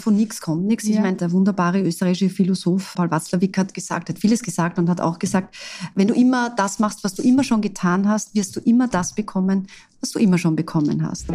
von 0.00 0.16
nichts 0.16 0.40
kommt 0.40 0.66
nichts. 0.66 0.86
Ja. 0.86 0.94
Ich 0.94 1.00
meine, 1.00 1.16
der 1.16 1.32
wunderbare 1.32 1.80
österreichische 1.80 2.30
Philosoph 2.30 2.94
Paul 2.94 3.10
Watzlawick 3.10 3.56
hat 3.58 3.74
gesagt, 3.74 4.08
hat 4.08 4.18
vieles 4.18 4.42
gesagt 4.42 4.78
und 4.78 4.88
hat 4.88 5.00
auch 5.00 5.18
gesagt, 5.18 5.54
wenn 5.94 6.08
du 6.08 6.14
immer 6.14 6.50
das 6.50 6.78
machst, 6.78 7.04
was 7.04 7.14
du 7.14 7.22
immer 7.22 7.44
schon 7.44 7.60
getan 7.60 8.08
hast, 8.08 8.34
wirst 8.34 8.56
du 8.56 8.60
immer 8.60 8.88
das 8.88 9.14
bekommen, 9.14 9.66
was 10.00 10.10
du 10.10 10.18
immer 10.18 10.38
schon 10.38 10.56
bekommen 10.56 11.06
hast. 11.06 11.26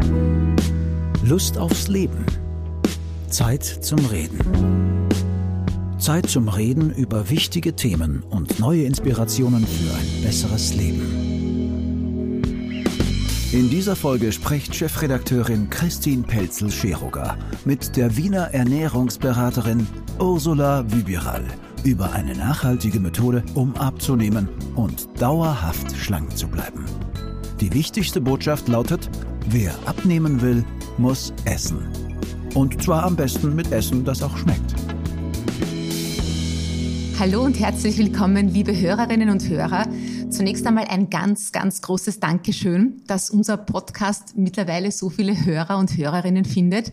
Lust 1.23 1.57
aufs 1.57 1.87
Leben. 1.87 2.25
Zeit 3.29 3.63
zum 3.63 3.99
Reden. 4.05 4.39
Zeit 5.97 6.29
zum 6.29 6.49
Reden 6.49 6.93
über 6.93 7.29
wichtige 7.29 7.75
Themen 7.75 8.21
und 8.29 8.59
neue 8.59 8.83
Inspirationen 8.83 9.65
für 9.65 9.93
ein 9.93 10.23
besseres 10.23 10.73
Leben. 10.75 11.34
In 13.55 13.69
dieser 13.69 13.95
Folge 13.95 14.33
spricht 14.33 14.75
Chefredakteurin 14.75 15.69
Christine 15.69 16.23
Pelzel-Scheruger 16.23 17.37
mit 17.63 17.95
der 17.95 18.17
Wiener 18.17 18.53
Ernährungsberaterin 18.53 19.87
Ursula 20.19 20.83
Wybiral 20.91 21.45
über 21.85 22.11
eine 22.11 22.35
nachhaltige 22.35 22.99
Methode, 22.99 23.45
um 23.53 23.73
abzunehmen 23.77 24.49
und 24.75 25.07
dauerhaft 25.21 25.95
schlank 25.95 26.35
zu 26.37 26.49
bleiben. 26.49 26.83
Die 27.61 27.73
wichtigste 27.73 28.19
Botschaft 28.19 28.67
lautet, 28.67 29.09
wer 29.47 29.73
abnehmen 29.85 30.41
will, 30.41 30.65
muss 30.97 31.31
essen. 31.45 31.77
Und 32.55 32.83
zwar 32.83 33.03
am 33.03 33.15
besten 33.15 33.55
mit 33.55 33.71
Essen, 33.71 34.03
das 34.03 34.21
auch 34.21 34.35
schmeckt. 34.35 34.75
Hallo 37.17 37.43
und 37.43 37.57
herzlich 37.57 37.97
willkommen, 37.97 38.49
liebe 38.49 38.77
Hörerinnen 38.77 39.29
und 39.29 39.47
Hörer 39.47 39.85
Zunächst 40.29 40.65
einmal 40.65 40.85
ein 40.85 41.09
ganz, 41.09 41.51
ganz 41.51 41.81
großes 41.81 42.19
Dankeschön, 42.19 43.01
dass 43.07 43.29
unser 43.29 43.57
Podcast 43.57 44.35
mittlerweile 44.35 44.91
so 44.91 45.09
viele 45.09 45.45
Hörer 45.45 45.77
und 45.77 45.95
Hörerinnen 45.95 46.45
findet. 46.45 46.91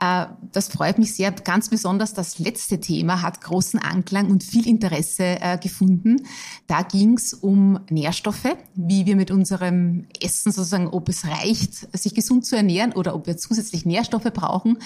Äh, 0.00 0.26
das 0.52 0.68
freut 0.68 0.98
mich 0.98 1.14
sehr. 1.14 1.30
Ganz 1.30 1.68
besonders 1.68 2.14
das 2.14 2.38
letzte 2.38 2.80
Thema 2.80 3.22
hat 3.22 3.42
großen 3.42 3.78
Anklang 3.78 4.30
und 4.30 4.42
viel 4.42 4.66
Interesse 4.66 5.40
äh, 5.40 5.58
gefunden. 5.58 6.22
Da 6.66 6.82
ging 6.82 7.14
es 7.14 7.34
um 7.34 7.80
Nährstoffe, 7.90 8.56
wie 8.74 9.06
wir 9.06 9.16
mit 9.16 9.30
unserem 9.30 10.06
Essen 10.20 10.50
sozusagen, 10.50 10.88
ob 10.88 11.08
es 11.08 11.26
reicht, 11.26 11.96
sich 11.96 12.14
gesund 12.14 12.46
zu 12.46 12.56
ernähren 12.56 12.92
oder 12.92 13.14
ob 13.14 13.26
wir 13.26 13.36
zusätzlich 13.36 13.84
Nährstoffe 13.84 14.32
brauchen. 14.32 14.78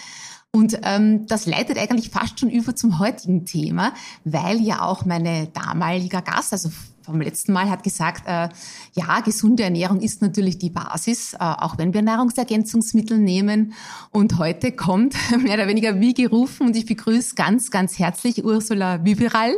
Und 0.50 0.78
ähm, 0.82 1.26
das 1.26 1.46
leitet 1.46 1.78
eigentlich 1.78 2.10
fast 2.10 2.38
schon 2.38 2.50
über 2.50 2.76
zum 2.76 2.98
heutigen 3.00 3.44
Thema, 3.44 3.92
weil 4.24 4.60
ja 4.60 4.82
auch 4.82 5.04
meine 5.04 5.48
damaliger 5.48 6.22
Gast, 6.22 6.52
also 6.52 6.70
vom 7.04 7.20
letzten 7.20 7.52
Mal 7.52 7.68
hat 7.68 7.82
gesagt, 7.82 8.22
äh, 8.26 8.48
ja, 8.94 9.20
gesunde 9.20 9.62
Ernährung 9.62 10.00
ist 10.00 10.22
natürlich 10.22 10.58
die 10.58 10.70
Basis, 10.70 11.34
äh, 11.34 11.38
auch 11.38 11.76
wenn 11.76 11.92
wir 11.92 12.02
Nahrungsergänzungsmittel 12.02 13.18
nehmen. 13.18 13.74
Und 14.10 14.38
heute 14.38 14.72
kommt 14.72 15.14
mehr 15.42 15.54
oder 15.54 15.68
weniger 15.68 16.00
wie 16.00 16.14
gerufen 16.14 16.66
und 16.66 16.76
ich 16.76 16.86
begrüße 16.86 17.34
ganz, 17.34 17.70
ganz 17.70 17.98
herzlich 17.98 18.44
Ursula 18.44 19.04
Wiberal. 19.04 19.54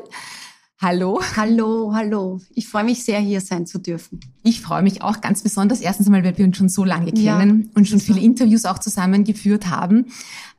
Hallo. 0.79 1.23
Hallo, 1.37 1.95
hallo. 1.95 2.39
Ich 2.55 2.69
freue 2.69 2.85
mich 2.85 3.03
sehr, 3.03 3.19
hier 3.19 3.41
sein 3.41 3.65
zu 3.65 3.79
dürfen. 3.79 4.21
Ich 4.43 4.61
freue 4.61 4.83
mich 4.83 5.01
auch 5.01 5.23
ganz 5.23 5.43
besonders. 5.43 5.81
Erstens 5.81 6.07
einmal, 6.07 6.23
weil 6.23 6.37
wir 6.37 6.45
uns 6.45 6.59
schon 6.59 6.69
so 6.69 6.85
lange 6.85 7.13
kennen 7.13 7.63
ja, 7.63 7.71
und 7.75 7.89
schon 7.89 7.99
viele 7.99 8.21
Interviews 8.21 8.67
auch 8.67 8.79
zusammengeführt 8.79 9.71
haben. 9.71 10.05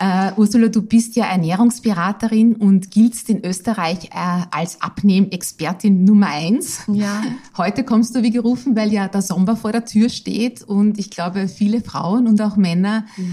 Uh, 0.02 0.32
Ursula, 0.38 0.70
du 0.70 0.82
bist 0.82 1.16
ja 1.16 1.26
Ernährungsberaterin 1.26 2.56
und 2.56 2.90
giltst 2.90 3.30
in 3.30 3.46
Österreich 3.46 4.09
uh, 4.12 4.46
als 4.50 4.82
Abnehmexpertin 4.82 6.04
Nummer 6.04 6.30
eins. 6.30 6.81
Ja. 6.92 7.22
Heute 7.58 7.84
kommst 7.84 8.16
du 8.16 8.24
wie 8.24 8.31
gerufen, 8.31 8.76
weil 8.76 8.92
ja 8.92 9.08
der 9.08 9.22
Sommer 9.22 9.56
vor 9.56 9.72
der 9.72 9.86
Tür 9.86 10.09
steht 10.09 10.64
und 10.64 10.98
ich 10.98 11.12
glaube, 11.12 11.48
viele 11.48 11.81
Frauen 11.81 12.26
und 12.26 12.42
auch 12.42 12.58
Männer 12.58 13.06
ja. 13.18 13.24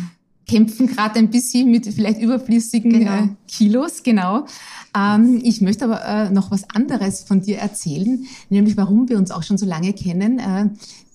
Kämpfen 0.47 0.87
gerade 0.87 1.19
ein 1.19 1.31
bisschen 1.31 1.71
mit 1.71 1.87
vielleicht 1.87 2.21
überflüssigen 2.21 2.93
genau. 2.93 3.25
äh, 3.25 3.29
Kilos, 3.49 4.03
genau. 4.03 4.47
Ähm, 4.97 5.41
ich 5.43 5.61
möchte 5.61 5.85
aber 5.85 6.05
äh, 6.05 6.31
noch 6.31 6.51
was 6.51 6.69
anderes 6.71 7.23
von 7.23 7.41
dir 7.41 7.59
erzählen, 7.59 8.25
nämlich 8.51 8.77
warum 8.77 9.09
wir 9.09 9.19
uns 9.19 9.31
auch 9.31 9.43
schon 9.43 9.59
so 9.59 9.67
lange 9.67 9.93
kennen. 9.93 10.39
Äh, 10.39 10.71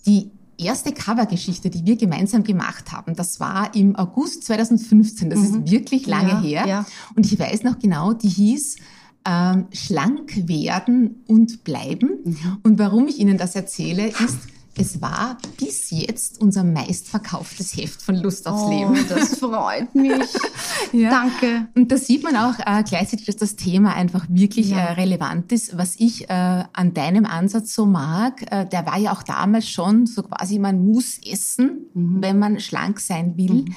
die 0.06 0.32
erste 0.58 0.92
Covergeschichte, 0.92 1.70
die 1.70 1.86
wir 1.86 1.96
gemeinsam 1.96 2.44
gemacht 2.44 2.92
haben, 2.92 3.16
das 3.16 3.40
war 3.40 3.74
im 3.76 3.96
August 3.96 4.44
2015. 4.46 5.30
Das 5.30 5.40
mhm. 5.40 5.46
ist 5.46 5.72
wirklich 5.72 6.08
lange 6.08 6.30
ja, 6.30 6.42
her. 6.42 6.68
Ja. 6.68 6.86
Und 7.16 7.26
ich 7.32 7.40
weiß 7.40 7.64
noch 7.64 7.80
genau, 7.80 8.14
die 8.14 8.30
hieß 8.30 8.78
ähm, 9.26 9.68
Schlank 9.72 10.48
werden 10.48 11.24
und 11.28 11.64
bleiben. 11.64 12.10
Mhm. 12.24 12.58
Und 12.64 12.80
warum 12.80 13.08
ich 13.08 13.20
Ihnen 13.20 13.38
das 13.38 13.56
erzähle, 13.56 14.08
ist, 14.08 14.40
es 14.80 15.02
war 15.02 15.38
bis 15.58 15.92
jetzt 15.92 16.40
unser 16.42 16.64
meistverkauftes 16.64 17.76
Heft 17.76 18.02
von 18.02 18.16
Lust 18.16 18.48
aufs 18.48 18.64
oh, 18.64 18.70
Leben. 18.70 18.96
Das 19.10 19.38
freut 19.38 19.94
mich. 19.94 20.24
ja. 20.94 21.10
Danke. 21.10 21.68
Und 21.76 21.92
da 21.92 21.98
sieht 21.98 22.24
man 22.24 22.38
auch 22.38 22.58
äh, 22.60 22.82
gleichzeitig, 22.84 23.26
dass 23.26 23.36
das 23.36 23.58
Thema 23.58 23.94
einfach 23.94 24.26
wirklich 24.30 24.70
ja. 24.70 24.78
äh, 24.78 24.94
relevant 24.94 25.52
ist. 25.52 25.78
Was 25.78 25.98
ich 25.98 26.30
äh, 26.30 26.64
an 26.72 26.94
deinem 26.94 27.26
Ansatz 27.26 27.76
so 27.76 27.86
mag, 27.86 28.50
äh, 28.52 28.66
der 28.68 28.86
war 28.86 28.98
ja 28.98 29.12
auch 29.12 29.24
damals 29.24 29.68
schon 29.68 30.06
so 30.06 30.24
quasi, 30.24 30.60
man 30.60 30.86
muss 30.86 31.20
essen, 31.26 31.88
mhm. 31.94 32.22
wenn 32.22 32.40
man 32.40 32.62
schlank 32.62 33.02
sein 33.02 33.36
will. 33.36 33.66
Mhm. 33.66 33.76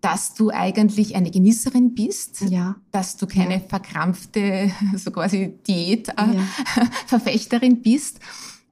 Dass 0.00 0.34
du 0.34 0.50
eigentlich 0.50 1.14
eine 1.14 1.30
Genießerin 1.30 1.94
bist, 1.94 2.40
ja. 2.48 2.74
dass 2.90 3.16
du 3.16 3.28
keine 3.28 3.54
ja. 3.54 3.60
verkrampfte, 3.60 4.72
so 4.96 5.12
quasi 5.12 5.54
Diät-Verfechterin 5.68 7.74
äh, 7.74 7.76
bist. 7.84 8.18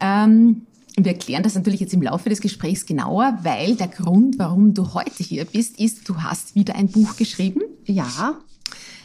Ähm, 0.01 0.67
wir 0.97 1.13
erklären 1.13 1.43
das 1.43 1.55
natürlich 1.55 1.81
jetzt 1.81 1.95
im 1.95 2.03
Laufe 2.03 2.29
des 2.29 2.41
Gesprächs 2.41 2.87
genauer, 2.87 3.39
weil 3.43 3.77
der 3.77 3.89
Grund, 3.89 4.39
warum 4.39 4.75
du 4.75 4.95
heute 4.95 5.23
hier 5.23 5.45
bist, 5.45 5.79
ist, 5.79 6.09
du 6.09 6.23
hast 6.23 6.55
wieder 6.55 6.75
ein 6.75 6.89
Buch 6.89 7.17
geschrieben. 7.17 7.63
Ja. 7.85 8.39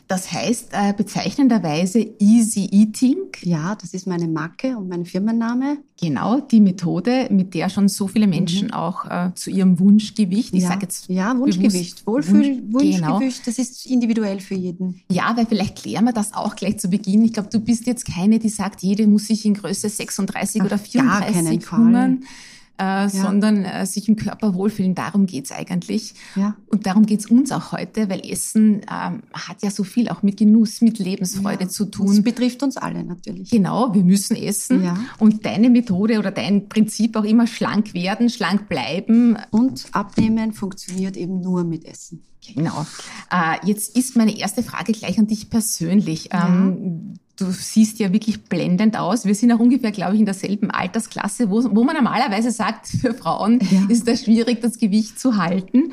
Das 0.07 0.31
heißt 0.31 0.69
äh, 0.71 0.93
bezeichnenderweise 0.93 1.99
Easy 2.19 2.69
Eating. 2.71 3.17
Ja, 3.41 3.75
das 3.75 3.93
ist 3.95 4.05
meine 4.05 4.27
Marke 4.27 4.77
und 4.77 4.87
mein 4.87 5.05
Firmenname. 5.05 5.77
Genau, 5.99 6.41
die 6.41 6.59
Methode, 6.59 7.27
mit 7.31 7.55
der 7.55 7.69
schon 7.69 7.87
so 7.87 8.07
viele 8.07 8.27
Menschen 8.27 8.67
mhm. 8.67 8.73
auch 8.73 9.05
äh, 9.05 9.31
zu 9.33 9.49
ihrem 9.49 9.79
Wunschgewicht, 9.79 10.53
ich 10.53 10.63
ja. 10.63 10.69
sage 10.69 10.81
jetzt 10.83 11.09
Ja, 11.09 11.35
Wunschgewicht, 11.37 12.05
Wohlfühl, 12.05 12.61
Wunsch, 12.69 13.01
Wunschgewicht, 13.01 13.43
genau. 13.43 13.45
das 13.45 13.57
ist 13.57 13.85
individuell 13.87 14.41
für 14.41 14.55
jeden. 14.55 15.01
Ja, 15.09 15.35
weil 15.35 15.47
vielleicht 15.47 15.81
klären 15.81 16.05
wir 16.05 16.13
das 16.13 16.33
auch 16.33 16.55
gleich 16.55 16.77
zu 16.77 16.89
Beginn. 16.89 17.23
Ich 17.23 17.33
glaube, 17.33 17.49
du 17.49 17.59
bist 17.59 17.87
jetzt 17.87 18.05
keine, 18.05 18.37
die 18.37 18.49
sagt, 18.49 18.83
jede 18.83 19.07
muss 19.07 19.27
sich 19.27 19.45
in 19.45 19.55
Größe 19.55 19.89
36 19.89 20.61
Ach, 20.61 20.65
oder 20.65 20.77
34 20.77 21.71
hungern. 21.71 22.21
Fall 22.21 22.29
äh, 22.77 22.83
ja. 22.83 23.09
sondern 23.09 23.63
äh, 23.63 23.85
sich 23.85 24.09
im 24.09 24.15
Körper 24.15 24.53
wohlfühlen. 24.53 24.95
Darum 24.95 25.25
geht's 25.25 25.51
eigentlich. 25.51 26.13
Ja. 26.35 26.55
Und 26.67 26.85
darum 26.85 27.05
geht's 27.05 27.25
uns 27.27 27.51
auch 27.51 27.71
heute, 27.71 28.09
weil 28.09 28.21
Essen 28.29 28.81
ähm, 28.91 29.23
hat 29.33 29.61
ja 29.61 29.71
so 29.71 29.83
viel 29.83 30.09
auch 30.09 30.23
mit 30.23 30.37
Genuss, 30.37 30.81
mit 30.81 30.99
Lebensfreude 30.99 31.63
ja. 31.63 31.69
zu 31.69 31.85
tun. 31.85 32.07
Das 32.07 32.21
betrifft 32.21 32.63
uns 32.63 32.77
alle 32.77 33.03
natürlich. 33.03 33.49
Genau, 33.49 33.93
wir 33.93 34.03
müssen 34.03 34.35
essen. 34.35 34.83
Ja. 34.83 34.97
Und 35.19 35.45
deine 35.45 35.69
Methode 35.69 36.19
oder 36.19 36.31
dein 36.31 36.67
Prinzip 36.69 37.15
auch 37.15 37.23
immer 37.23 37.47
schlank 37.47 37.93
werden, 37.93 38.29
schlank 38.29 38.67
bleiben. 38.67 39.37
Und 39.51 39.85
abnehmen 39.91 40.53
funktioniert 40.53 41.17
eben 41.17 41.41
nur 41.41 41.63
mit 41.63 41.85
Essen. 41.85 42.23
Genau. 42.53 42.85
Äh, 43.31 43.65
jetzt 43.65 43.95
ist 43.97 44.15
meine 44.15 44.37
erste 44.37 44.63
Frage 44.63 44.91
gleich 44.91 45.17
an 45.17 45.27
dich 45.27 45.49
persönlich. 45.49 46.29
Ähm, 46.31 47.15
du 47.37 47.51
siehst 47.51 47.99
ja 47.99 48.13
wirklich 48.13 48.43
blendend 48.43 48.97
aus. 48.97 49.25
Wir 49.25 49.35
sind 49.35 49.51
auch 49.51 49.59
ungefähr, 49.59 49.91
glaube 49.91 50.13
ich, 50.13 50.19
in 50.19 50.25
derselben 50.25 50.71
Altersklasse, 50.71 51.49
wo, 51.49 51.63
wo 51.75 51.83
man 51.83 51.95
normalerweise 51.95 52.51
sagt, 52.51 52.87
für 52.87 53.13
Frauen 53.13 53.59
ja. 53.71 53.83
ist 53.89 54.07
es 54.07 54.23
schwierig, 54.23 54.61
das 54.61 54.77
Gewicht 54.77 55.19
zu 55.19 55.37
halten. 55.37 55.91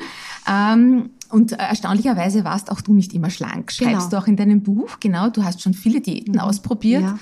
Ähm, 0.49 1.09
und 1.29 1.53
erstaunlicherweise 1.53 2.43
warst 2.43 2.71
auch 2.71 2.81
du 2.81 2.93
nicht 2.93 3.13
immer 3.13 3.29
schlank. 3.29 3.71
Schreibst 3.71 3.93
genau. 3.93 4.09
du 4.09 4.17
auch 4.17 4.27
in 4.27 4.35
deinem 4.35 4.61
Buch, 4.61 4.99
genau, 4.99 5.29
du 5.29 5.43
hast 5.43 5.61
schon 5.61 5.73
viele 5.73 5.99
Diäten 5.99 6.35
mhm. 6.35 6.39
ausprobiert. 6.39 7.01
Ja. 7.01 7.19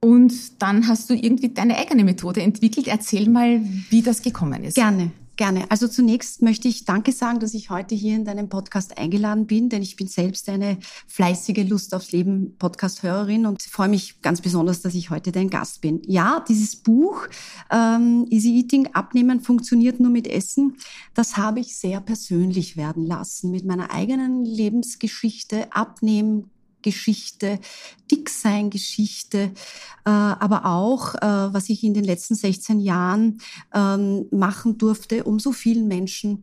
Und 0.00 0.62
dann 0.62 0.88
hast 0.88 1.10
du 1.10 1.14
irgendwie 1.14 1.50
deine 1.50 1.76
eigene 1.76 2.04
Methode 2.04 2.42
entwickelt. 2.42 2.88
Erzähl 2.88 3.28
mal, 3.28 3.60
wie 3.90 4.02
das 4.02 4.22
gekommen 4.22 4.64
ist. 4.64 4.74
Gerne. 4.74 5.10
Gerne. 5.40 5.70
Also 5.70 5.88
zunächst 5.88 6.42
möchte 6.42 6.68
ich 6.68 6.84
Danke 6.84 7.12
sagen, 7.12 7.40
dass 7.40 7.54
ich 7.54 7.70
heute 7.70 7.94
hier 7.94 8.14
in 8.14 8.26
deinem 8.26 8.50
Podcast 8.50 8.98
eingeladen 8.98 9.46
bin, 9.46 9.70
denn 9.70 9.80
ich 9.80 9.96
bin 9.96 10.06
selbst 10.06 10.50
eine 10.50 10.76
fleißige 11.06 11.66
Lust 11.66 11.94
aufs 11.94 12.12
Leben 12.12 12.58
Podcast-Hörerin 12.58 13.46
und 13.46 13.62
freue 13.62 13.88
mich 13.88 14.20
ganz 14.20 14.42
besonders, 14.42 14.82
dass 14.82 14.94
ich 14.94 15.08
heute 15.08 15.32
dein 15.32 15.48
Gast 15.48 15.80
bin. 15.80 16.02
Ja, 16.04 16.44
dieses 16.46 16.76
Buch 16.76 17.26
ähm, 17.70 18.26
Easy 18.28 18.54
Eating, 18.54 18.88
Abnehmen 18.92 19.40
funktioniert 19.40 19.98
nur 19.98 20.10
mit 20.10 20.26
Essen, 20.26 20.76
das 21.14 21.38
habe 21.38 21.60
ich 21.60 21.74
sehr 21.74 22.02
persönlich 22.02 22.76
werden 22.76 23.06
lassen 23.06 23.50
mit 23.50 23.64
meiner 23.64 23.94
eigenen 23.94 24.44
Lebensgeschichte, 24.44 25.72
Abnehmen, 25.72 26.50
Geschichte, 26.82 27.58
Dicksein-Geschichte, 28.10 29.52
äh, 30.04 30.10
aber 30.10 30.66
auch, 30.66 31.14
äh, 31.14 31.52
was 31.52 31.68
ich 31.68 31.84
in 31.84 31.94
den 31.94 32.04
letzten 32.04 32.34
16 32.34 32.80
Jahren 32.80 33.38
ähm, 33.74 34.26
machen 34.30 34.78
durfte, 34.78 35.24
um 35.24 35.38
so 35.38 35.52
vielen 35.52 35.88
Menschen 35.88 36.42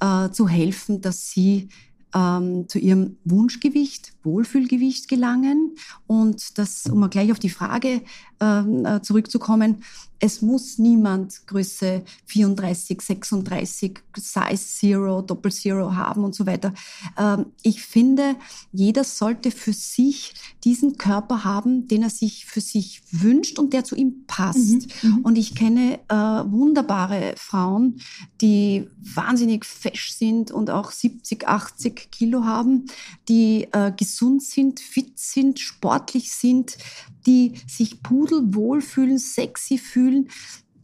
äh, 0.00 0.30
zu 0.30 0.48
helfen, 0.48 1.00
dass 1.00 1.30
sie 1.30 1.68
ähm, 2.14 2.68
zu 2.68 2.78
ihrem 2.78 3.18
Wunschgewicht, 3.24 4.12
Wohlfühlgewicht 4.22 5.08
gelangen. 5.08 5.76
Und 6.06 6.58
das, 6.58 6.86
um 6.86 7.00
mal 7.00 7.08
gleich 7.08 7.30
auf 7.30 7.38
die 7.38 7.50
Frage 7.50 8.02
äh, 8.40 9.00
zurückzukommen, 9.02 9.82
es 10.18 10.40
muss 10.40 10.78
niemand 10.78 11.46
Größe 11.46 12.02
34, 12.26 13.00
36, 13.00 13.98
Size 14.16 14.56
Zero, 14.56 15.22
Doppel 15.22 15.52
Zero 15.52 15.94
haben 15.94 16.24
und 16.24 16.34
so 16.34 16.46
weiter. 16.46 16.72
Ähm, 17.18 17.46
ich 17.62 17.82
finde, 17.82 18.36
jeder 18.72 19.04
sollte 19.04 19.50
für 19.50 19.72
sich 19.72 20.32
diesen 20.64 20.96
Körper 20.96 21.44
haben, 21.44 21.86
den 21.88 22.02
er 22.02 22.10
sich 22.10 22.46
für 22.46 22.60
sich 22.60 23.02
wünscht 23.10 23.58
und 23.58 23.72
der 23.72 23.84
zu 23.84 23.94
ihm 23.94 24.24
passt. 24.26 24.88
Mhm, 25.02 25.10
mhm. 25.10 25.18
und 25.18 25.36
ich 25.36 25.54
kenne 25.54 25.98
äh, 26.08 26.14
wunderbare 26.14 27.34
Frauen, 27.36 28.00
die 28.40 28.88
wahnsinnig 28.98 29.64
fesch 29.64 30.12
sind 30.12 30.50
und 30.50 30.70
auch 30.70 30.90
70, 30.90 31.46
80 31.46 32.10
Kilo 32.10 32.44
haben, 32.44 32.86
die 33.28 33.68
äh, 33.72 33.92
gesund 33.94 34.42
sind, 34.42 34.80
fit 34.80 35.18
sind, 35.18 35.60
sportlich 35.60 36.32
sind, 36.32 36.78
die 37.26 37.54
sich 37.66 38.02
pudelwohl 38.02 38.80
fühlen, 38.80 39.18
sexy 39.18 39.78
fühlen, 39.78 40.28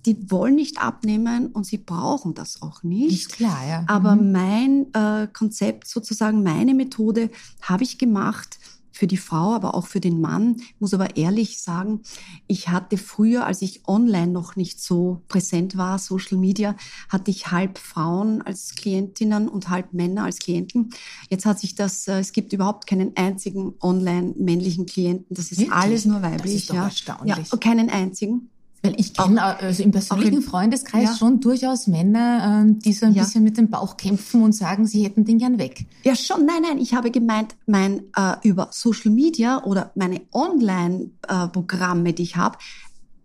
die 0.07 0.31
wollen 0.31 0.57
nicht 0.57 0.83
abnehmen 0.83 1.47
und 1.47 1.65
sie 1.65 1.79
brauchen 1.79 2.35
das 2.35 2.61
auch 2.61 2.83
nicht. 2.83 3.29
Ist 3.29 3.33
klar, 3.35 3.67
ja. 3.67 3.85
Aber 3.87 4.17
mhm. 4.17 4.33
mein 4.33 4.95
äh, 4.95 5.29
Konzept, 5.33 5.87
sozusagen 5.87 6.43
meine 6.43 6.75
Methode, 6.75 7.31
habe 7.61 7.85
ich 7.85 7.99
gemacht 7.99 8.59
für 8.93 9.07
die 9.07 9.17
Frau, 9.17 9.55
aber 9.55 9.75
auch 9.75 9.87
für 9.87 10.01
den 10.01 10.21
Mann. 10.21 10.57
Ich 10.59 10.81
muss 10.81 10.95
aber 10.95 11.17
ehrlich 11.17 11.61
sagen, 11.61 12.03
ich 12.47 12.69
hatte 12.69 12.99
früher, 12.99 13.47
als 13.47 13.63
ich 13.63 13.89
online 13.89 14.31
noch 14.31 14.55
nicht 14.55 14.81
so 14.81 15.23
präsent 15.29 15.77
war, 15.77 15.99
Social 15.99 16.39
Media, 16.39 16.77
hatte 17.09 17.31
ich 17.31 17.51
halb 17.51 17.79
Frauen 17.79 18.43
als 18.43 18.75
Klientinnen 18.75 19.49
und 19.49 19.71
halb 19.71 19.93
Männer 19.93 20.25
als 20.25 20.39
Klienten. 20.39 20.91
Jetzt 21.31 21.47
hat 21.47 21.59
sich 21.59 21.75
das, 21.75 22.07
äh, 22.07 22.19
es 22.19 22.33
gibt 22.33 22.53
überhaupt 22.53 22.87
keinen 22.87 23.17
einzigen 23.17 23.75
online 23.81 24.35
männlichen 24.37 24.87
Klienten. 24.87 25.35
Das 25.35 25.51
ist 25.51 25.59
Wirklich? 25.59 25.73
alles 25.73 26.05
nur 26.05 26.23
weiblich. 26.23 26.53
Das 26.53 26.63
ist 26.63 26.71
doch 26.71 26.75
ja. 26.75 26.85
erstaunlich. 26.85 27.51
Ja, 27.51 27.59
keinen 27.59 27.91
einzigen. 27.91 28.52
Weil 28.83 28.99
ich 28.99 29.15
kenne 29.15 29.41
also 29.43 29.83
im 29.83 29.93
persönlichen 29.93 30.39
in, 30.39 30.43
Freundeskreis 30.43 31.05
ja. 31.05 31.17
schon 31.17 31.41
durchaus 31.41 31.87
Männer, 31.87 32.63
ähm, 32.65 32.81
die 32.81 32.93
so 32.93 33.07
ein 33.07 33.15
ja. 33.15 33.23
bisschen 33.23 33.45
mit 33.45 33.57
dem 33.57 33.71
Bauch 33.71 33.97
kämpfen 33.97 34.43
und 34.43 34.53
sagen, 34.55 34.87
sie 34.87 35.05
hätten 35.05 35.25
den 35.25 35.39
gern 35.39 35.59
weg. 35.59 35.87
Ja, 36.03 36.17
schon. 36.17 36.45
Nein, 36.47 36.63
nein, 36.63 36.79
ich 36.79 36.95
habe 36.95 37.13
gemeint, 37.13 37.55
mein 37.67 38.03
äh, 38.17 38.35
über 38.43 38.69
Social 38.73 39.13
Media 39.13 39.63
oder 39.63 39.93
meine 39.95 40.23
Online-Programme, 40.33 42.09
äh, 42.09 42.13
die 42.13 42.25
ich 42.25 42.37
habe, 42.37 42.59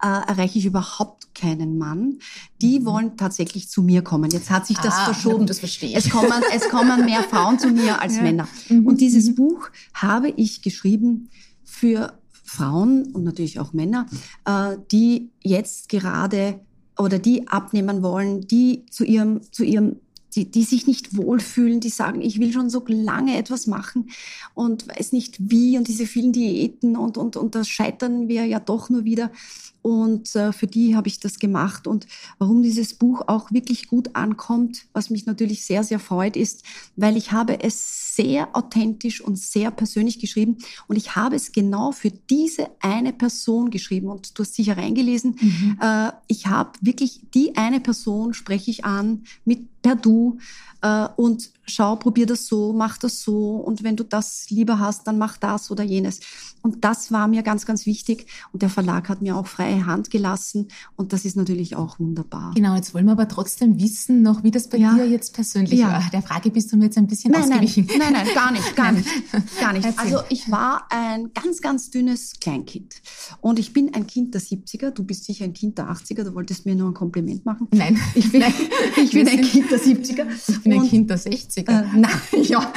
äh, 0.03 0.07
erreiche 0.07 0.59
ich 0.59 0.65
überhaupt 0.65 1.33
keinen 1.33 1.79
Mann. 1.79 2.19
Die 2.61 2.79
mhm. 2.79 2.85
wollen 2.85 3.17
tatsächlich 3.17 3.69
zu 3.69 3.81
mir 3.81 4.03
kommen. 4.03 4.29
Jetzt 4.29 4.51
hat 4.51 4.67
sich 4.67 4.77
das 4.77 4.93
ah, 4.93 5.05
verschoben. 5.05 5.47
Das 5.47 5.59
verstehe 5.59 5.89
ich. 5.89 5.95
Es 5.95 6.09
kommen, 6.09 6.43
es 6.53 6.69
kommen 6.69 7.05
mehr 7.05 7.23
Frauen 7.23 7.57
zu 7.57 7.69
mir 7.69 7.99
als 8.01 8.17
ja. 8.17 8.21
Männer. 8.21 8.47
Mhm. 8.69 8.85
Und 8.85 9.01
dieses 9.01 9.29
mhm. 9.29 9.35
Buch 9.35 9.69
habe 9.93 10.29
ich 10.29 10.61
geschrieben 10.61 11.29
für 11.63 12.13
Frauen 12.47 13.13
und 13.13 13.23
natürlich 13.23 13.59
auch 13.59 13.73
Männer, 13.73 14.07
äh, 14.45 14.77
die 14.91 15.29
jetzt 15.43 15.89
gerade 15.89 16.59
oder 16.97 17.19
die 17.19 17.47
abnehmen 17.47 18.01
wollen, 18.01 18.41
die 18.41 18.85
zu 18.89 19.03
ihrem, 19.03 19.41
zu 19.51 19.63
ihrem 19.63 19.97
die, 20.35 20.49
die 20.49 20.63
sich 20.63 20.87
nicht 20.87 21.17
wohlfühlen, 21.17 21.79
die 21.79 21.89
sagen, 21.89 22.21
ich 22.21 22.39
will 22.39 22.53
schon 22.53 22.69
so 22.69 22.83
lange 22.87 23.37
etwas 23.37 23.65
machen 23.65 24.09
und 24.53 24.87
weiß 24.87 25.11
nicht 25.11 25.37
wie 25.39 25.77
und 25.77 25.87
diese 25.87 26.05
vielen 26.05 26.31
Diäten 26.31 26.95
und, 26.95 27.17
und, 27.17 27.35
und 27.35 27.55
das 27.55 27.67
scheitern 27.67 28.27
wir 28.27 28.45
ja 28.45 28.59
doch 28.59 28.89
nur 28.89 29.03
wieder. 29.03 29.31
Und 29.87 30.35
äh, 30.35 30.51
für 30.51 30.67
die 30.67 30.97
habe 30.97 31.07
ich 31.07 31.21
das 31.21 31.39
gemacht. 31.39 31.87
Und 31.87 32.07
warum 32.39 32.61
dieses 32.61 32.93
Buch 32.93 33.21
auch 33.27 33.53
wirklich 33.53 33.87
gut 33.87 34.17
ankommt, 34.17 34.85
was 34.91 35.09
mich 35.09 35.25
natürlich 35.25 35.63
sehr, 35.63 35.81
sehr 35.81 35.99
freut, 35.99 36.35
ist, 36.35 36.63
weil 36.97 37.15
ich 37.15 37.31
habe 37.31 37.63
es 37.63 38.13
sehr 38.13 38.53
authentisch 38.53 39.21
und 39.21 39.39
sehr 39.39 39.71
persönlich 39.71 40.19
geschrieben. 40.19 40.57
Und 40.89 40.97
ich 40.97 41.15
habe 41.15 41.37
es 41.37 41.53
genau 41.53 41.93
für 41.93 42.11
diese 42.11 42.67
eine 42.81 43.13
Person 43.13 43.69
geschrieben. 43.69 44.09
Und 44.09 44.37
du 44.37 44.43
hast 44.43 44.55
sicher 44.55 44.75
reingelesen. 44.75 45.37
Mhm. 45.39 45.77
Äh, 45.81 46.11
ich 46.27 46.47
habe 46.47 46.71
wirklich 46.81 47.21
die 47.33 47.55
eine 47.55 47.79
Person 47.79 48.33
spreche 48.33 48.69
ich 48.69 48.83
an 48.83 49.23
mit 49.45 49.69
per 49.87 49.95
Du 49.95 50.37
äh, 50.81 51.07
und 51.15 51.51
schau, 51.65 51.95
probier 51.95 52.25
das 52.25 52.47
so, 52.47 52.73
mach 52.73 52.97
das 52.97 53.21
so 53.21 53.57
und 53.57 53.83
wenn 53.83 53.95
du 53.95 54.03
das 54.03 54.49
lieber 54.49 54.79
hast, 54.79 55.07
dann 55.07 55.17
mach 55.17 55.37
das 55.37 55.71
oder 55.71 55.83
jenes. 55.83 56.19
Und 56.61 56.83
das 56.83 57.11
war 57.11 57.27
mir 57.27 57.43
ganz, 57.43 57.65
ganz 57.65 57.85
wichtig 57.85 58.27
und 58.51 58.61
der 58.61 58.69
Verlag 58.69 59.09
hat 59.09 59.21
mir 59.21 59.37
auch 59.37 59.47
freie 59.47 59.85
Hand 59.85 60.09
gelassen 60.09 60.67
und 60.95 61.13
das 61.13 61.23
ist 61.23 61.37
natürlich 61.37 61.75
auch 61.75 61.99
wunderbar. 61.99 62.53
Genau, 62.55 62.75
jetzt 62.75 62.93
wollen 62.93 63.05
wir 63.05 63.13
aber 63.13 63.27
trotzdem 63.27 63.79
wissen 63.79 64.21
noch, 64.21 64.43
wie 64.43 64.51
das 64.51 64.67
bei 64.67 64.77
ja. 64.77 64.93
dir 64.95 65.07
jetzt 65.07 65.33
persönlich 65.33 65.79
ja. 65.79 65.91
war. 65.91 66.03
Der 66.11 66.21
Frage 66.21 66.51
bist 66.51 66.71
du 66.71 66.77
mir 66.77 66.85
jetzt 66.85 66.97
ein 66.97 67.07
bisschen 67.07 67.31
nein, 67.31 67.43
ausgewichen. 67.43 67.87
Nein, 67.87 67.99
nein, 67.99 68.25
nein, 68.25 68.27
gar 68.33 68.51
nicht, 68.51 68.75
gar 68.75 68.91
nicht, 68.91 69.07
gar 69.59 69.73
nicht. 69.73 69.87
Also 69.97 70.19
ich 70.29 70.49
war 70.51 70.87
ein 70.89 71.31
ganz, 71.33 71.61
ganz 71.61 71.89
dünnes 71.89 72.33
Kleinkind 72.39 73.01
und 73.41 73.59
ich 73.59 73.73
bin 73.73 73.93
ein 73.93 74.07
Kind 74.07 74.33
der 74.33 74.41
70er, 74.41 74.91
du 74.91 75.03
bist 75.03 75.25
sicher 75.25 75.45
ein 75.45 75.53
Kind 75.53 75.77
der 75.77 75.89
80er, 75.89 76.23
du 76.23 76.33
wolltest 76.33 76.65
mir 76.65 76.75
nur 76.75 76.89
ein 76.89 76.93
Kompliment 76.93 77.45
machen. 77.45 77.67
Nein, 77.71 77.99
ich 78.15 78.31
bin, 78.31 78.41
nein. 78.41 78.53
Ich 78.97 79.11
bin 79.11 79.27
ein 79.27 79.41
Kind 79.41 79.71
der 79.71 79.76
70er. 79.79 80.25
Ich 80.47 80.63
bin 80.63 80.73
ein 80.73 80.87
Kind 80.87 81.09
der 81.09 81.19
60er. 81.19 81.69
Äh, 81.69 81.85
nein, 81.95 82.11
ja. 82.43 82.71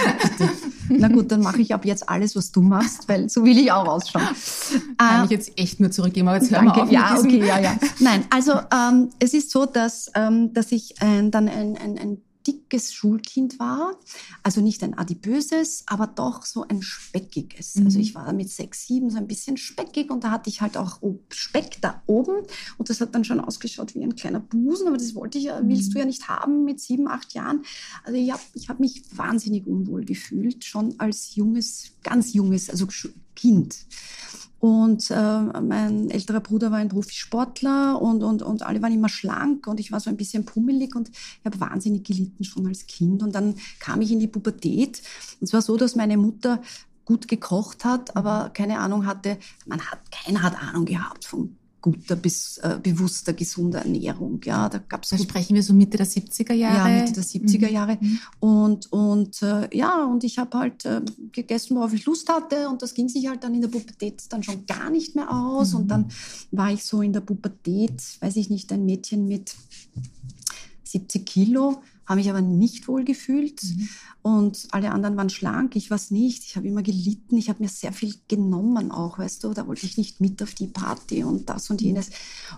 Na 0.88 1.08
gut, 1.08 1.30
dann 1.30 1.40
mache 1.40 1.60
ich 1.60 1.72
ab 1.72 1.84
jetzt 1.84 2.08
alles, 2.08 2.34
was 2.34 2.50
du 2.50 2.62
machst, 2.62 3.08
weil 3.08 3.28
so 3.28 3.44
will 3.44 3.58
ich 3.58 3.70
auch 3.70 3.86
ausschauen. 3.86 4.28
Kann 4.98 5.22
äh, 5.22 5.24
ich 5.24 5.30
jetzt 5.30 5.58
echt 5.58 5.80
nur 5.80 5.90
zurückgeben, 5.90 6.28
aber 6.28 6.38
jetzt 6.38 6.50
hören 6.50 6.66
wir 6.66 6.82
auf. 6.82 6.90
Ja, 6.90 7.16
okay, 7.18 7.46
ja, 7.46 7.58
ja. 7.60 7.76
Nein, 8.00 8.24
also 8.30 8.52
ähm, 8.72 9.10
es 9.18 9.34
ist 9.34 9.50
so, 9.50 9.66
dass, 9.66 10.10
ähm, 10.14 10.52
dass 10.52 10.72
ich 10.72 11.00
äh, 11.00 11.28
dann 11.30 11.48
ein, 11.48 11.76
ein, 11.76 11.98
ein 11.98 12.18
dickes 12.46 12.92
Schulkind 12.92 13.58
war. 13.58 13.98
Also 14.42 14.60
nicht 14.60 14.82
ein 14.82 14.96
adipöses, 14.96 15.84
aber 15.86 16.06
doch 16.06 16.44
so 16.44 16.66
ein 16.66 16.82
speckiges. 16.82 17.76
Also 17.76 17.80
mhm. 17.80 17.86
Also 17.86 17.98
ich 17.98 18.14
war 18.14 18.32
mit 18.32 18.50
sechs, 18.50 18.86
sieben 18.86 19.10
so 19.10 19.18
ein 19.18 19.26
bisschen 19.26 19.56
speckig 19.56 20.10
und 20.10 20.24
da 20.24 20.30
hatte 20.30 20.48
ich 20.48 20.60
halt 20.60 20.76
auch 20.76 21.00
Speck 21.30 21.78
da 21.80 22.02
oben 22.06 22.46
und 22.78 22.88
das 22.88 23.00
hat 23.00 23.14
dann 23.14 23.24
schon 23.24 23.40
ausgeschaut 23.40 23.94
wie 23.94 24.02
ein 24.02 24.14
kleiner 24.14 24.40
Busen, 24.40 24.86
aber 24.86 24.96
das 24.96 25.14
wollte 25.14 25.38
ich 25.38 25.44
ja, 25.44 25.60
willst 25.64 25.88
du 25.88 25.98
mhm. 25.98 25.98
ja 25.98 26.04
nicht 26.04 26.28
haben 26.28 26.64
mit 26.64 26.80
sieben, 26.80 27.08
acht 27.08 27.34
Jahren. 27.34 27.64
Also 28.04 28.18
ich 28.18 28.30
habe 28.30 28.42
ich 28.54 28.68
hab 28.68 28.80
mich 28.80 29.02
wahnsinnig 29.16 29.66
unwohl 29.66 30.04
gefühlt, 30.04 30.64
schon 30.64 30.94
als 30.98 31.34
junges, 31.34 31.92
ganz 32.02 32.32
junges, 32.32 32.70
also 32.70 32.86
Kind. 33.34 33.86
Und 34.60 35.10
äh, 35.10 35.40
mein 35.60 36.10
älterer 36.10 36.40
Bruder 36.40 36.70
war 36.70 36.78
ein 36.78 36.90
Profisportler 36.90 38.00
und, 38.00 38.22
und, 38.22 38.42
und 38.42 38.62
alle 38.62 38.82
waren 38.82 38.92
immer 38.92 39.08
schlank 39.08 39.66
und 39.66 39.80
ich 39.80 39.90
war 39.90 40.00
so 40.00 40.10
ein 40.10 40.18
bisschen 40.18 40.44
pummelig 40.44 40.94
und 40.94 41.08
ich 41.08 41.44
habe 41.46 41.58
wahnsinnig 41.60 42.04
gelitten 42.04 42.44
schon 42.44 42.66
als 42.66 42.86
Kind. 42.86 43.22
Und 43.22 43.34
dann 43.34 43.54
kam 43.78 44.02
ich 44.02 44.12
in 44.12 44.20
die 44.20 44.28
Pubertät. 44.28 45.00
Und 45.40 45.46
es 45.46 45.52
war 45.54 45.62
so, 45.62 45.78
dass 45.78 45.96
meine 45.96 46.18
Mutter 46.18 46.60
gut 47.06 47.26
gekocht 47.26 47.86
hat, 47.86 48.16
aber 48.16 48.50
keine 48.50 48.78
Ahnung 48.78 49.06
hatte, 49.06 49.38
man 49.66 49.80
hat, 49.80 49.98
keiner 50.12 50.42
hat 50.42 50.62
Ahnung 50.62 50.84
gehabt 50.84 51.24
von 51.24 51.56
guter, 51.80 52.16
bis, 52.16 52.58
äh, 52.58 52.78
bewusster, 52.82 53.32
gesunder 53.32 53.80
Ernährung. 53.80 54.40
Ja, 54.44 54.68
da 54.68 54.78
gab's 54.78 55.10
da 55.10 55.18
sprechen 55.18 55.54
wir 55.54 55.62
so 55.62 55.72
Mitte 55.72 55.96
der 55.96 56.06
70er 56.06 56.52
Jahre. 56.52 56.90
Ja, 56.90 57.00
Mitte 57.00 57.14
der 57.14 57.24
70er 57.24 57.68
mhm. 57.68 57.72
Jahre. 57.72 57.98
Mhm. 58.00 58.18
Und, 58.40 58.92
und 58.92 59.42
äh, 59.42 59.76
ja, 59.76 60.04
und 60.04 60.24
ich 60.24 60.38
habe 60.38 60.58
halt 60.58 60.84
äh, 60.84 61.00
gegessen, 61.32 61.76
worauf 61.76 61.92
ich 61.92 62.04
Lust 62.06 62.28
hatte. 62.28 62.68
Und 62.68 62.82
das 62.82 62.94
ging 62.94 63.08
sich 63.08 63.28
halt 63.28 63.44
dann 63.44 63.54
in 63.54 63.60
der 63.60 63.68
Pubertät 63.68 64.22
dann 64.28 64.42
schon 64.42 64.66
gar 64.66 64.90
nicht 64.90 65.14
mehr 65.14 65.30
aus. 65.30 65.72
Mhm. 65.72 65.80
Und 65.80 65.88
dann 65.88 66.08
war 66.50 66.72
ich 66.72 66.84
so 66.84 67.02
in 67.02 67.12
der 67.12 67.20
Pubertät, 67.20 68.02
weiß 68.20 68.36
ich 68.36 68.50
nicht, 68.50 68.72
ein 68.72 68.84
Mädchen 68.84 69.26
mit 69.26 69.54
70 70.84 71.24
Kilo 71.24 71.82
habe 72.10 72.20
mich 72.20 72.28
aber 72.28 72.40
nicht 72.40 72.88
wohl 72.88 73.04
gefühlt 73.04 73.62
mhm. 73.62 73.88
und 74.22 74.68
alle 74.72 74.90
anderen 74.90 75.16
waren 75.16 75.30
schlank, 75.30 75.76
ich 75.76 75.90
war 75.90 75.96
es 75.96 76.10
nicht. 76.10 76.42
Ich 76.44 76.56
habe 76.56 76.66
immer 76.66 76.82
gelitten, 76.82 77.36
ich 77.36 77.48
habe 77.48 77.62
mir 77.62 77.68
sehr 77.68 77.92
viel 77.92 78.12
genommen 78.26 78.90
auch, 78.90 79.20
weißt 79.20 79.44
du, 79.44 79.54
da 79.54 79.66
wollte 79.68 79.86
ich 79.86 79.96
nicht 79.96 80.20
mit 80.20 80.42
auf 80.42 80.52
die 80.54 80.66
Party 80.66 81.22
und 81.22 81.48
das 81.48 81.70
und 81.70 81.80
jenes. 81.80 82.10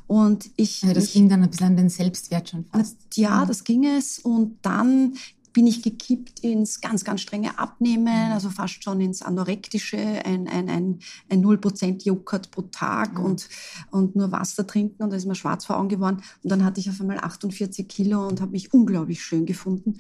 Und 0.06 0.50
ich... 0.56 0.82
Also 0.82 0.94
das 0.94 1.04
ich, 1.04 1.12
ging 1.12 1.28
dann 1.28 1.42
ein 1.42 1.50
bisschen 1.50 1.66
an 1.66 1.76
den 1.76 1.90
Selbstwert 1.90 2.48
schon 2.48 2.64
fast. 2.64 2.96
Ja, 3.14 3.44
das 3.44 3.62
ging 3.64 3.84
es 3.84 4.18
und 4.20 4.56
dann 4.62 5.14
bin 5.52 5.66
ich 5.66 5.82
gekippt 5.82 6.40
ins 6.40 6.80
ganz, 6.80 7.04
ganz 7.04 7.20
strenge 7.20 7.58
Abnehmen, 7.58 8.28
mhm. 8.28 8.32
also 8.32 8.50
fast 8.50 8.82
schon 8.82 9.00
ins 9.00 9.22
Anorektische, 9.22 9.98
ein, 9.98 10.48
ein, 10.48 10.68
ein, 10.68 10.98
ein 11.28 11.44
0% 11.44 12.04
Joghurt 12.04 12.50
pro 12.50 12.62
Tag 12.62 13.18
mhm. 13.18 13.24
und, 13.24 13.48
und 13.90 14.16
nur 14.16 14.32
Wasser 14.32 14.66
trinken 14.66 15.02
und 15.02 15.10
da 15.10 15.16
ist 15.16 15.26
mir 15.26 15.34
schwarz 15.34 15.64
vor 15.66 15.78
Augen 15.78 15.88
geworden. 15.88 16.22
Und 16.42 16.50
dann 16.50 16.64
hatte 16.64 16.80
ich 16.80 16.88
auf 16.88 17.00
einmal 17.00 17.18
48 17.18 17.86
Kilo 17.88 18.26
und 18.26 18.40
habe 18.40 18.52
mich 18.52 18.72
unglaublich 18.72 19.22
schön 19.22 19.46
gefunden. 19.46 19.98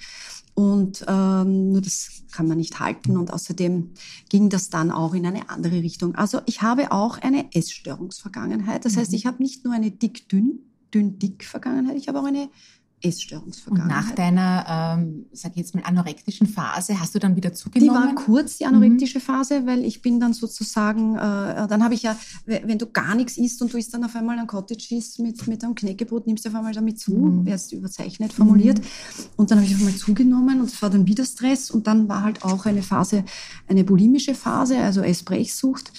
Und 0.54 1.04
ähm, 1.08 1.72
nur 1.72 1.80
das 1.80 2.24
kann 2.30 2.46
man 2.46 2.58
nicht 2.58 2.78
halten. 2.78 3.16
Und 3.16 3.32
außerdem 3.32 3.90
ging 4.28 4.50
das 4.50 4.68
dann 4.68 4.90
auch 4.90 5.14
in 5.14 5.26
eine 5.26 5.48
andere 5.48 5.82
Richtung. 5.82 6.14
Also 6.14 6.40
ich 6.46 6.62
habe 6.62 6.92
auch 6.92 7.18
eine 7.18 7.54
Essstörungsvergangenheit. 7.54 8.84
Das 8.84 8.94
mhm. 8.94 9.00
heißt, 9.00 9.12
ich 9.14 9.26
habe 9.26 9.42
nicht 9.42 9.64
nur 9.64 9.74
eine 9.74 9.90
dick-dünn, 9.90 10.60
dünn-dick 10.92 11.44
Vergangenheit, 11.44 11.96
ich 11.96 12.08
habe 12.08 12.20
auch 12.20 12.24
eine 12.24 12.50
Essstörungsvergangenheit. 13.02 13.98
Und 13.98 14.08
nach 14.08 14.14
deiner, 14.14 14.96
ähm, 14.98 15.26
sag 15.32 15.52
ich 15.52 15.58
jetzt 15.58 15.74
mal, 15.74 15.82
anorektischen 15.84 16.46
Phase 16.46 16.98
hast 17.00 17.14
du 17.14 17.18
dann 17.18 17.36
wieder 17.36 17.52
zugenommen? 17.52 17.90
Die 17.90 18.06
war 18.06 18.14
kurz, 18.14 18.58
die 18.58 18.66
anorektische 18.66 19.18
mhm. 19.18 19.22
Phase, 19.22 19.66
weil 19.66 19.84
ich 19.84 20.02
bin 20.02 20.20
dann 20.20 20.32
sozusagen, 20.32 21.16
äh, 21.16 21.68
dann 21.68 21.82
habe 21.82 21.94
ich 21.94 22.02
ja, 22.02 22.16
wenn 22.46 22.78
du 22.78 22.86
gar 22.86 23.14
nichts 23.14 23.36
isst 23.36 23.60
und 23.62 23.72
du 23.72 23.78
isst 23.78 23.92
dann 23.94 24.04
auf 24.04 24.14
einmal 24.16 24.38
ein 24.38 24.46
Cottage 24.46 24.78
Cheese 24.78 25.22
mit, 25.22 25.46
mit 25.46 25.64
einem 25.64 25.74
Knäckebrot, 25.74 26.26
nimmst 26.26 26.44
du 26.44 26.48
auf 26.48 26.54
einmal 26.54 26.72
damit 26.72 26.98
zu, 26.98 27.12
mhm. 27.12 27.46
erst 27.46 27.72
überzeichnet 27.72 28.32
formuliert. 28.32 28.78
Mhm. 28.78 28.84
Und 29.36 29.50
dann 29.50 29.58
habe 29.58 29.66
ich 29.66 29.74
auf 29.74 29.80
einmal 29.80 29.96
zugenommen 29.96 30.60
und 30.60 30.66
es 30.66 30.80
war 30.82 30.90
dann 30.90 31.06
wieder 31.06 31.24
Stress 31.24 31.70
und 31.70 31.86
dann 31.86 32.08
war 32.08 32.22
halt 32.22 32.44
auch 32.44 32.66
eine 32.66 32.82
Phase, 32.82 33.24
eine 33.68 33.84
bulimische 33.84 34.34
Phase, 34.34 34.78
also 34.78 35.00
Essbrechsucht. 35.00 35.92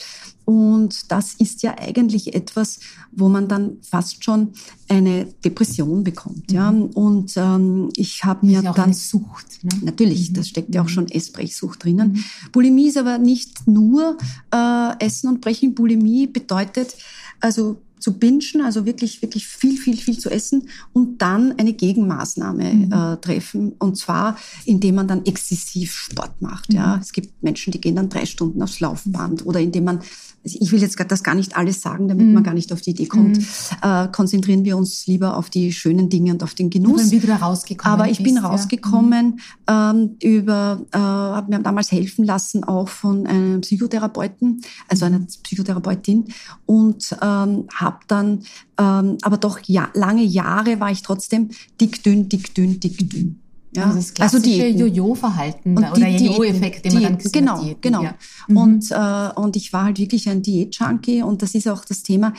Und 0.45 1.11
das 1.11 1.33
ist 1.35 1.63
ja 1.63 1.75
eigentlich 1.77 2.35
etwas, 2.35 2.79
wo 3.11 3.29
man 3.29 3.47
dann 3.47 3.77
fast 3.81 4.23
schon 4.23 4.53
eine 4.89 5.25
Depression 5.45 6.03
bekommt. 6.03 6.51
Mhm. 6.51 6.55
Ja. 6.55 6.69
Und 6.69 7.33
ähm, 7.37 7.89
ich 7.95 8.23
habe 8.23 8.45
mir 8.45 8.61
ja 8.61 8.73
dann 8.73 8.85
eine 8.85 8.93
Sucht. 8.93 9.63
Ne? 9.63 9.71
Natürlich, 9.81 10.29
mhm. 10.29 10.33
das 10.35 10.49
steckt 10.49 10.73
ja 10.75 10.81
auch 10.81 10.85
mhm. 10.85 10.89
schon 10.89 11.07
Essbrechsucht 11.09 11.83
drinnen. 11.83 12.13
Mhm. 12.13 12.23
Bulimie 12.51 12.87
ist 12.87 12.97
aber 12.97 13.17
nicht 13.17 13.67
nur 13.67 14.17
äh, 14.53 14.99
Essen 14.99 15.29
und 15.29 15.41
Brechen. 15.41 15.75
Bulimie 15.75 16.27
bedeutet 16.27 16.95
also 17.39 17.81
zu 18.03 18.19
bingen, 18.19 18.61
also 18.65 18.85
wirklich, 18.85 19.21
wirklich 19.21 19.47
viel, 19.47 19.77
viel, 19.77 19.95
viel 19.95 20.19
zu 20.19 20.29
essen 20.29 20.67
und 20.91 21.21
dann 21.21 21.57
eine 21.57 21.71
Gegenmaßnahme 21.71 22.73
mhm. 22.73 22.91
äh, 22.91 23.17
treffen. 23.17 23.73
Und 23.79 23.97
zwar, 23.97 24.37
indem 24.65 24.95
man 24.95 25.07
dann 25.07 25.25
exzessiv 25.25 25.93
Sport 25.93 26.41
macht. 26.41 26.69
Mhm. 26.69 26.75
Ja, 26.75 26.99
es 27.01 27.13
gibt 27.13 27.41
Menschen, 27.41 27.71
die 27.71 27.79
gehen 27.79 27.95
dann 27.95 28.09
drei 28.09 28.25
Stunden 28.25 28.61
aufs 28.61 28.81
Laufband 28.81 29.45
oder 29.45 29.61
indem 29.61 29.85
man 29.85 29.99
also 30.43 30.57
ich 30.59 30.71
will 30.71 30.81
jetzt 30.81 30.99
das 31.07 31.23
gar 31.23 31.35
nicht 31.35 31.55
alles 31.55 31.81
sagen, 31.81 32.07
damit 32.09 32.27
mm. 32.27 32.33
man 32.33 32.43
gar 32.43 32.53
nicht 32.53 32.73
auf 32.73 32.81
die 32.81 32.89
Idee 32.89 33.05
kommt. 33.05 33.37
Mm. 33.37 33.41
Äh, 33.81 34.07
konzentrieren 34.11 34.65
wir 34.65 34.75
uns 34.75 35.07
lieber 35.07 35.37
auf 35.37 35.49
die 35.49 35.71
schönen 35.71 36.09
Dinge 36.09 36.33
und 36.33 36.43
auf 36.43 36.53
den 36.53 36.69
Genuss. 36.69 37.11
wie 37.11 37.19
du 37.19 37.27
da 37.27 37.37
rausgekommen 37.37 37.99
Aber 37.99 38.09
ich 38.09 38.17
bist, 38.17 38.35
bin 38.35 38.43
rausgekommen 38.43 39.41
ja. 39.69 39.93
Mhm. 39.93 40.17
ähm, 40.21 40.31
über, 40.37 40.81
äh, 40.91 40.97
habe 40.97 41.49
mir 41.49 41.63
damals 41.63 41.91
helfen 41.91 42.25
lassen 42.25 42.63
auch 42.65 42.89
von 42.89 43.25
einem 43.25 43.61
Psychotherapeuten, 43.61 44.61
also 44.89 45.05
einer 45.05 45.21
Psychotherapeutin 45.21 46.25
und 46.65 47.15
ähm, 47.21 47.67
habe 47.73 47.92
dann, 48.07 48.43
ähm, 48.79 49.17
aber 49.21 49.37
doch 49.37 49.59
ja, 49.65 49.89
lange 49.93 50.23
Jahre 50.23 50.79
war 50.79 50.91
ich 50.91 51.01
trotzdem 51.01 51.49
dick, 51.79 52.03
dünn, 52.03 52.29
dick, 52.29 52.53
dünn, 52.55 52.79
dick, 52.79 53.09
dünn. 53.09 53.39
Ja, 53.75 53.85
also 53.85 53.95
das 53.95 54.05
also 54.19 54.37
klassische 54.37 54.63
also 54.63 54.85
Jojo-Verhalten 54.85 55.77
oder 55.77 56.07
Jojo-Effekt, 56.07 56.85
den 56.85 56.93
man 56.93 57.03
dann 57.03 57.17
Genau, 57.17 57.61
Diäten, 57.61 57.81
genau. 57.81 58.03
Ja. 58.03 58.15
Mhm. 58.47 58.57
Und, 58.57 58.91
äh, 58.91 59.39
und 59.39 59.55
ich 59.55 59.73
war 59.73 59.85
halt 59.85 59.99
wirklich 59.99 60.29
ein 60.29 60.41
Diät-Junkie 60.41 61.23
und 61.23 61.41
das 61.41 61.55
ist 61.55 61.67
auch 61.67 61.83
das 61.83 62.03
Thema, 62.03 62.33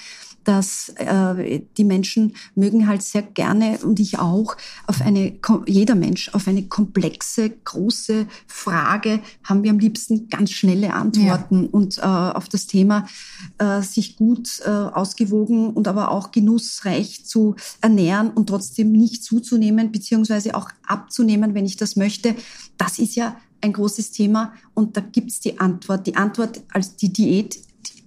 dass 0.44 0.90
äh, 0.96 1.60
die 1.76 1.84
Menschen 1.84 2.34
mögen 2.54 2.86
halt 2.86 3.02
sehr 3.02 3.22
gerne 3.22 3.78
und 3.82 3.98
ich 4.00 4.18
auch 4.18 4.56
auf 4.86 5.00
eine 5.00 5.34
jeder 5.66 5.94
Mensch 5.94 6.30
auf 6.34 6.48
eine 6.48 6.64
komplexe 6.64 7.50
große 7.50 8.26
Frage 8.46 9.20
haben 9.42 9.62
wir 9.62 9.70
am 9.70 9.78
liebsten 9.78 10.28
ganz 10.28 10.50
schnelle 10.50 10.94
Antworten 10.94 11.64
ja. 11.64 11.68
und 11.70 11.98
äh, 11.98 12.02
auf 12.02 12.48
das 12.48 12.66
Thema 12.66 13.06
äh, 13.58 13.82
sich 13.82 14.16
gut 14.16 14.60
äh, 14.64 14.68
ausgewogen 14.68 15.70
und 15.70 15.88
aber 15.88 16.10
auch 16.10 16.30
genussreich 16.30 17.24
zu 17.24 17.56
ernähren 17.80 18.30
und 18.30 18.48
trotzdem 18.48 18.92
nicht 18.92 19.24
zuzunehmen 19.24 19.92
beziehungsweise 19.92 20.54
auch 20.54 20.70
abzunehmen, 20.86 21.54
wenn 21.54 21.66
ich 21.66 21.76
das 21.76 21.96
möchte. 21.96 22.34
Das 22.78 22.98
ist 22.98 23.14
ja 23.14 23.36
ein 23.60 23.72
großes 23.72 24.10
Thema 24.10 24.52
und 24.74 24.96
da 24.96 25.00
gibt's 25.00 25.40
die 25.40 25.58
Antwort. 25.58 26.06
Die 26.06 26.16
Antwort 26.16 26.62
als 26.72 26.96
die 26.96 27.12
Diät 27.12 27.58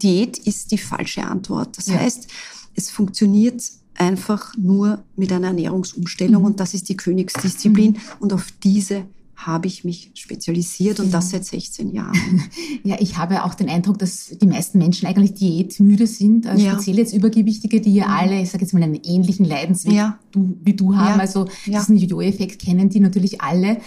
Diät 0.02 0.38
ist 0.38 0.72
die 0.72 0.78
falsche 0.78 1.24
Antwort. 1.24 1.78
Das 1.78 1.88
ja. 1.88 1.96
heißt, 1.96 2.28
es 2.76 2.90
funktioniert 2.90 3.62
einfach 3.96 4.56
nur 4.58 5.04
mit 5.16 5.32
einer 5.32 5.48
Ernährungsumstellung 5.48 6.42
mhm. 6.42 6.48
und 6.48 6.60
das 6.60 6.74
ist 6.74 6.90
die 6.90 6.98
Königsdisziplin 6.98 7.94
mhm. 7.94 7.98
und 8.20 8.34
auf 8.34 8.48
diese 8.64 9.06
habe 9.38 9.68
ich 9.68 9.84
mich 9.84 10.12
spezialisiert 10.16 11.00
und 11.00 11.14
das 11.14 11.30
seit 11.30 11.46
16 11.46 11.92
Jahren. 11.92 12.18
Ja, 12.84 12.96
ich 13.00 13.18
habe 13.18 13.44
auch 13.44 13.54
den 13.54 13.70
Eindruck, 13.70 14.00
dass 14.00 14.30
die 14.30 14.48
meisten 14.48 14.78
Menschen 14.78 15.08
eigentlich 15.08 15.34
diätmüde 15.34 16.08
sind, 16.08 16.48
also 16.48 16.64
ja. 16.64 16.72
speziell 16.72 16.98
jetzt 16.98 17.14
Übergewichtige, 17.14 17.82
die 17.82 17.96
ja 17.96 18.06
alle, 18.06 18.42
ich 18.42 18.50
sage 18.50 18.64
jetzt 18.64 18.74
mal, 18.74 18.82
einen 18.82 19.00
ähnlichen 19.04 19.46
Leidensweg 19.46 19.94
ja. 19.94 20.18
du, 20.32 20.58
wie 20.64 20.74
du 20.74 20.96
haben, 20.96 21.18
ja. 21.18 21.22
also 21.22 21.48
diesen 21.66 21.98
Jojo-Effekt 21.98 22.60
kennen 22.60 22.90
die 22.90 23.02
natürlich 23.02 23.42
alle. 23.42 23.78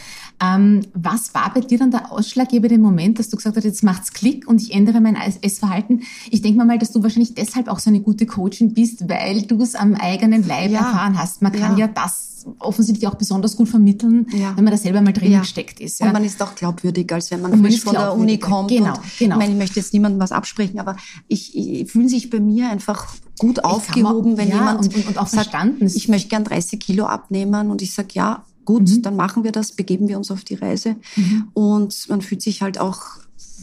Ähm, 0.43 0.87
was 0.95 1.35
war 1.35 1.53
bei 1.53 1.61
dir 1.61 1.79
dann 1.79 1.91
der 1.91 2.11
ausschlaggebende 2.13 2.79
Moment, 2.79 3.19
dass 3.19 3.29
du 3.29 3.37
gesagt 3.37 3.57
hast, 3.57 3.65
jetzt 3.65 3.83
macht's 3.83 4.13
Klick 4.13 4.49
und 4.49 4.61
ich 4.63 4.73
ändere 4.73 5.01
mein 5.01 5.17
Essverhalten? 5.17 6.03
Ich 6.31 6.43
denke 6.43 6.65
mal, 6.65 6.79
dass 6.79 6.93
du 6.93 7.03
wahrscheinlich 7.03 7.35
deshalb 7.35 7.69
auch 7.69 7.79
so 7.79 7.91
eine 7.91 8.01
gute 8.01 8.27
Coachin 8.27 8.73
bist, 8.73 9.09
weil 9.09 9.43
du 9.43 9.61
es 9.61 9.75
am 9.75 9.95
eigenen 9.95 10.47
Leib 10.47 10.73
erfahren 10.73 11.19
hast. 11.19 11.43
Man 11.43 11.53
kann 11.53 11.77
ja 11.77 11.89
das 11.89 12.31
offensichtlich 12.59 13.07
auch 13.07 13.15
besonders 13.15 13.57
gut 13.57 13.69
vermitteln, 13.69 14.27
ja. 14.33 14.57
wenn 14.57 14.65
man 14.65 14.73
da 14.73 14.79
selber 14.79 15.01
mal 15.01 15.13
drin 15.13 15.33
ja. 15.33 15.41
gesteckt 15.41 15.81
ist. 15.81 16.01
Ja. 16.01 16.07
Und 16.07 16.13
man 16.13 16.25
ist 16.25 16.43
auch 16.43 16.55
glaubwürdig, 16.55 17.13
als 17.13 17.31
wenn 17.31 17.43
man, 17.43 17.51
man 17.51 17.65
frisch 17.65 17.81
von 17.81 17.93
der 17.93 18.15
Uni 18.15 18.39
kommt. 18.39 18.71
Genau, 18.71 18.95
genau. 19.19 19.35
Ich 19.35 19.39
meine, 19.39 19.53
ich 19.53 19.59
möchte 19.59 19.81
jetzt 19.81 19.93
niemandem 19.93 20.21
was 20.21 20.33
absprechen, 20.33 20.81
aber 20.81 20.97
ich, 21.29 21.57
ich 21.57 21.91
fühle 21.91 22.09
sich 22.09 22.31
bei 22.31 22.41
mir 22.41 22.71
einfach 22.71 23.07
gut 23.39 23.65
aufgehoben, 23.65 24.37
wenn 24.37 24.49
jemand 24.49 24.81
und, 24.81 25.07
und, 25.07 25.19
auch 25.19 25.27
sagt, 25.27 25.51
verstanden. 25.51 25.87
ich 25.87 26.09
möchte 26.09 26.29
gern 26.29 26.45
30 26.45 26.79
Kilo 26.81 27.07
abnehmen 27.07 27.71
und 27.71 27.83
ich 27.83 27.95
sage, 27.95 28.09
ja, 28.13 28.45
gut, 28.71 28.89
mhm. 28.89 29.03
dann 29.03 29.17
machen 29.17 29.43
wir 29.43 29.51
das, 29.51 29.73
begeben 29.73 30.07
wir 30.09 30.17
uns 30.17 30.31
auf 30.31 30.45
die 30.45 30.55
Reise. 30.55 30.95
Mhm. 31.17 31.49
Und 31.55 32.09
man 32.09 32.21
fühlt 32.21 32.41
sich 32.41 32.63
halt 32.63 32.79
auch 32.79 33.03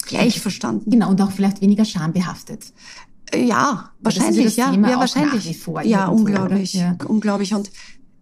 gleich 0.05 0.41
verstanden. 0.41 0.91
Genau, 0.91 1.09
und 1.09 1.21
auch 1.21 1.31
vielleicht 1.31 1.61
weniger 1.61 1.85
schambehaftet. 1.85 2.73
Ja, 3.33 3.91
wahrscheinlich, 4.01 4.55
ja, 4.57 4.73
ja, 4.73 4.99
wahrscheinlich. 4.99 5.65
ja, 5.83 6.07
unglaublich, 6.07 6.73
ja. 6.73 6.95
unglaublich. 7.07 7.53
Und 7.53 7.71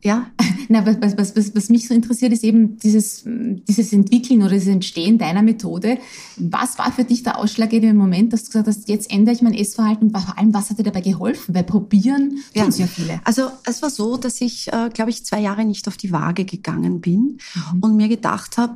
ja. 0.06 0.28
Na, 0.70 0.86
was, 0.86 1.18
was, 1.18 1.36
was, 1.36 1.56
was 1.56 1.70
mich 1.70 1.88
so 1.88 1.94
interessiert, 1.94 2.32
ist 2.32 2.44
eben 2.44 2.78
dieses, 2.78 3.24
dieses 3.26 3.92
Entwickeln 3.92 4.42
oder 4.42 4.54
das 4.56 4.68
Entstehen 4.68 5.18
deiner 5.18 5.42
Methode. 5.42 5.98
Was 6.38 6.78
war 6.78 6.92
für 6.92 7.04
dich 7.04 7.24
der 7.24 7.40
ausschlaggebende 7.40 7.96
Moment, 7.96 8.32
dass 8.32 8.44
du 8.44 8.48
gesagt 8.50 8.68
hast, 8.68 8.88
jetzt 8.88 9.12
ändere 9.12 9.36
ich 9.36 9.42
mein 9.42 9.54
Essverhalten 9.54 10.08
und 10.08 10.18
vor 10.18 10.38
allem, 10.38 10.54
was 10.54 10.70
hat 10.70 10.80
dir 10.80 10.84
dabei 10.84 11.02
geholfen? 11.02 11.56
Weil 11.56 11.64
probieren 11.64 12.40
ja. 12.54 12.64
tun 12.64 12.74
ja 12.78 12.88
viele. 12.88 13.20
Also 13.24 13.50
es 13.66 13.82
war 13.82 13.90
so, 13.90 14.18
dass 14.18 14.42
ich, 14.42 14.72
äh, 14.72 14.90
glaube 14.94 15.10
ich, 15.10 15.26
zwei 15.26 15.42
Jahre 15.42 15.66
nicht 15.66 15.88
auf 15.88 15.98
die 15.98 16.12
Waage 16.12 16.46
gegangen 16.46 17.02
bin 17.02 17.40
mhm. 17.74 17.80
und 17.82 17.96
mir 17.96 18.08
gedacht 18.08 18.58
habe, 18.58 18.74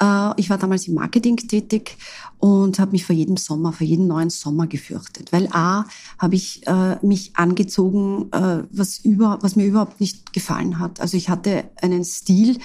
äh, 0.00 0.40
ich 0.40 0.50
war 0.50 0.58
damals 0.58 0.88
im 0.88 0.94
Marketing 0.94 1.36
tätig 1.36 1.96
und 2.44 2.78
habe 2.78 2.90
mich 2.90 3.06
vor 3.06 3.16
jedem 3.16 3.38
Sommer, 3.38 3.72
vor 3.72 3.86
jedem 3.86 4.06
neuen 4.06 4.28
Sommer 4.28 4.66
gefürchtet, 4.66 5.32
weil 5.32 5.48
a 5.52 5.86
habe 6.18 6.34
ich 6.34 6.66
äh, 6.66 6.98
mich 7.00 7.30
angezogen, 7.36 8.30
äh, 8.32 8.64
was 8.70 8.98
über, 8.98 9.38
was 9.40 9.56
mir 9.56 9.64
überhaupt 9.64 9.98
nicht 9.98 10.34
gefallen 10.34 10.78
hat. 10.78 11.00
Also 11.00 11.16
ich 11.16 11.30
hatte 11.30 11.64
einen 11.80 12.04
Stil, 12.04 12.58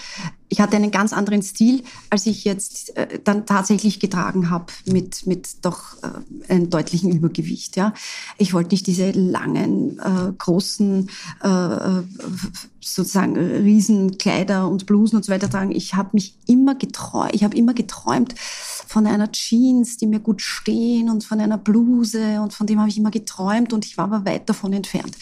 ich 0.50 0.59
hatte 0.59 0.75
einen 0.75 0.91
ganz 0.91 1.13
anderen 1.13 1.43
Stil, 1.43 1.83
als 2.09 2.25
ich 2.25 2.43
jetzt 2.43 2.98
äh, 2.98 3.19
dann 3.24 3.45
tatsächlich 3.45 4.01
getragen 4.01 4.50
habe 4.50 4.65
mit 4.86 5.25
mit 5.25 5.63
doch 5.63 5.95
äh, 6.03 6.51
einem 6.51 6.69
deutlichen 6.69 7.13
Übergewicht. 7.13 7.77
Ja, 7.77 7.93
ich 8.38 8.53
wollte 8.53 8.71
nicht 8.71 8.86
diese 8.86 9.12
langen 9.12 9.98
äh, 10.00 10.33
großen 10.38 11.09
äh, 11.41 11.48
äh 11.48 12.03
sozusagen 12.81 13.38
Riesenkleider 13.38 14.67
und 14.67 14.86
Blusen 14.86 15.17
und 15.17 15.25
so 15.25 15.31
weiter 15.31 15.50
tragen. 15.50 15.71
Ich 15.71 15.95
habe 15.95 16.09
mich 16.13 16.36
immer 16.48 16.75
geträumt, 16.75 17.36
ich 17.36 17.43
habe 17.43 17.55
immer 17.55 17.74
geträumt 17.74 18.33
von 18.89 19.05
einer 19.05 19.31
Jeans, 19.31 19.68
die 19.73 20.07
mir 20.07 20.19
gut 20.19 20.41
stehen 20.41 21.09
und 21.09 21.23
von 21.23 21.39
einer 21.39 21.57
Bluse 21.57 22.41
und 22.41 22.53
von 22.53 22.67
dem 22.67 22.79
habe 22.79 22.89
ich 22.89 22.97
immer 22.97 23.11
geträumt 23.11 23.73
und 23.73 23.85
ich 23.85 23.97
war 23.97 24.05
aber 24.05 24.25
weit 24.25 24.49
davon 24.49 24.73
entfernt. 24.73 25.15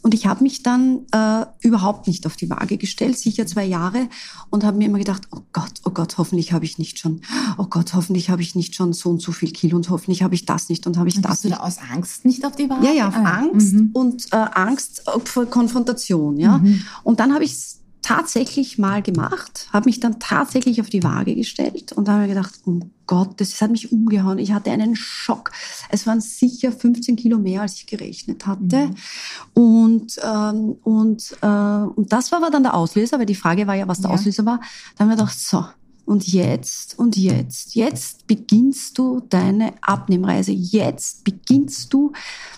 Und 0.00 0.14
ich 0.14 0.26
habe 0.26 0.42
mich 0.44 0.62
dann 0.62 1.00
äh, 1.12 1.44
überhaupt 1.60 2.06
nicht 2.06 2.24
auf 2.26 2.36
die 2.36 2.48
Waage 2.48 2.78
gestellt, 2.78 3.18
sicher 3.18 3.46
zwei 3.46 3.64
Jahre, 3.64 4.08
und 4.48 4.64
habe 4.64 4.78
mir 4.78 4.86
immer 4.86 4.98
gedacht, 4.98 5.28
oh 5.32 5.40
Gott, 5.52 5.80
oh 5.84 5.90
Gott, 5.90 6.18
hoffentlich 6.18 6.52
habe 6.52 6.64
ich 6.64 6.78
nicht 6.78 6.98
schon, 6.98 7.22
oh 7.58 7.66
Gott, 7.68 7.94
hoffentlich 7.94 8.30
habe 8.30 8.40
ich 8.40 8.54
nicht 8.54 8.74
schon 8.74 8.92
so 8.92 9.10
und 9.10 9.20
so 9.20 9.32
viel 9.32 9.50
Kilo 9.50 9.76
und 9.76 9.90
hoffentlich 9.90 10.22
habe 10.22 10.34
ich 10.34 10.46
das 10.46 10.68
nicht 10.68 10.86
und 10.86 10.96
habe 10.96 11.08
ich 11.08 11.16
und 11.16 11.24
das 11.24 11.32
bist 11.32 11.44
nicht. 11.44 11.56
Du 11.56 11.58
da 11.58 11.66
aus 11.66 11.78
Angst 11.92 12.24
nicht 12.24 12.44
auf 12.46 12.54
die 12.54 12.70
Waage? 12.70 12.86
Ja, 12.86 12.92
ja, 12.92 13.08
auf 13.08 13.16
ah, 13.16 13.38
Angst 13.38 13.74
mhm. 13.74 13.90
und 13.92 14.26
äh, 14.32 14.36
Angst 14.36 15.02
vor 15.24 15.46
Konfrontation, 15.46 16.38
ja. 16.38 16.58
Mhm. 16.58 16.84
Und 17.02 17.20
dann 17.20 17.34
habe 17.34 17.44
ich 17.44 17.78
tatsächlich 18.08 18.78
mal 18.78 19.02
gemacht, 19.02 19.68
habe 19.70 19.84
mich 19.84 20.00
dann 20.00 20.18
tatsächlich 20.18 20.80
auf 20.80 20.88
die 20.88 21.02
Waage 21.02 21.34
gestellt 21.34 21.92
und 21.92 22.08
habe 22.08 22.22
mir 22.22 22.28
gedacht, 22.28 22.54
um 22.64 22.90
Gott, 23.06 23.38
das 23.38 23.60
hat 23.60 23.70
mich 23.70 23.92
umgehauen. 23.92 24.38
Ich 24.38 24.52
hatte 24.52 24.70
einen 24.70 24.96
Schock. 24.96 25.50
Es 25.90 26.06
waren 26.06 26.22
sicher 26.22 26.72
15 26.72 27.16
Kilo 27.16 27.38
mehr, 27.38 27.60
als 27.60 27.74
ich 27.74 27.86
gerechnet 27.86 28.46
hatte. 28.46 28.86
Mhm. 28.86 29.62
Und, 29.62 30.20
ähm, 30.24 30.76
und, 30.84 31.36
äh, 31.42 31.46
und 31.46 32.10
das 32.10 32.32
war 32.32 32.38
aber 32.38 32.50
dann 32.50 32.62
der 32.62 32.74
Auslöser, 32.74 33.18
weil 33.18 33.26
die 33.26 33.34
Frage 33.34 33.66
war 33.66 33.74
ja, 33.74 33.86
was 33.86 34.00
der 34.00 34.08
ja. 34.08 34.16
Auslöser 34.16 34.46
war. 34.46 34.60
Da 34.96 35.04
haben 35.04 35.10
wir 35.10 35.16
gedacht, 35.16 35.38
so, 35.38 35.66
und 36.08 36.26
jetzt 36.26 36.98
und 36.98 37.18
jetzt, 37.18 37.74
jetzt 37.74 38.26
beginnst 38.26 38.96
du 38.96 39.20
deine 39.28 39.74
Abnehmreise. 39.82 40.52
Jetzt 40.52 41.22
beginnst 41.22 41.92
du 41.92 42.12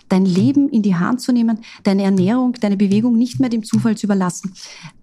dein 0.08 0.24
Leben 0.24 0.68
in 0.68 0.82
die 0.82 0.94
Hand 0.94 1.20
zu 1.20 1.32
nehmen, 1.32 1.58
deine 1.82 2.04
Ernährung, 2.04 2.52
deine 2.52 2.76
Bewegung 2.76 3.18
nicht 3.18 3.40
mehr 3.40 3.48
dem 3.48 3.64
Zufall 3.64 3.96
zu 3.96 4.06
überlassen. 4.06 4.52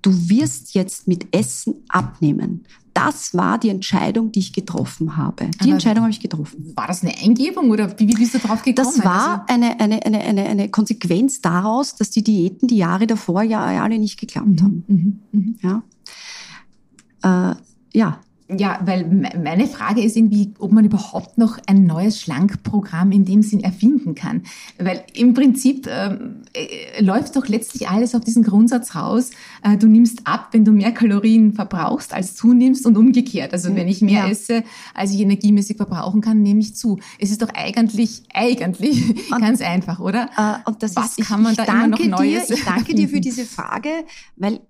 Du 0.01 0.30
wirst 0.30 0.75
jetzt 0.75 1.10
mit 1.10 1.36
Essen 1.36 1.75
abnehmen. 1.89 2.63
das 2.94 3.36
war 3.36 3.60
die 3.60 3.70
Entscheidung, 3.70 4.32
die 4.32 4.39
ich 4.39 4.54
getroffen 4.54 5.18
habe. 5.18 5.51
Die 5.51 5.66
Aber 5.66 5.74
Entscheidung 5.74 6.04
habe 6.04 6.12
ich 6.12 6.20
getroffen. 6.20 6.74
War 6.75 6.88
das 6.88 7.04
eine 7.04 7.16
Eingebung 7.22 7.70
oder 7.70 8.00
wie, 8.00 8.08
wie 8.08 8.16
bist 8.16 8.34
du 8.34 8.39
darauf 8.39 8.63
gekommen? 8.63 8.88
Das 8.96 9.06
war 9.06 9.46
also 9.48 9.54
eine, 9.54 9.80
eine, 9.80 10.04
eine, 10.04 10.22
eine, 10.22 10.46
eine 10.46 10.70
Konsequenz 10.70 11.42
daraus, 11.42 11.96
dass 11.96 12.10
die 12.10 12.24
Diäten 12.24 12.68
die 12.68 12.77
Jahre 12.77 13.06
davor 13.06 13.44
ja 13.44 13.62
alle 13.84 14.00
nicht 14.00 14.20
geklappt 14.20 14.48
mhm. 14.48 14.62
haben. 14.63 14.84
Mhm. 14.88 15.20
Mhm. 15.32 15.56
Ja. 15.62 17.51
Äh, 17.51 17.56
ja, 17.94 18.20
ja, 18.50 18.80
weil 18.86 19.30
meine 19.44 19.68
Frage 19.68 20.01
ist 20.01 20.16
irgendwie, 20.16 20.54
ob 20.60 20.72
man 20.72 20.86
überhaupt 20.86 21.38
noch 21.38 21.60
ein 21.68 21.84
neues 21.84 22.22
Schlankprogramm 22.22 23.12
in 23.12 23.25
dem 23.25 23.42
Sinn 23.42 23.60
erfinden 23.60 24.16
kann. 24.16 24.44
Weil 24.77 25.04
im 25.13 25.34
Prinzip 25.34 25.86
ähm, 25.88 26.44
äh, 26.54 27.04
läuft 27.04 27.36
doch 27.36 27.48
letztlich 27.48 27.89
alles 27.89 28.16
auf 28.16 28.24
diesen 28.24 28.44
Grundsatz 28.44 28.96
raus, 28.96 29.32
äh, 29.63 29.75
du 29.75 29.88
nimmst 29.88 30.25
ab, 30.25 30.50
wenn 30.51 30.63
du 30.63 30.72
mehr 30.72 30.94
Kalorien 30.94 31.54
verbrauchst, 31.54 32.13
als 32.13 32.36
zunimmst 32.36 32.86
und 32.86 32.96
umgekehrt. 32.98 33.51
Also 33.51 33.75
wenn 33.75 33.89
ich 33.89 34.01
mehr 34.01 34.25
ja. 34.25 34.30
esse, 34.30 34.63
als 34.94 35.12
ich 35.12 35.20
energiemäßig 35.20 35.75
verbrauchen 35.75 36.22
kann, 36.22 36.42
nehme 36.42 36.62
ich 36.62 36.74
zu. 36.74 37.00
Es 37.20 37.32
ist 37.32 37.42
doch 37.42 37.50
eigentlich, 37.54 38.24
eigentlich 38.34 39.10
und, 39.32 39.42
ganz 39.42 39.62
einfach, 39.62 40.00
oder? 40.00 40.30
Äh, 40.38 40.70
und 40.70 40.82
das 40.82 40.96
Was 40.96 41.18
ist, 41.18 41.27
kann 41.27 41.42
man 41.42 41.54
da 41.56 41.66
immer 41.66 41.88
noch 41.88 42.00
Neues 42.00 42.48
dir, 42.48 42.56
Ich 42.56 42.63
danke 42.63 42.96
dir 42.96 43.10
für 43.10 43.20
diese 43.20 43.44
Frage, 43.44 43.89
weil 44.38 44.62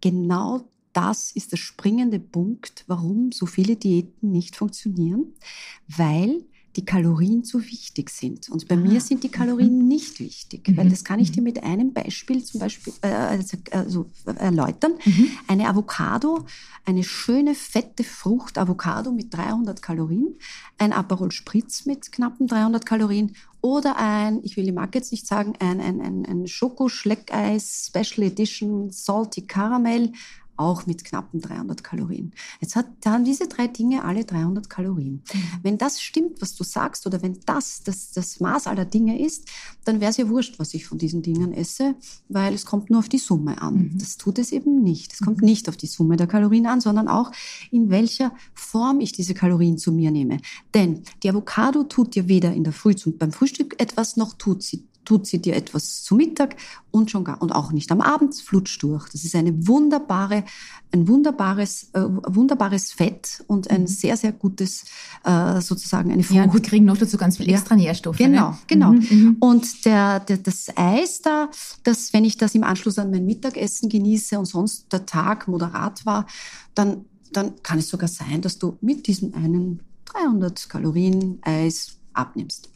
genau 0.00 0.62
das 0.92 1.32
ist 1.32 1.52
der 1.52 1.56
springende 1.56 2.18
Punkt, 2.18 2.84
warum 2.86 3.32
so 3.32 3.46
viele 3.46 3.76
Diäten 3.76 4.30
nicht 4.30 4.56
funktionieren, 4.56 5.32
weil 5.88 6.44
die 6.76 6.84
Kalorien 6.84 7.44
zu 7.44 7.62
wichtig 7.64 8.10
sind. 8.10 8.48
Und 8.48 8.66
bei 8.66 8.76
ah. 8.76 8.78
mir 8.78 9.00
sind 9.00 9.22
die 9.24 9.28
Kalorien 9.28 9.82
mhm. 9.82 9.88
nicht 9.88 10.20
wichtig, 10.20 10.68
mhm. 10.68 10.76
weil 10.76 10.88
das 10.88 11.04
kann 11.04 11.20
ich 11.20 11.30
dir 11.30 11.40
mhm. 11.40 11.44
mit 11.44 11.62
einem 11.62 11.92
Beispiel 11.92 12.42
zum 12.42 12.60
Beispiel 12.60 12.92
äh, 13.02 13.08
also, 13.08 13.58
also 13.70 14.06
erläutern. 14.24 14.94
Mhm. 15.04 15.30
Eine 15.48 15.68
Avocado, 15.68 16.46
eine 16.84 17.04
schöne 17.04 17.54
fette 17.54 18.04
Frucht 18.04 18.56
Avocado 18.56 19.12
mit 19.12 19.34
300 19.34 19.82
Kalorien, 19.82 20.36
ein 20.78 20.92
Aperol 20.92 21.30
Spritz 21.30 21.84
mit 21.84 22.10
knappen 22.10 22.46
300 22.46 22.86
Kalorien 22.86 23.36
oder 23.60 23.96
ein, 23.96 24.40
ich 24.42 24.56
will 24.56 24.64
die 24.64 24.72
Marke 24.72 24.98
jetzt 24.98 25.12
nicht 25.12 25.26
sagen, 25.26 25.52
ein, 25.60 25.80
ein, 25.80 26.00
ein, 26.00 26.26
ein 26.26 26.46
Schokoschleckeis 26.48 27.86
Special 27.88 28.26
Edition 28.26 28.90
Salty 28.90 29.42
Caramel 29.42 30.12
auch 30.62 30.86
mit 30.86 31.04
knappen 31.04 31.40
300 31.40 31.82
Kalorien. 31.82 32.32
Jetzt 32.60 32.76
hat, 32.76 32.86
haben 33.04 33.24
diese 33.24 33.48
drei 33.48 33.66
Dinge 33.66 34.04
alle 34.04 34.24
300 34.24 34.70
Kalorien. 34.70 35.22
Mhm. 35.32 35.42
Wenn 35.62 35.78
das 35.78 36.00
stimmt, 36.00 36.40
was 36.40 36.54
du 36.54 36.64
sagst, 36.64 37.06
oder 37.06 37.22
wenn 37.22 37.38
das 37.46 37.82
das, 37.82 38.12
das 38.12 38.40
Maß 38.40 38.66
aller 38.66 38.84
Dinge 38.84 39.20
ist, 39.20 39.48
dann 39.84 40.00
wäre 40.00 40.10
es 40.10 40.16
ja 40.16 40.28
wurscht, 40.28 40.58
was 40.58 40.74
ich 40.74 40.86
von 40.86 40.98
diesen 40.98 41.22
Dingen 41.22 41.52
esse, 41.52 41.96
weil 42.28 42.54
es 42.54 42.64
kommt 42.64 42.90
nur 42.90 43.00
auf 43.00 43.08
die 43.08 43.18
Summe 43.18 43.60
an. 43.60 43.74
Mhm. 43.74 43.98
Das 43.98 44.16
tut 44.16 44.38
es 44.38 44.52
eben 44.52 44.82
nicht. 44.82 45.12
Es 45.12 45.20
kommt 45.20 45.40
mhm. 45.40 45.46
nicht 45.46 45.68
auf 45.68 45.76
die 45.76 45.86
Summe 45.86 46.16
der 46.16 46.26
Kalorien 46.26 46.66
an, 46.66 46.80
sondern 46.80 47.08
auch 47.08 47.32
in 47.70 47.90
welcher 47.90 48.32
Form 48.54 49.00
ich 49.00 49.12
diese 49.12 49.34
Kalorien 49.34 49.78
zu 49.78 49.92
mir 49.92 50.10
nehme. 50.10 50.38
Denn 50.74 51.02
die 51.22 51.30
Avocado 51.30 51.84
tut 51.84 52.14
dir 52.14 52.28
weder 52.28 52.52
in 52.52 52.64
der 52.64 52.72
Früh 52.72 52.94
zum, 52.94 53.18
beim 53.18 53.32
Frühstück 53.32 53.80
etwas, 53.80 54.16
noch 54.16 54.34
tut 54.34 54.62
sie 54.62 54.86
tut 55.04 55.26
sie 55.26 55.40
dir 55.40 55.56
etwas 55.56 56.02
zu 56.02 56.14
Mittag 56.14 56.56
und 56.90 57.10
schon 57.10 57.24
gar, 57.24 57.40
und 57.42 57.52
auch 57.52 57.72
nicht 57.72 57.90
am 57.90 58.00
Abend, 58.00 58.34
flutscht 58.34 58.82
durch. 58.82 59.08
Das 59.08 59.24
ist 59.24 59.34
eine 59.34 59.66
wunderbare, 59.66 60.44
ein 60.92 61.08
wunderbares, 61.08 61.88
äh, 61.94 62.02
wunderbares 62.02 62.92
Fett 62.92 63.42
und 63.46 63.70
ein 63.70 63.82
mhm. 63.82 63.86
sehr, 63.86 64.16
sehr 64.16 64.32
gutes, 64.32 64.84
äh, 65.24 65.60
sozusagen 65.60 66.12
eine 66.12 66.22
Frucht. 66.22 66.36
Ja, 66.36 66.44
und 66.44 66.54
wir 66.54 66.62
kriegen 66.62 66.84
noch 66.84 66.98
dazu 66.98 67.16
ganz 67.16 67.38
viel 67.38 67.48
extra 67.48 67.74
Nährstoffe. 67.74 68.18
Genau, 68.18 68.50
ne? 68.50 68.58
genau. 68.66 68.92
Mhm, 68.92 69.06
mhm, 69.10 69.36
und 69.40 69.84
der, 69.84 70.20
der, 70.20 70.38
das 70.38 70.66
Eis 70.76 71.22
da, 71.22 71.48
das, 71.82 72.12
wenn 72.12 72.24
ich 72.24 72.36
das 72.36 72.54
im 72.54 72.64
Anschluss 72.64 72.98
an 72.98 73.10
mein 73.10 73.26
Mittagessen 73.26 73.88
genieße 73.88 74.38
und 74.38 74.46
sonst 74.46 74.92
der 74.92 75.06
Tag 75.06 75.48
moderat 75.48 76.04
war, 76.06 76.26
dann, 76.74 77.04
dann 77.32 77.62
kann 77.62 77.78
es 77.78 77.88
sogar 77.88 78.08
sein, 78.08 78.42
dass 78.42 78.58
du 78.58 78.76
mit 78.80 79.06
diesem 79.06 79.34
einen 79.34 79.80
300 80.06 80.68
Kalorien 80.68 81.38
Eis 81.42 81.96
abnimmst. 82.12 82.71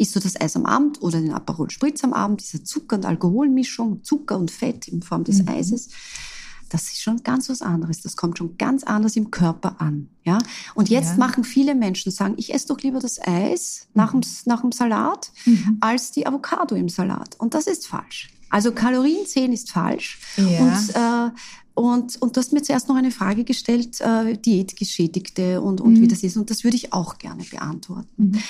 Isst 0.00 0.16
du 0.16 0.20
das 0.20 0.40
Eis 0.40 0.56
am 0.56 0.64
Abend 0.64 1.02
oder 1.02 1.20
den 1.20 1.32
Aperol 1.32 1.68
Spritz 1.68 2.02
am 2.04 2.14
Abend, 2.14 2.40
diese 2.40 2.64
Zucker- 2.64 2.96
und 2.96 3.04
Alkoholmischung, 3.04 4.02
Zucker 4.02 4.38
und 4.38 4.50
Fett 4.50 4.88
in 4.88 5.02
Form 5.02 5.24
des 5.24 5.42
mhm. 5.42 5.48
Eises, 5.48 5.90
das 6.70 6.84
ist 6.84 7.02
schon 7.02 7.22
ganz 7.22 7.50
was 7.50 7.60
anderes. 7.60 8.00
Das 8.00 8.16
kommt 8.16 8.38
schon 8.38 8.56
ganz 8.56 8.82
anders 8.84 9.16
im 9.16 9.30
Körper 9.30 9.78
an. 9.78 10.08
Ja? 10.24 10.38
Und 10.74 10.88
jetzt 10.88 11.10
ja. 11.10 11.16
machen 11.16 11.44
viele 11.44 11.74
Menschen 11.74 12.12
sagen, 12.12 12.34
ich 12.38 12.54
esse 12.54 12.68
doch 12.68 12.80
lieber 12.80 12.98
das 12.98 13.20
Eis 13.20 13.88
nach, 13.92 14.12
dem, 14.12 14.22
nach 14.46 14.62
dem 14.62 14.72
Salat 14.72 15.32
mhm. 15.44 15.76
als 15.80 16.12
die 16.12 16.26
Avocado 16.26 16.76
im 16.76 16.88
Salat. 16.88 17.36
Und 17.38 17.52
das 17.52 17.66
ist 17.66 17.86
falsch. 17.86 18.30
Also 18.48 18.72
Kalorien 18.72 19.26
zählen 19.26 19.52
ist 19.52 19.70
falsch. 19.70 20.18
Ja. 20.36 20.60
Und 20.60 20.94
äh, 20.94 21.36
und, 21.74 22.20
und 22.20 22.36
du 22.36 22.40
hast 22.40 22.52
mir 22.52 22.62
zuerst 22.62 22.88
noch 22.88 22.96
eine 22.96 23.10
Frage 23.10 23.44
gestellt, 23.44 24.00
äh, 24.02 24.36
Diätgeschädigte 24.36 25.62
und, 25.62 25.80
und 25.80 25.94
mhm. 25.94 26.02
wie 26.02 26.08
das 26.08 26.22
ist. 26.22 26.36
Und 26.36 26.50
das 26.50 26.62
würde 26.62 26.76
ich 26.76 26.92
auch 26.92 27.16
gerne 27.16 27.42
beantworten. 27.44 28.32
Mhm. 28.32 28.42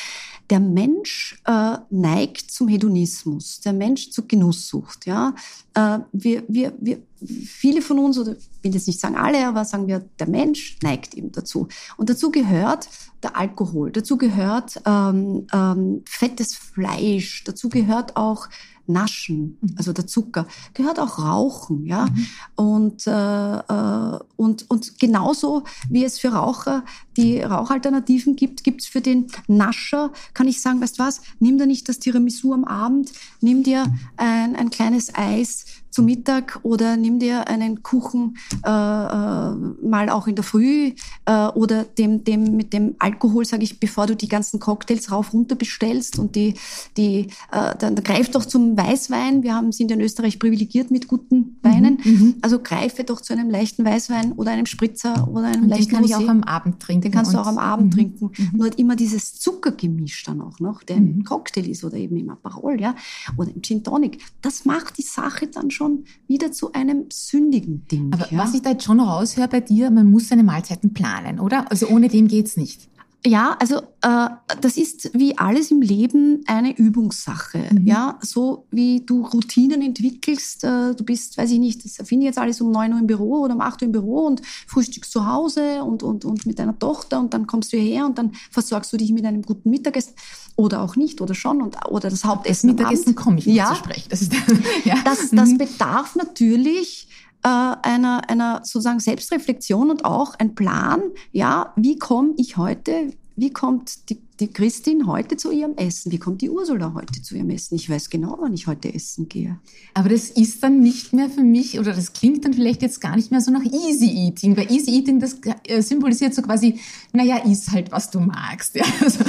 Der 0.51 0.61
Mensch 0.61 1.41
äh, 1.47 1.77
neigt 1.91 2.51
zum 2.51 2.69
Hedonismus, 2.69 3.61
der 3.61 3.73
Mensch 3.73 4.11
zur 4.11 4.27
Genusssucht. 4.27 5.07
Ja? 5.07 5.35
Äh, 5.75 6.01
wir, 6.13 6.43
wir, 6.49 6.73
wir, 6.81 6.99
viele 7.47 7.83
von 7.83 7.99
uns, 7.99 8.19
oder 8.19 8.33
ich 8.33 8.49
will 8.63 8.75
jetzt 8.75 8.89
nicht 8.89 9.01
sagen 9.01 9.17
alle, 9.17 9.47
aber 9.47 9.65
sagen 9.65 9.87
wir, 9.87 10.05
der 10.19 10.29
Mensch 10.29 10.79
neigt 10.83 11.15
eben 11.15 11.31
dazu. 11.33 11.69
Und 11.97 12.11
dazu 12.11 12.31
gehört 12.31 12.89
der 13.23 13.37
Alkohol, 13.37 13.93
dazu 13.93 14.17
gehört 14.17 14.81
ähm, 14.87 15.47
ähm, 15.53 16.03
fettes 16.07 16.55
Fleisch, 16.55 17.45
dazu 17.45 17.69
gehört 17.69 18.17
auch 18.17 18.49
Naschen, 18.87 19.59
mhm. 19.61 19.75
also 19.77 19.93
der 19.93 20.07
Zucker, 20.07 20.47
gehört 20.75 20.99
auch 20.99 21.19
Rauchen, 21.19 21.87
ja. 21.87 22.07
Mhm. 22.07 22.27
Und, 22.57 23.07
äh, 23.07 23.57
äh, 23.59 24.19
und, 24.37 24.71
und 24.71 24.99
genauso 24.99 25.65
wie 25.89 26.05
es 26.05 26.19
für 26.19 26.29
Raucher 26.29 26.85
die 27.17 27.41
Rauchalternativen 27.41 28.37
gibt, 28.37 28.65
gibt 28.65 28.83
es 28.83 28.87
für 28.87 29.01
den 29.01 29.27
Nascher, 29.47 30.13
kann 30.35 30.49
ich 30.49 30.61
sagen, 30.61 30.81
weißt 30.81 30.99
du 30.99 31.03
was, 31.03 31.21
nimm 31.39 31.59
dir 31.59 31.67
nicht 31.67 31.89
das 31.89 31.99
Tiramisu 31.99 32.53
am 32.53 32.65
Abend, 32.65 33.13
nimm 33.41 33.63
dir 33.63 33.85
ein, 34.17 34.57
ein 34.57 34.71
kleines 34.71 35.15
Eis 35.15 35.65
zu 35.91 36.03
Mittag 36.03 36.61
oder 36.63 36.97
nimm 36.97 37.19
dir 37.19 37.49
einen 37.49 37.83
Kuchen 37.83 38.37
äh, 38.65 38.69
äh, 38.69 38.71
mal 38.71 40.09
auch 40.09 40.27
in 40.27 40.37
der 40.37 40.45
Früh 40.45 40.93
äh, 41.27 41.47
oder 41.49 41.85
dem, 41.85 42.25
dem 42.25 42.57
mit 42.57 42.73
dem 42.73 42.95
Alkohol, 42.99 43.45
sage 43.45 43.65
ich, 43.65 43.81
bevor 43.81 44.07
du 44.07 44.15
die 44.15 44.29
ganzen 44.29 44.61
Cocktails 44.61 45.11
rauf 45.11 45.33
runter 45.33 45.57
bestellst 45.57 46.19
und 46.19 46.37
die, 46.37 46.55
die 46.97 47.29
äh, 47.51 47.77
dann 47.79 47.97
greif 47.97 48.31
doch 48.31 48.45
zum 48.45 48.77
Weißwein. 48.77 49.43
Wir 49.43 49.55
haben 49.55 49.73
sind 49.73 49.91
in 49.91 50.01
Österreich 50.01 50.39
privilegiert 50.39 50.91
mit 50.91 51.09
guten 51.09 51.59
Weinen. 51.63 51.99
Mhm, 52.05 52.13
mhm, 52.13 52.35
also 52.41 52.61
greife 52.61 53.05
doch 53.05 53.21
zu 53.21 53.33
einem 53.33 53.51
leichten 53.51 53.85
Weißwein 53.85 54.33
oder 54.33 54.53
einem 54.53 54.67
Spritzer 54.67 55.29
oder 55.29 55.47
einem 55.47 55.65
und 55.65 55.69
leichten 55.71 55.87
Den 55.87 55.95
kann 55.95 56.05
Rosé. 56.05 56.09
ich 56.09 56.17
auch 56.17 56.29
am 56.29 56.43
Abend 56.45 56.81
trinken. 56.81 57.03
Den 57.03 57.13
kannst 57.13 57.35
du 57.35 57.39
auch 57.39 57.47
am 57.47 57.59
Abend 57.59 57.87
mhm, 57.87 57.91
trinken. 57.91 58.31
Mhm. 58.37 58.51
Nur 58.57 58.67
hat 58.67 58.79
immer 58.79 58.97
dieses 58.97 59.39
Zuckergemisch 59.39 60.23
dann 60.25 60.41
auch 60.41 60.61
noch, 60.61 60.83
der 60.83 60.97
im 60.97 61.17
mhm. 61.17 61.25
Cocktail 61.25 61.69
ist 61.69 61.85
oder 61.85 61.97
eben 61.97 62.17
im 62.17 62.31
Aperol, 62.31 62.81
ja, 62.81 62.95
oder 63.37 63.51
im 63.51 63.63
Gin 63.63 63.83
Tonic. 63.83 64.19
Das 64.41 64.65
macht 64.65 64.99
die 64.99 65.03
Sache 65.03 65.49
dann 65.49 65.71
schon 65.71 65.80
schon 65.81 66.05
wieder 66.27 66.53
zu 66.53 66.73
einem 66.73 67.07
sündigen 67.11 67.87
Ding. 67.91 68.13
Aber 68.13 68.31
ja? 68.31 68.39
was 68.39 68.53
ich 68.53 68.61
da 68.61 68.73
jetzt 68.73 68.85
schon 68.85 69.01
raushöre 69.01 69.49
bei 69.49 69.61
dir, 69.61 69.91
man 69.91 70.11
muss 70.11 70.29
seine 70.29 70.43
Mahlzeiten 70.43 70.93
planen, 70.93 71.41
oder? 71.41 71.71
Also 71.71 71.89
ohne 71.89 72.09
dem 72.09 72.29
geht's 72.29 72.59
nicht. 72.59 72.91
Ja, 73.27 73.57
also 73.61 73.81
äh, 74.01 74.29
das 74.63 74.79
ist 74.79 75.11
wie 75.13 75.37
alles 75.37 75.71
im 75.71 75.83
Leben 75.83 76.43
eine 76.47 76.77
Übungssache. 76.77 77.59
Mhm. 77.71 77.87
Ja, 77.87 78.19
so 78.23 78.67
wie 78.71 79.03
du 79.05 79.27
Routinen 79.27 79.83
entwickelst. 79.83 80.65
Äh, 80.65 80.95
du 80.95 81.05
bist, 81.05 81.37
weiß 81.37 81.51
ich 81.51 81.59
nicht, 81.59 81.85
das 81.85 81.99
erfinde 81.99 82.27
jetzt 82.27 82.39
alles 82.39 82.61
um 82.63 82.71
neun 82.71 82.95
Uhr 82.95 82.99
im 82.99 83.07
Büro 83.07 83.41
oder 83.41 83.55
um 83.55 83.61
acht 83.61 83.83
Uhr 83.83 83.87
im 83.87 83.93
Büro 83.93 84.27
und 84.27 84.41
frühstückst 84.67 85.13
zu 85.13 85.27
Hause 85.27 85.83
und, 85.85 86.03
und, 86.03 86.25
und 86.25 86.47
mit 86.47 86.59
deiner 86.59 86.79
Tochter 86.79 87.21
und 87.21 87.35
dann 87.35 87.47
kommst 87.47 87.73
du 87.73 87.77
hierher 87.77 88.07
und 88.07 88.17
dann 88.17 88.33
versorgst 88.51 88.91
du 88.93 88.97
dich 88.97 89.13
mit 89.13 89.27
einem 89.27 89.43
guten 89.43 89.69
Mittagessen 89.69 90.15
oder 90.61 90.83
auch 90.83 90.95
nicht 90.95 91.21
oder 91.23 91.35
schon 91.35 91.63
und 91.63 91.77
oder 91.89 92.11
das 92.11 92.25
Hauptessen. 92.25 92.69
Das 92.69 92.77
Mittagessen 92.77 93.15
komme 93.15 93.39
ich 93.39 93.47
ja. 93.47 93.69
zu 93.69 93.77
sprechen. 93.77 94.09
Das, 94.11 94.21
ist, 94.21 94.33
ja. 94.85 94.97
das, 95.05 95.31
das 95.31 95.57
bedarf 95.57 96.17
natürlich 96.17 97.09
äh, 97.43 97.49
einer, 97.49 98.29
einer 98.29 98.61
sozusagen 98.63 99.01
Selbstreflexion 99.01 99.91
und 99.91 100.05
auch 100.05 100.35
ein 100.39 100.55
Plan, 100.55 101.01
ja, 101.33 101.73
wie 101.77 101.99
komme 101.99 102.35
ich 102.37 102.59
heute, 102.59 103.15
wie 103.37 103.51
kommt 103.51 104.11
die, 104.11 104.21
die 104.41 104.49
Christin 104.49 105.07
heute 105.07 105.37
zu 105.37 105.51
ihrem 105.51 105.77
Essen? 105.77 106.11
Wie 106.11 106.19
kommt 106.19 106.41
die 106.41 106.51
Ursula 106.51 106.95
heute 106.95 107.23
zu 107.23 107.37
ihrem 107.37 107.51
Essen? 107.51 107.75
Ich 107.75 107.89
weiß 107.89 108.11
genau, 108.11 108.39
wann 108.41 108.55
ich 108.55 108.67
heute 108.67 108.93
essen 108.93 109.29
gehe. 109.29 109.59
Aber 109.95 110.09
das 110.09 110.31
ist 110.31 110.63
dann 110.63 110.81
nicht 110.81 111.13
mehr 111.13 111.29
für 111.29 111.43
mich, 111.43 111.79
oder 111.79 111.93
das 111.93 112.13
klingt 112.13 112.45
dann 112.45 112.55
vielleicht 112.55 112.83
jetzt 112.83 113.01
gar 113.01 113.17
nicht 113.17 113.31
mehr 113.31 113.41
so 113.41 113.51
nach 113.51 113.65
Easy 113.65 114.07
Eating, 114.07 114.57
weil 114.57 114.71
Easy 114.73 114.91
Eating, 114.93 115.21
das 115.21 115.39
äh, 115.67 115.83
symbolisiert 115.83 116.35
so 116.35 116.43
quasi, 116.43 116.81
naja, 117.13 117.39
iss 117.45 117.71
halt, 117.71 117.93
was 117.93 118.11
du 118.11 118.21
magst. 118.21 118.75
Ja, 118.81 118.85
also. 119.03 119.25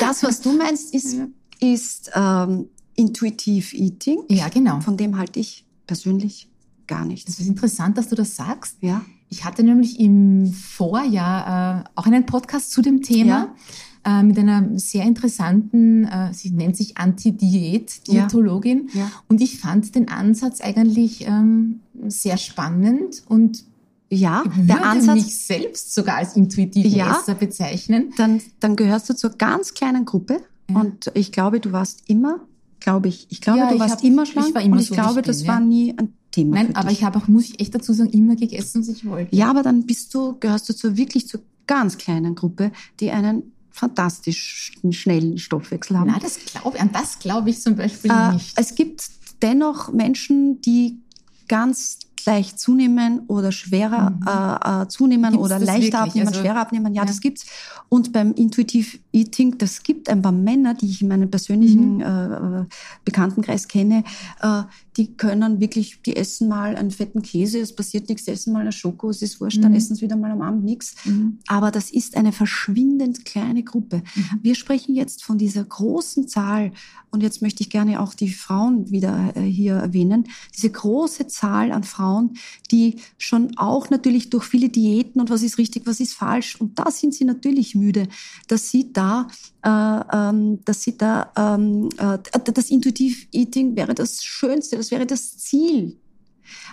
Das, 0.00 0.22
was 0.24 0.40
du 0.40 0.52
meinst, 0.52 0.92
ist, 0.94 1.14
ja. 1.14 1.28
ist 1.60 2.10
ähm, 2.14 2.68
Intuitive 2.96 3.76
Eating. 3.76 4.24
Ja, 4.28 4.48
genau. 4.48 4.80
Von 4.80 4.96
dem 4.96 5.16
halte 5.16 5.38
ich 5.38 5.64
persönlich 5.86 6.48
gar 6.88 7.04
nichts. 7.04 7.26
Das 7.26 7.38
ist 7.38 7.46
interessant, 7.46 7.96
dass 7.96 8.08
du 8.08 8.16
das 8.16 8.34
sagst. 8.34 8.78
Ja. 8.80 9.02
Ich 9.28 9.44
hatte 9.44 9.62
nämlich 9.62 10.00
im 10.00 10.52
Vorjahr 10.52 11.84
äh, 11.84 11.90
auch 11.94 12.06
einen 12.06 12.26
Podcast 12.26 12.72
zu 12.72 12.82
dem 12.82 13.00
Thema. 13.00 13.28
Ja. 13.28 13.54
Äh, 14.02 14.22
mit 14.22 14.38
einer 14.38 14.66
sehr 14.78 15.04
interessanten, 15.04 16.04
äh, 16.04 16.32
sie 16.32 16.50
nennt 16.50 16.74
sich 16.74 16.96
Anti-Diät, 16.96 18.06
Diätologin. 18.08 18.88
Ja. 18.94 19.00
ja. 19.00 19.12
Und 19.28 19.42
ich 19.42 19.60
fand 19.60 19.94
den 19.94 20.08
Ansatz 20.08 20.62
eigentlich 20.62 21.26
ähm, 21.26 21.80
sehr 22.08 22.38
spannend 22.38 23.22
und 23.28 23.64
ja, 24.08 24.42
ich 24.46 24.66
der 24.66 24.84
Ansatz, 24.84 25.14
mich 25.14 25.36
selbst 25.36 25.94
sogar 25.94 26.16
als 26.16 26.34
intuitiven 26.34 26.90
ja, 26.90 27.18
Esser 27.20 27.34
bezeichnen. 27.34 28.14
Dann, 28.16 28.40
dann 28.58 28.74
gehörst 28.74 29.10
du 29.10 29.14
zur 29.14 29.30
ganz 29.30 29.74
kleinen 29.74 30.06
Gruppe 30.06 30.40
ja. 30.70 30.80
und 30.80 31.12
ich 31.14 31.30
glaube, 31.30 31.60
du 31.60 31.72
warst 31.72 32.08
immer, 32.08 32.40
glaube 32.80 33.08
ich, 33.08 33.26
ich 33.28 33.42
glaube, 33.42 33.58
ja, 33.58 33.70
du 33.70 33.78
warst 33.78 33.96
hab, 33.96 34.04
immer 34.04 34.24
schlank 34.24 34.48
ich 34.48 34.54
war 34.54 34.62
immer 34.62 34.76
und 34.76 34.82
ich 34.82 34.88
so 34.88 34.94
glaube, 34.94 35.10
ich 35.10 35.14
bin, 35.16 35.24
das 35.26 35.46
war 35.46 35.60
nie 35.60 35.94
ein 35.96 36.14
Thema. 36.30 36.56
Nein, 36.56 36.74
aber 36.74 36.90
ich 36.90 37.04
habe 37.04 37.18
auch, 37.18 37.28
muss 37.28 37.44
ich 37.44 37.60
echt 37.60 37.74
dazu 37.74 37.92
sagen, 37.92 38.10
immer 38.10 38.34
gegessen, 38.34 38.80
was 38.80 38.88
ich 38.88 39.04
wollte. 39.04 39.36
Ja, 39.36 39.50
aber 39.50 39.62
dann 39.62 39.84
bist 39.84 40.14
du, 40.14 40.36
gehörst 40.40 40.70
du 40.70 40.74
zur 40.74 40.96
wirklich 40.96 41.28
zur 41.28 41.42
ganz 41.66 41.98
kleinen 41.98 42.34
Gruppe, 42.34 42.72
die 42.98 43.10
einen 43.10 43.52
fantastisch 43.72 44.72
schnellen 44.90 45.38
Stoffwechsel 45.38 45.98
haben. 45.98 46.10
Na, 46.10 46.18
das 46.18 46.44
glaube 46.44 46.78
an 46.80 46.92
das 46.92 47.18
glaube 47.18 47.50
ich 47.50 47.60
zum 47.60 47.76
Beispiel 47.76 48.10
äh, 48.10 48.32
nicht. 48.32 48.58
Es 48.58 48.74
gibt 48.74 49.04
dennoch 49.42 49.92
Menschen, 49.92 50.60
die 50.60 50.98
ganz 51.48 51.98
leicht 52.26 52.58
zunehmen 52.58 53.22
oder 53.26 53.52
schwerer 53.52 54.10
mhm. 54.10 54.26
äh, 54.26 54.82
äh 54.82 54.88
zunehmen 54.88 55.32
gibt's 55.32 55.44
oder 55.44 55.58
leichter 55.58 56.00
abnehmen, 56.00 56.28
also, 56.28 56.40
schwerer 56.40 56.60
abnehmen. 56.60 56.94
Ja, 56.94 57.02
ja, 57.02 57.06
das 57.06 57.20
gibt's. 57.20 57.46
Und 57.88 58.12
beim 58.12 58.32
Intuitive 58.32 58.98
Eating, 59.12 59.58
das 59.58 59.82
gibt 59.82 60.08
ein 60.08 60.22
paar 60.22 60.32
Männer, 60.32 60.74
die 60.74 60.86
ich 60.86 61.02
in 61.02 61.08
meinem 61.08 61.30
persönlichen 61.30 61.96
mhm. 61.96 62.00
äh, 62.02 62.64
Bekanntenkreis 63.04 63.68
kenne, 63.68 64.04
äh, 64.40 64.62
die 64.96 65.16
können 65.16 65.60
wirklich, 65.60 66.02
die 66.02 66.16
essen 66.16 66.48
mal 66.48 66.76
einen 66.76 66.90
fetten 66.90 67.22
Käse, 67.22 67.58
es 67.58 67.74
passiert 67.74 68.08
nichts, 68.08 68.28
essen 68.28 68.52
mal 68.52 68.60
eine 68.60 68.72
Schoko, 68.72 69.10
es 69.10 69.22
ist 69.22 69.40
wurscht, 69.40 69.58
mhm. 69.58 69.62
dann 69.62 69.74
essen 69.74 69.96
sie 69.96 70.02
wieder 70.02 70.16
mal 70.16 70.30
am 70.30 70.42
Abend 70.42 70.64
nichts. 70.64 70.94
Mhm. 71.04 71.38
Aber 71.46 71.70
das 71.70 71.90
ist 71.90 72.16
eine 72.16 72.32
verschwindend 72.32 73.24
kleine 73.24 73.62
Gruppe. 73.62 74.02
Mhm. 74.14 74.40
Wir 74.42 74.54
sprechen 74.54 74.94
jetzt 74.94 75.24
von 75.24 75.38
dieser 75.38 75.64
großen 75.64 76.28
Zahl 76.28 76.72
und 77.10 77.22
jetzt 77.22 77.42
möchte 77.42 77.62
ich 77.62 77.70
gerne 77.70 78.00
auch 78.00 78.14
die 78.14 78.30
Frauen 78.30 78.90
wieder 78.90 79.32
äh, 79.34 79.40
hier 79.42 79.74
erwähnen, 79.74 80.28
diese 80.56 80.70
große 80.70 81.26
Zahl 81.26 81.72
an 81.72 81.84
Frauen, 81.84 82.34
die 82.70 82.96
schon 83.18 83.56
auch 83.56 83.90
natürlich 83.90 84.30
durch 84.30 84.44
viele 84.44 84.68
Diäten 84.68 85.20
und 85.20 85.30
was 85.30 85.42
ist 85.42 85.58
richtig, 85.58 85.86
was 85.86 86.00
ist 86.00 86.14
falsch, 86.14 86.60
und 86.60 86.78
da 86.78 86.90
sind 86.90 87.14
sie 87.14 87.24
natürlich 87.24 87.74
müde, 87.74 88.08
dass 88.48 88.70
sie 88.70 88.92
da, 88.92 89.28
äh, 89.62 89.68
ähm, 90.12 90.64
dass 90.64 90.82
sie 90.82 90.96
da, 90.96 91.32
ähm, 91.36 91.88
äh, 91.98 92.18
das 92.52 92.70
Intuitive 92.70 93.26
Eating 93.32 93.76
wäre 93.76 93.94
das 93.94 94.22
Schönste, 94.24 94.76
das 94.76 94.90
wäre 94.90 95.06
das 95.06 95.38
Ziel. 95.38 95.96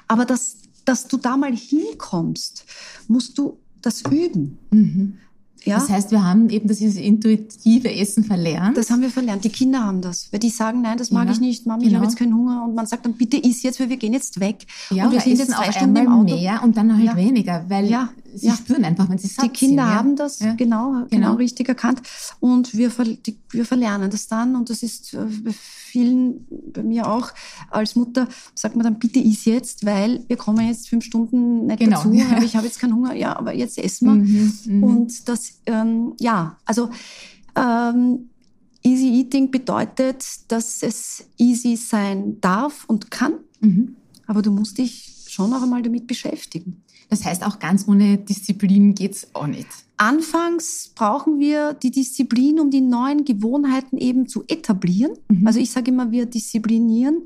Aber 0.08 0.26
dass, 0.26 0.58
dass 0.86 1.08
du 1.08 1.17
da 1.17 1.38
mal 1.38 1.56
hinkommst, 1.56 2.65
musst 3.08 3.38
du 3.38 3.58
das 3.82 4.02
üben. 4.02 4.58
Mhm. 4.71 5.17
Ja? 5.63 5.76
Das 5.80 5.89
heißt, 5.89 6.12
wir 6.12 6.24
haben 6.24 6.50
eben 6.50 6.67
dieses 6.67 6.96
intuitive 6.96 7.93
Essen 7.93 8.24
verlernt. 8.24 8.78
Das 8.78 8.89
haben 8.89 9.02
wir 9.02 9.10
verlernt. 9.10 9.43
Die 9.43 9.50
Kinder 9.50 9.84
haben 9.84 10.02
das. 10.02 10.32
Weil 10.32 10.39
die 10.39 10.50
sagen, 10.50 10.82
nein, 10.82 10.98
das 10.98 11.12
mag 11.12 11.28
ja, 11.28 11.34
ich 11.34 11.39
nicht, 11.39 11.65
Mama, 11.65 11.80
genau. 11.80 11.89
ich 11.89 11.96
habe 11.96 12.06
jetzt 12.06 12.17
keinen 12.17 12.36
Hunger. 12.36 12.63
Und 12.63 12.76
man 12.76 12.86
sagt 12.86 13.06
dann, 13.06 13.13
bitte 13.13 13.38
iss 13.38 13.63
jetzt, 13.63 13.80
weil 13.80 13.89
wir 13.89 13.98
gehen 13.98 14.13
jetzt 14.13 14.39
weg. 14.39 14.65
Ja, 14.89 15.06
und 15.06 15.12
wir 15.12 15.22
sind 15.22 15.38
jetzt 15.38 15.52
zwei 15.52 15.72
Stunden 15.72 15.96
im 15.96 16.12
Auto. 16.12 16.36
mehr 16.36 16.63
und 16.63 16.78
dann 16.78 16.98
halt 16.98 17.15
weniger, 17.17 17.65
weil 17.67 17.89
ja. 18.41 18.52
sie 18.52 18.58
spüren 18.58 18.86
einfach, 18.86 19.10
wenn 19.10 19.17
sie 19.17 19.28
satt 19.28 19.45
Die 19.45 19.50
Kinder 19.50 19.86
sind, 19.86 19.95
haben 19.95 20.15
das 20.15 20.39
genau, 20.39 20.58
genau, 20.58 21.06
genau, 21.10 21.34
richtig 21.36 21.67
erkannt. 21.69 22.02
Und 22.39 22.76
wir, 22.76 22.89
die, 22.89 23.38
wir 23.50 23.65
verlernen 23.65 24.10
das 24.10 24.28
dann. 24.28 24.56
Und 24.56 24.69
das 24.69 24.84
ist 24.84 25.13
äh, 25.13 25.28
vielen, 25.52 26.45
bei 26.73 26.84
mir 26.84 27.08
auch 27.08 27.32
als 27.69 27.95
Mutter, 27.95 28.28
sagt 28.56 28.76
man 28.76 28.84
dann, 28.84 29.00
bitte 29.00 29.19
iss 29.19 29.45
jetzt, 29.45 29.86
weil 29.86 30.23
wir 30.28 30.38
kommen 30.38 30.67
jetzt 30.67 30.89
fünf 30.89 31.04
Stunden 31.04 31.65
nicht 31.67 31.80
genau. 31.80 31.97
dazu. 31.97 32.12
Ja. 32.17 32.41
Ich 32.41 32.56
habe 32.56 32.65
jetzt 32.65 32.80
keinen 32.80 32.95
Hunger. 32.95 33.13
Ja, 33.13 33.38
aber 33.38 33.54
jetzt 33.54 33.78
essen 33.78 34.08
wir. 34.08 34.15
Mhm, 34.15 34.54
mhm. 34.65 34.84
und 34.84 35.30
das 35.30 35.60
ähm, 35.65 36.13
ja, 36.19 36.58
also 36.65 36.89
ähm, 37.56 38.30
Easy 38.84 39.19
Eating 39.19 39.52
bedeutet, 39.52 40.26
dass 40.47 40.82
es 40.82 41.26
easy 41.38 41.76
sein 41.76 42.39
darf 42.39 42.86
und 42.88 43.12
kann, 43.12 43.34
mhm. 43.60 43.95
aber 44.28 44.41
du 44.41 44.52
musst 44.52 44.78
dich 44.78 45.26
schon 45.28 45.50
noch 45.50 45.62
einmal 45.62 45.82
damit 45.82 46.08
beschäftigen. 46.08 46.84
Das 47.10 47.26
heißt, 47.26 47.46
auch 47.46 47.60
ganz 47.60 47.88
ohne 47.88 48.17
Disziplin 48.17 48.93
geht's 48.93 49.28
auch 49.34 49.48
nicht. 49.48 49.67
Anfangs 49.98 50.91
brauchen 50.93 51.39
wir 51.39 51.74
die 51.74 51.89
Disziplin, 51.89 52.60
um 52.60 52.70
die 52.70 52.82
neuen 52.82 53.26
Gewohnheiten 53.26 53.98
eben 53.98 54.28
zu 54.28 54.43
etablieren. 54.48 55.13
Mhm. 55.30 55.48
Also 55.48 55.60
ich 55.60 55.72
sage 55.72 55.91
immer, 55.91 56.12
wir 56.12 56.26
disziplinieren 56.28 57.24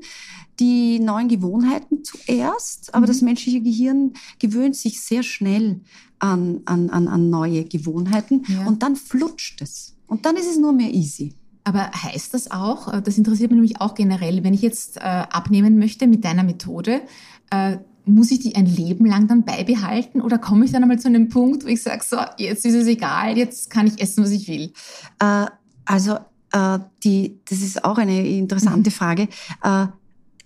die 0.58 0.98
neuen 1.00 1.28
Gewohnheiten 1.28 2.04
zuerst, 2.04 2.94
aber 2.94 3.02
mhm. 3.02 3.08
das 3.08 3.20
menschliche 3.20 3.60
Gehirn 3.60 4.12
gewöhnt 4.38 4.76
sich 4.76 5.00
sehr 5.00 5.22
schnell 5.22 5.80
an, 6.18 6.60
an, 6.66 6.88
an, 6.90 7.08
an 7.08 7.30
neue 7.30 7.64
Gewohnheiten 7.64 8.44
ja. 8.48 8.66
und 8.66 8.82
dann 8.82 8.96
flutscht 8.96 9.60
es. 9.60 9.96
Und 10.06 10.24
dann 10.24 10.36
ist 10.36 10.48
es 10.48 10.58
nur 10.58 10.72
mehr 10.72 10.92
easy. 10.92 11.34
Aber 11.64 11.90
heißt 11.90 12.34
das 12.34 12.50
auch, 12.50 12.92
äh, 12.92 13.02
das 13.02 13.18
interessiert 13.18 13.50
mich 13.50 13.56
nämlich 13.56 13.80
auch 13.80 13.94
generell, 13.94 14.42
wenn 14.44 14.54
ich 14.54 14.62
jetzt 14.62 14.96
äh, 14.96 15.00
abnehmen 15.00 15.78
möchte 15.78 16.06
mit 16.06 16.24
deiner 16.24 16.42
Methode, 16.42 17.02
äh, 17.50 17.78
muss 18.04 18.30
ich 18.30 18.40
die 18.40 18.56
ein 18.56 18.66
Leben 18.66 19.06
lang 19.06 19.28
dann 19.28 19.44
beibehalten 19.44 20.20
oder 20.20 20.38
komme 20.38 20.64
ich 20.64 20.72
dann 20.72 20.82
einmal 20.82 20.98
zu 20.98 21.08
einem 21.08 21.28
Punkt, 21.28 21.64
wo 21.64 21.68
ich 21.68 21.82
sage, 21.82 22.02
so, 22.04 22.18
jetzt 22.36 22.64
ist 22.64 22.74
es 22.74 22.86
egal, 22.86 23.36
jetzt 23.36 23.70
kann 23.70 23.86
ich 23.86 24.00
essen, 24.00 24.24
was 24.24 24.30
ich 24.30 24.48
will? 24.48 24.72
Äh, 25.20 25.46
also, 25.84 26.18
äh, 26.52 26.78
die, 27.04 27.40
das 27.48 27.60
ist 27.60 27.84
auch 27.84 27.98
eine 27.98 28.26
interessante 28.26 28.90
mhm. 28.90 28.94
Frage. 28.94 29.28
Äh, 29.62 29.86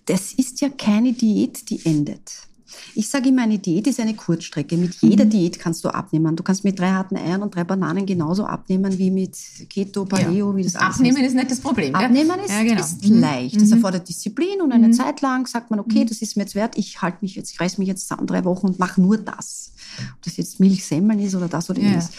das 0.05 0.33
ist 0.33 0.61
ja 0.61 0.69
keine 0.69 1.13
Diät, 1.13 1.69
die 1.69 1.85
endet. 1.85 2.46
Ich 2.95 3.09
sage 3.09 3.29
immer, 3.29 3.43
eine 3.43 3.59
Diät 3.59 3.87
ist 3.87 3.99
eine 3.99 4.15
Kurzstrecke. 4.15 4.77
Mit 4.77 4.95
jeder 5.01 5.25
mhm. 5.25 5.29
Diät 5.29 5.59
kannst 5.59 5.83
du 5.83 5.89
abnehmen. 5.89 6.35
Du 6.35 6.43
kannst 6.43 6.63
mit 6.63 6.79
drei 6.79 6.91
harten 6.91 7.17
Eiern 7.17 7.41
und 7.41 7.55
drei 7.55 7.63
Bananen 7.63 8.05
genauso 8.05 8.45
abnehmen 8.45 8.97
wie 8.97 9.11
mit 9.11 9.37
Keto, 9.69 10.05
Paleo, 10.05 10.51
ja. 10.51 10.55
wie 10.57 10.63
das 10.63 10.75
Abnehmen 10.75 11.23
ist 11.23 11.35
nicht 11.35 11.51
das 11.51 11.59
Problem. 11.59 11.93
Abnehmen 11.95 12.39
ist, 12.39 12.51
ja, 12.51 12.63
genau. 12.63 12.81
ist 12.81 13.07
mhm. 13.07 13.19
leicht. 13.19 13.55
Das 13.55 13.69
mhm. 13.69 13.73
erfordert 13.73 14.07
Disziplin 14.09 14.61
und 14.61 14.71
eine. 14.71 14.87
Zeit 14.97 15.21
lang 15.21 15.45
sagt 15.47 15.69
man, 15.69 15.79
okay, 15.79 16.05
das 16.05 16.21
ist 16.21 16.37
mir 16.37 16.43
jetzt 16.43 16.55
wert, 16.55 16.77
ich 16.77 17.01
halte 17.01 17.17
mich 17.21 17.35
jetzt, 17.35 17.51
ich 17.51 17.59
reiß 17.59 17.77
mich 17.77 17.87
jetzt 17.87 18.07
zusammen 18.07 18.25
drei 18.25 18.45
Wochen 18.45 18.67
und 18.67 18.79
mache 18.79 19.01
nur 19.01 19.17
das. 19.17 19.73
Ob 20.15 20.21
das 20.23 20.37
jetzt 20.37 20.59
Milchsemmeln 20.59 21.19
ist 21.19 21.35
oder 21.35 21.47
das 21.47 21.69
oder 21.69 21.81
ja. 21.81 21.89
jenes. 21.89 22.09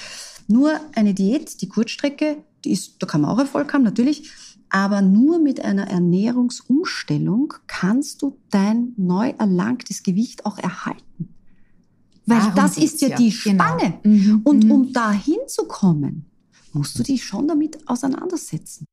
Nur 0.47 0.73
eine 0.95 1.15
Diät, 1.15 1.61
die 1.61 1.69
Kurzstrecke, 1.69 2.39
die 2.65 2.73
ist, 2.73 2.95
da 2.99 3.07
kann 3.07 3.21
man 3.21 3.31
auch 3.31 3.39
Erfolg 3.39 3.73
haben, 3.73 3.85
natürlich. 3.85 4.31
Aber 4.71 5.03
nur 5.03 5.39
mit 5.39 5.65
einer 5.65 5.89
Ernährungsumstellung 5.89 7.55
kannst 7.67 8.23
du 8.23 8.37
dein 8.51 8.93
neu 8.97 9.31
erlangtes 9.39 10.03
Gewicht 10.03 10.45
auch 10.45 10.59
erhalten. 10.59 11.35
Weil 12.27 12.41
Darum 12.41 12.55
das 12.57 12.77
ist 12.77 13.01
ja, 13.01 13.09
ja, 13.09 13.17
die 13.17 13.31
genau. 13.31 13.65
Spanne. 13.65 13.99
Genau. 14.03 14.17
Mhm. 14.17 14.41
Und 14.45 14.65
mhm. 14.65 14.71
um 14.71 14.93
da 14.93 15.13
hinzukommen, 15.13 16.27
musst 16.75 16.99
du 16.99 17.03
dich 17.03 17.25
schon 17.25 17.49
damit 17.49 17.89
auseinandersetzen. 17.89 18.85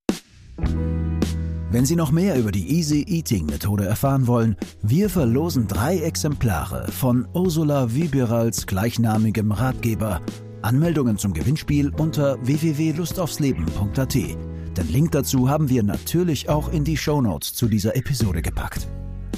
Wenn 1.72 1.86
Sie 1.86 1.98
noch 1.98 2.14
mehr 2.14 2.40
über 2.40 2.54
die 2.54 2.72
Easy 2.72 3.04
Eating 3.06 3.48
Methode 3.48 3.86
erfahren 3.86 4.28
wollen, 4.28 4.56
wir 4.82 5.10
verlosen 5.10 5.68
drei 5.68 5.98
Exemplare 5.98 6.90
von 6.90 7.28
Ursula 7.34 7.94
Wieberals 7.94 8.66
gleichnamigem 8.66 9.52
Ratgeber. 9.52 10.22
Anmeldungen 10.62 11.18
zum 11.18 11.34
Gewinnspiel 11.34 11.92
unter 11.98 12.38
www.lustaufsleben.at. 12.46 14.55
Den 14.78 14.92
Link 14.92 15.12
dazu 15.14 15.50
haben 15.50 15.70
wir 15.70 15.84
natürlich 15.84 16.50
auch 16.50 16.68
in 16.68 16.84
die 16.84 16.98
Show 16.98 17.22
Notes 17.22 17.54
zu 17.54 17.70
dieser 17.70 17.96
Episode 17.96 18.42
gepackt. 18.42 18.88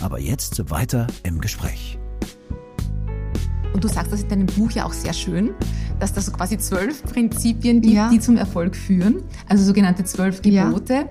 Aber 0.01 0.19
jetzt 0.19 0.71
weiter 0.71 1.05
im 1.21 1.39
Gespräch. 1.39 1.99
Und 3.71 3.83
du 3.83 3.87
sagst 3.87 4.11
das 4.11 4.23
in 4.23 4.29
deinem 4.29 4.45
Buch 4.47 4.71
ja 4.71 4.85
auch 4.85 4.93
sehr 4.93 5.13
schön, 5.13 5.53
dass 5.99 6.11
das 6.11 6.25
so 6.25 6.31
quasi 6.31 6.57
zwölf 6.57 7.03
Prinzipien 7.03 7.81
gibt, 7.81 7.93
ja. 7.93 8.09
die 8.09 8.19
zum 8.19 8.35
Erfolg 8.35 8.75
führen. 8.75 9.21
Also 9.47 9.63
sogenannte 9.63 10.03
zwölf 10.05 10.41
Gebote. 10.41 10.93
Ja. 10.93 11.05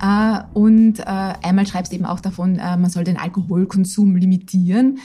Äh, 0.00 0.40
und 0.52 1.00
äh, 1.00 1.04
einmal 1.04 1.66
schreibst 1.66 1.92
eben 1.92 2.04
auch 2.04 2.20
davon, 2.20 2.58
äh, 2.58 2.76
man 2.76 2.90
soll 2.90 3.04
den 3.04 3.16
Alkoholkonsum 3.16 4.16
limitieren. 4.16 4.98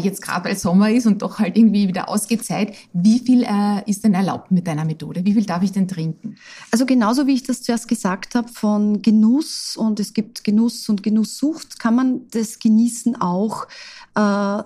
Jetzt 0.00 0.22
gerade 0.22 0.48
weil 0.48 0.56
Sommer 0.56 0.90
ist 0.90 1.06
und 1.06 1.22
doch 1.22 1.38
halt 1.38 1.56
irgendwie 1.56 1.88
wieder 1.88 2.08
ausgeht 2.08 2.44
Zeit. 2.44 2.74
Wie 2.92 3.18
viel 3.18 3.44
ist 3.86 4.04
denn 4.04 4.14
erlaubt 4.14 4.50
mit 4.50 4.66
deiner 4.66 4.84
Methode? 4.84 5.24
Wie 5.24 5.34
viel 5.34 5.44
darf 5.44 5.62
ich 5.62 5.72
denn 5.72 5.88
trinken? 5.88 6.36
Also 6.70 6.86
genauso 6.86 7.26
wie 7.26 7.34
ich 7.34 7.42
das 7.42 7.62
zuerst 7.62 7.88
gesagt 7.88 8.34
habe 8.34 8.48
von 8.48 9.02
Genuss 9.02 9.76
und 9.76 9.98
es 9.98 10.14
gibt 10.14 10.44
Genuss 10.44 10.88
und 10.88 11.02
Genusssucht, 11.02 11.80
kann 11.80 11.96
man 11.96 12.20
das 12.30 12.58
Genießen 12.58 13.20
auch 13.20 13.66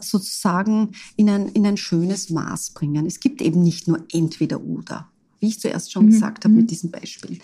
sozusagen 0.01 0.93
in 1.17 1.31
ein, 1.31 1.49
in 1.49 1.67
ein 1.67 1.77
schönes 1.77 2.31
Maß 2.31 2.71
bringen. 2.71 3.07
Es 3.07 3.21
gibt 3.21 3.41
eben 3.41 3.63
nicht 3.63 3.89
nur 3.89 4.05
entweder 4.13 4.61
oder 4.61 5.09
wie 5.41 5.49
ich 5.49 5.61
zuerst 5.61 5.93
schon 5.93 6.07
mhm. 6.07 6.11
gesagt 6.11 6.45
habe 6.45 6.55
mit 6.55 6.71
diesem 6.71 6.91
Beispiel. 6.91 7.39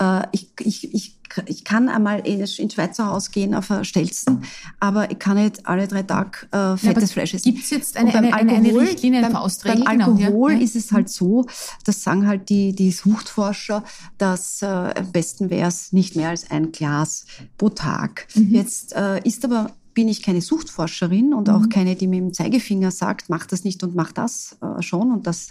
Äh, 0.00 0.22
ich, 0.32 0.50
ich, 0.60 0.94
ich, 0.94 1.18
ich 1.46 1.64
kann 1.64 1.88
einmal 1.88 2.20
in 2.26 2.46
Schweizer 2.46 3.06
Haus 3.06 3.30
gehen 3.30 3.54
auf 3.54 3.70
ein 3.70 3.84
Stelzen, 3.84 4.44
aber 4.80 5.10
ich 5.10 5.18
kann 5.18 5.36
nicht 5.36 5.66
alle 5.66 5.88
drei 5.88 6.02
Tage 6.02 6.46
äh, 6.52 6.76
fettes 6.76 7.10
ja, 7.10 7.14
Fleisch 7.14 7.34
essen. 7.34 7.52
Gibt 7.52 7.64
es 7.64 7.70
jetzt 7.70 7.96
eine, 7.96 8.14
eine, 8.14 8.32
eine, 8.32 8.52
eine 8.52 8.74
Richtlinie, 8.74 9.22
beim, 9.22 9.32
Faustregel? 9.32 9.84
Beim 9.84 10.00
Alkohol 10.00 10.50
genau, 10.50 10.60
ja. 10.60 10.64
ist 10.64 10.76
es 10.76 10.92
halt 10.92 11.08
so, 11.08 11.46
das 11.84 12.02
sagen 12.02 12.26
halt 12.26 12.48
die, 12.48 12.74
die 12.74 12.92
Suchtforscher, 12.92 13.84
dass 14.18 14.62
äh, 14.62 14.66
am 14.66 15.12
besten 15.12 15.50
wäre 15.50 15.68
es 15.68 15.92
nicht 15.92 16.16
mehr 16.16 16.30
als 16.30 16.50
ein 16.50 16.72
Glas 16.72 17.26
pro 17.58 17.68
Tag. 17.70 18.28
Mhm. 18.34 18.50
Jetzt 18.50 18.94
äh, 18.94 19.20
ist 19.24 19.44
aber 19.44 19.72
bin 19.96 20.08
ich 20.08 20.22
keine 20.22 20.42
Suchtforscherin 20.42 21.32
und 21.32 21.48
auch 21.48 21.62
mhm. 21.62 21.68
keine, 21.70 21.96
die 21.96 22.06
mit 22.06 22.20
dem 22.20 22.32
Zeigefinger 22.34 22.90
sagt, 22.90 23.30
mach 23.30 23.46
das 23.46 23.64
nicht 23.64 23.82
und 23.82 23.94
mach 23.96 24.12
das 24.12 24.58
äh, 24.60 24.82
schon 24.82 25.10
und 25.10 25.26
das. 25.26 25.48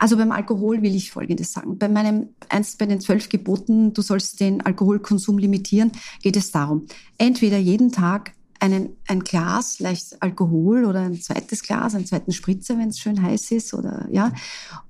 Also 0.00 0.16
beim 0.16 0.32
Alkohol 0.32 0.82
will 0.82 0.94
ich 0.94 1.12
Folgendes 1.12 1.52
sagen. 1.52 1.78
Bei 1.78 1.88
meinem, 1.88 2.30
eins 2.48 2.76
bei 2.76 2.86
den 2.86 3.00
zwölf 3.00 3.28
Geboten, 3.28 3.94
du 3.94 4.02
sollst 4.02 4.40
den 4.40 4.60
Alkoholkonsum 4.60 5.38
limitieren, 5.38 5.92
geht 6.20 6.36
es 6.36 6.50
darum, 6.50 6.86
entweder 7.16 7.58
jeden 7.58 7.92
Tag 7.92 8.32
einen, 8.60 8.90
ein 9.06 9.20
Glas 9.20 9.78
leicht 9.78 10.20
Alkohol 10.20 10.84
oder 10.84 11.00
ein 11.00 11.20
zweites 11.20 11.62
Glas, 11.62 11.94
einen 11.94 12.06
zweiten 12.06 12.32
Spritzer, 12.32 12.78
wenn 12.78 12.88
es 12.88 12.98
schön 12.98 13.22
heiß 13.22 13.50
ist 13.52 13.74
oder 13.74 14.06
ja. 14.10 14.32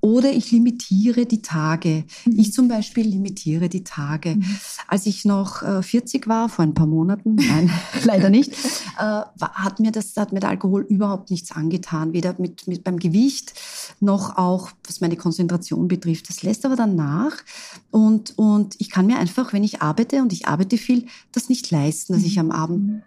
Oder 0.01 0.31
ich 0.31 0.51
limitiere 0.51 1.25
die 1.25 1.41
Tage. 1.41 2.05
Mhm. 2.25 2.39
Ich 2.39 2.53
zum 2.53 2.67
Beispiel 2.67 3.07
limitiere 3.07 3.69
die 3.69 3.83
Tage. 3.83 4.35
Mhm. 4.35 4.45
Als 4.87 5.05
ich 5.05 5.25
noch 5.25 5.61
äh, 5.63 5.81
40 5.81 6.27
war, 6.27 6.49
vor 6.49 6.63
ein 6.63 6.73
paar 6.73 6.87
Monaten, 6.87 7.35
nein, 7.35 7.69
leider 8.03 8.29
nicht, 8.29 8.53
äh, 8.99 9.21
hat 9.39 9.79
mir 9.79 9.91
das, 9.91 10.15
hat 10.15 10.31
mir 10.33 10.39
der 10.39 10.49
Alkohol 10.49 10.85
überhaupt 10.87 11.31
nichts 11.31 11.51
angetan, 11.51 12.13
weder 12.13 12.35
mit, 12.37 12.67
mit 12.67 12.83
beim 12.83 12.99
Gewicht 12.99 13.53
noch 13.99 14.37
auch 14.37 14.71
was 14.85 15.01
meine 15.01 15.17
Konzentration 15.17 15.87
betrifft. 15.87 16.29
Das 16.29 16.43
lässt 16.43 16.65
aber 16.65 16.75
dann 16.75 16.95
nach 16.95 17.37
und 17.91 18.37
und 18.37 18.75
ich 18.79 18.89
kann 18.89 19.05
mir 19.05 19.17
einfach, 19.17 19.53
wenn 19.53 19.63
ich 19.63 19.81
arbeite 19.81 20.21
und 20.21 20.31
ich 20.33 20.47
arbeite 20.47 20.77
viel, 20.77 21.05
das 21.31 21.49
nicht 21.49 21.69
leisten, 21.71 22.13
dass 22.13 22.23
ich 22.23 22.39
am 22.39 22.51
Abend 22.51 22.87
mhm. 22.87 23.01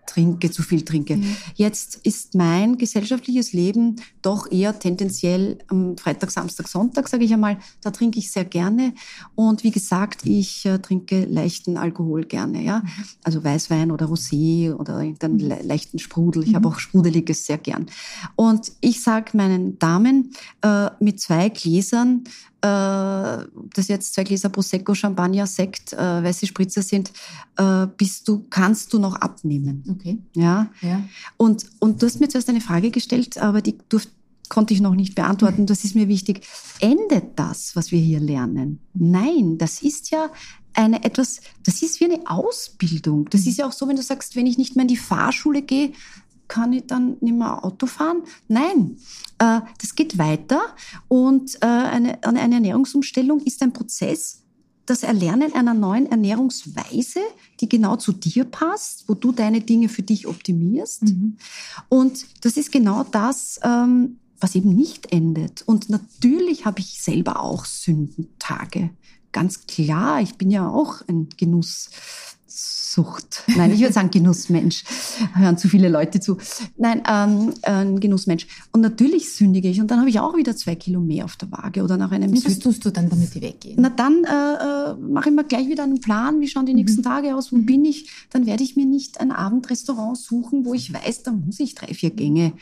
Trinke, 0.50 0.56
zu 0.56 0.62
viel 0.62 0.82
trinke. 0.82 1.16
Mhm. 1.16 1.36
Jetzt 1.54 2.00
ist 2.02 2.34
mein 2.34 2.76
gesellschaftliches 2.76 3.52
Leben 3.52 3.96
doch 4.22 4.50
eher 4.50 4.78
tendenziell 4.78 5.58
am 5.68 5.96
Freitag, 5.96 6.30
Samstag, 6.30 6.68
Sonntag, 6.68 7.08
sage 7.08 7.24
ich 7.24 7.32
einmal, 7.32 7.58
da 7.80 7.90
trinke 7.90 8.18
ich 8.18 8.30
sehr 8.30 8.44
gerne. 8.44 8.94
Und 9.34 9.64
wie 9.64 9.70
gesagt, 9.70 10.26
ich 10.26 10.66
äh, 10.66 10.78
trinke 10.78 11.24
leichten 11.24 11.76
Alkohol 11.76 12.24
gerne, 12.24 12.62
ja. 12.62 12.80
Mhm. 12.80 12.88
Also 13.22 13.44
Weißwein 13.44 13.90
oder 13.90 14.06
Rosé 14.06 14.74
oder 14.74 15.00
irgendeinen 15.00 15.34
mhm. 15.34 15.48
le 15.48 15.62
leichten 15.62 15.98
Sprudel. 15.98 16.42
Ich 16.42 16.50
mhm. 16.50 16.56
habe 16.56 16.68
auch 16.68 16.78
Sprudeliges 16.78 17.46
sehr 17.46 17.58
gern. 17.58 17.86
Und 18.36 18.72
ich 18.80 19.02
sage 19.02 19.36
meinen 19.36 19.78
Damen, 19.78 20.32
äh, 20.62 20.90
mit 21.00 21.20
zwei 21.20 21.48
Gläsern 21.48 22.24
das 22.60 23.88
jetzt 23.88 24.14
zwei 24.14 24.24
Gläser 24.24 24.48
Prosecco, 24.48 24.94
Champagner, 24.94 25.46
Sekt, 25.46 25.92
äh, 25.92 25.96
weiße 25.96 26.46
Spritzer 26.46 26.82
sind, 26.82 27.12
äh, 27.56 27.86
bist 27.96 28.28
du, 28.28 28.46
kannst 28.50 28.92
du 28.92 28.98
noch 28.98 29.16
abnehmen. 29.16 29.84
Okay. 29.88 30.18
Ja. 30.34 30.68
ja. 30.82 31.02
Und, 31.36 31.66
und 31.78 32.02
du 32.02 32.06
hast 32.06 32.20
mir 32.20 32.28
zuerst 32.28 32.48
eine 32.48 32.60
Frage 32.60 32.90
gestellt, 32.90 33.38
aber 33.38 33.62
die 33.62 33.78
durfte 33.88 34.12
konnte 34.50 34.74
ich 34.74 34.82
noch 34.82 34.94
nicht 34.94 35.14
beantworten. 35.14 35.64
Das 35.64 35.84
ist 35.84 35.94
mir 35.94 36.08
wichtig. 36.08 36.46
Endet 36.80 37.38
das, 37.38 37.74
was 37.76 37.90
wir 37.92 38.00
hier 38.00 38.20
lernen? 38.20 38.80
Nein, 38.92 39.56
das 39.56 39.80
ist 39.80 40.10
ja 40.10 40.28
eine 40.74 41.02
etwas, 41.04 41.40
das 41.64 41.82
ist 41.82 42.00
wie 42.00 42.04
eine 42.04 42.20
Ausbildung. 42.26 43.30
Das 43.30 43.46
ist 43.46 43.58
ja 43.58 43.66
auch 43.66 43.72
so, 43.72 43.88
wenn 43.88 43.96
du 43.96 44.02
sagst, 44.02 44.36
wenn 44.36 44.46
ich 44.46 44.58
nicht 44.58 44.76
mehr 44.76 44.82
in 44.82 44.88
die 44.88 44.96
Fahrschule 44.96 45.62
gehe, 45.62 45.92
kann 46.50 46.74
ich 46.74 46.86
dann 46.86 47.16
nicht 47.20 47.34
mehr 47.34 47.64
Auto 47.64 47.86
fahren? 47.86 48.24
Nein, 48.48 48.98
äh, 49.38 49.60
das 49.80 49.94
geht 49.94 50.18
weiter 50.18 50.60
und 51.08 51.54
äh, 51.62 51.66
eine, 51.66 52.22
eine 52.22 52.40
Ernährungsumstellung 52.40 53.40
ist 53.40 53.62
ein 53.62 53.72
Prozess, 53.72 54.42
das 54.84 55.04
Erlernen 55.04 55.54
einer 55.54 55.72
neuen 55.72 56.06
Ernährungsweise, 56.06 57.20
die 57.60 57.68
genau 57.68 57.96
zu 57.96 58.12
dir 58.12 58.44
passt, 58.44 59.08
wo 59.08 59.14
du 59.14 59.30
deine 59.30 59.60
Dinge 59.60 59.88
für 59.88 60.02
dich 60.02 60.26
optimierst. 60.26 61.04
Mhm. 61.04 61.36
Und 61.88 62.26
das 62.44 62.56
ist 62.56 62.72
genau 62.72 63.04
das, 63.04 63.60
ähm, 63.62 64.18
was 64.40 64.56
eben 64.56 64.74
nicht 64.74 65.12
endet. 65.12 65.62
Und 65.62 65.90
natürlich 65.90 66.64
habe 66.64 66.80
ich 66.80 67.00
selber 67.00 67.40
auch 67.40 67.66
Sündentage. 67.66 68.90
Ganz 69.30 69.66
klar, 69.68 70.20
ich 70.22 70.34
bin 70.34 70.50
ja 70.50 70.68
auch 70.68 71.02
ein 71.06 71.28
Genuss. 71.36 71.90
Sucht. 72.52 73.44
Nein, 73.56 73.72
ich 73.72 73.80
würde 73.80 73.92
sagen 73.92 74.10
Genussmensch. 74.10 74.82
Hören 75.34 75.56
zu 75.56 75.68
viele 75.68 75.88
Leute 75.88 76.18
zu. 76.18 76.38
Nein, 76.76 77.02
ähm, 77.08 77.54
ein 77.62 78.00
Genussmensch. 78.00 78.48
Und 78.72 78.80
natürlich 78.80 79.32
sündige 79.32 79.68
ich. 79.68 79.80
Und 79.80 79.92
dann 79.92 80.00
habe 80.00 80.10
ich 80.10 80.18
auch 80.18 80.36
wieder 80.36 80.56
zwei 80.56 80.74
Kilo 80.74 81.00
mehr 81.00 81.24
auf 81.24 81.36
der 81.36 81.52
Waage 81.52 81.84
oder 81.84 81.96
nach 81.96 82.10
einem. 82.10 82.30
Und 82.30 82.44
was 82.44 82.58
tust 82.58 82.84
du 82.84 82.90
dann, 82.90 83.08
damit 83.08 83.32
die 83.36 83.42
weggehen? 83.42 83.76
Na 83.78 83.90
dann 83.90 84.24
äh, 84.24 84.90
äh, 84.90 84.94
mache 84.96 85.28
ich 85.28 85.34
mir 85.36 85.44
gleich 85.44 85.68
wieder 85.68 85.84
einen 85.84 86.00
Plan. 86.00 86.40
Wie 86.40 86.48
schauen 86.48 86.66
die 86.66 86.74
nächsten 86.74 87.02
mhm. 87.02 87.04
Tage 87.04 87.36
aus? 87.36 87.52
Wo 87.52 87.56
mhm. 87.56 87.66
bin 87.66 87.84
ich? 87.84 88.10
Dann 88.30 88.46
werde 88.46 88.64
ich 88.64 88.74
mir 88.74 88.86
nicht 88.86 89.20
ein 89.20 89.30
Abendrestaurant 89.30 90.18
suchen, 90.18 90.64
wo 90.64 90.74
ich 90.74 90.92
weiß, 90.92 91.22
da 91.22 91.30
muss 91.30 91.60
ich 91.60 91.76
drei, 91.76 91.94
vier 91.94 92.10
Gänge 92.10 92.52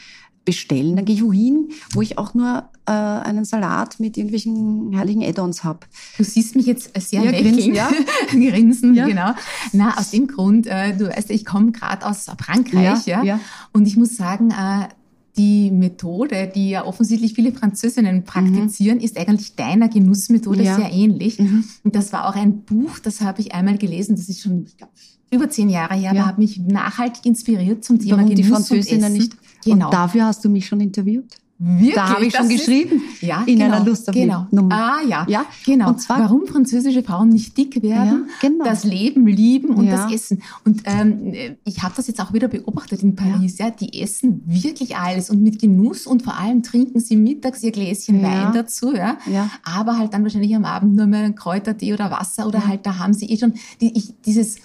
bestellen. 0.48 0.96
Dann 0.96 1.04
gehe 1.04 1.16
ich 1.16 1.22
wohin, 1.22 1.68
wo 1.92 2.00
ich 2.00 2.16
auch 2.16 2.32
nur 2.32 2.70
äh, 2.86 2.90
einen 2.90 3.44
Salat 3.44 4.00
mit 4.00 4.16
irgendwelchen 4.16 4.94
herrlichen 4.94 5.22
Add-ons 5.22 5.62
habe. 5.62 5.80
Du 6.16 6.24
siehst 6.24 6.56
mich 6.56 6.64
jetzt 6.64 6.90
sehr 6.98 7.22
ja, 7.22 7.32
grinsen, 7.32 7.74
ja. 7.74 7.90
grinsen, 8.30 8.94
ja. 8.94 9.06
genau. 9.06 9.32
Na, 9.74 9.98
aus 9.98 10.10
dem 10.10 10.26
Grund, 10.26 10.66
äh, 10.66 10.96
du 10.96 11.06
weißt, 11.14 11.30
ich 11.32 11.44
komme 11.44 11.72
gerade 11.72 12.06
aus 12.06 12.24
Frankreich, 12.42 13.04
ja, 13.04 13.22
ja, 13.22 13.40
und 13.74 13.86
ich 13.86 13.98
muss 13.98 14.16
sagen, 14.16 14.52
äh, 14.52 14.88
die 15.36 15.70
Methode, 15.70 16.50
die 16.52 16.70
ja 16.70 16.86
offensichtlich 16.86 17.34
viele 17.34 17.52
Französinnen 17.52 18.24
praktizieren, 18.24 18.98
mhm. 18.98 19.04
ist 19.04 19.18
eigentlich 19.18 19.54
deiner 19.54 19.90
Genussmethode 19.90 20.62
ja. 20.62 20.76
sehr 20.76 20.90
ähnlich. 20.90 21.38
Mhm. 21.38 21.64
Und 21.84 21.94
das 21.94 22.10
war 22.14 22.26
auch 22.26 22.36
ein 22.36 22.62
Buch, 22.62 22.98
das 23.00 23.20
habe 23.20 23.42
ich 23.42 23.52
einmal 23.52 23.76
gelesen, 23.76 24.16
das 24.16 24.30
ist 24.30 24.40
schon, 24.40 24.64
ich 24.64 24.78
glaube, 24.78 24.94
über 25.30 25.50
zehn 25.50 25.68
Jahre 25.68 25.94
her, 25.94 26.14
ja. 26.14 26.22
aber 26.22 26.26
hat 26.26 26.38
mich 26.38 26.58
nachhaltig 26.58 27.26
inspiriert 27.26 27.84
zum 27.84 27.98
Thema 27.98 28.16
Warum 28.16 28.30
Genuss 28.30 28.46
die 28.46 28.50
Französinnen 28.50 29.12
nicht 29.12 29.36
Genau. 29.64 29.86
Und 29.86 29.94
dafür 29.94 30.26
hast 30.26 30.44
du 30.44 30.48
mich 30.48 30.66
schon 30.66 30.80
interviewt. 30.80 31.38
Wirklich? 31.60 31.94
Da 31.94 32.08
habe 32.10 32.24
ich 32.24 32.36
schon 32.36 32.48
geschrieben. 32.48 33.02
ja, 33.20 33.42
in 33.44 33.58
genau, 33.58 33.74
einer 33.74 33.84
Lust 33.84 34.08
auf 34.08 34.14
genau. 34.14 34.46
Nummer. 34.52 34.72
Ah, 34.72 35.00
ja. 35.08 35.26
ja. 35.28 35.44
Genau. 35.66 35.88
Und 35.88 36.00
zwar, 36.00 36.20
warum 36.20 36.46
französische 36.46 37.02
Frauen 37.02 37.30
nicht 37.30 37.58
dick 37.58 37.82
werden, 37.82 38.28
ja, 38.28 38.48
genau. 38.48 38.64
das 38.64 38.84
Leben 38.84 39.26
lieben 39.26 39.70
und 39.70 39.86
ja. 39.86 39.96
das 39.96 40.12
Essen. 40.12 40.42
Und 40.64 40.82
ähm, 40.84 41.56
ich 41.64 41.82
habe 41.82 41.94
das 41.96 42.06
jetzt 42.06 42.20
auch 42.20 42.32
wieder 42.32 42.46
beobachtet 42.46 43.02
in 43.02 43.16
Paris. 43.16 43.58
Ja. 43.58 43.66
ja. 43.66 43.70
die 43.72 44.00
essen 44.00 44.42
wirklich 44.46 44.96
alles 44.96 45.30
und 45.30 45.42
mit 45.42 45.58
Genuss 45.58 46.06
und 46.06 46.22
vor 46.22 46.38
allem 46.38 46.62
trinken 46.62 47.00
sie 47.00 47.16
mittags 47.16 47.60
ihr 47.64 47.72
Gläschen 47.72 48.22
Wein 48.22 48.52
dazu. 48.54 48.94
Ja. 48.94 49.18
Aber 49.64 49.98
halt 49.98 50.14
dann 50.14 50.22
wahrscheinlich 50.22 50.54
am 50.54 50.64
Abend 50.64 50.94
nur 50.94 51.06
mehr 51.06 51.32
Kräutertee 51.32 51.92
oder 51.92 52.12
Wasser 52.12 52.46
oder 52.46 52.68
halt 52.68 52.86
da 52.86 52.98
haben 52.98 53.12
sie 53.12 53.26
eh 53.26 53.36
schon 53.36 53.54
die, 53.80 53.96
ich, 53.98 54.14
dieses 54.24 54.58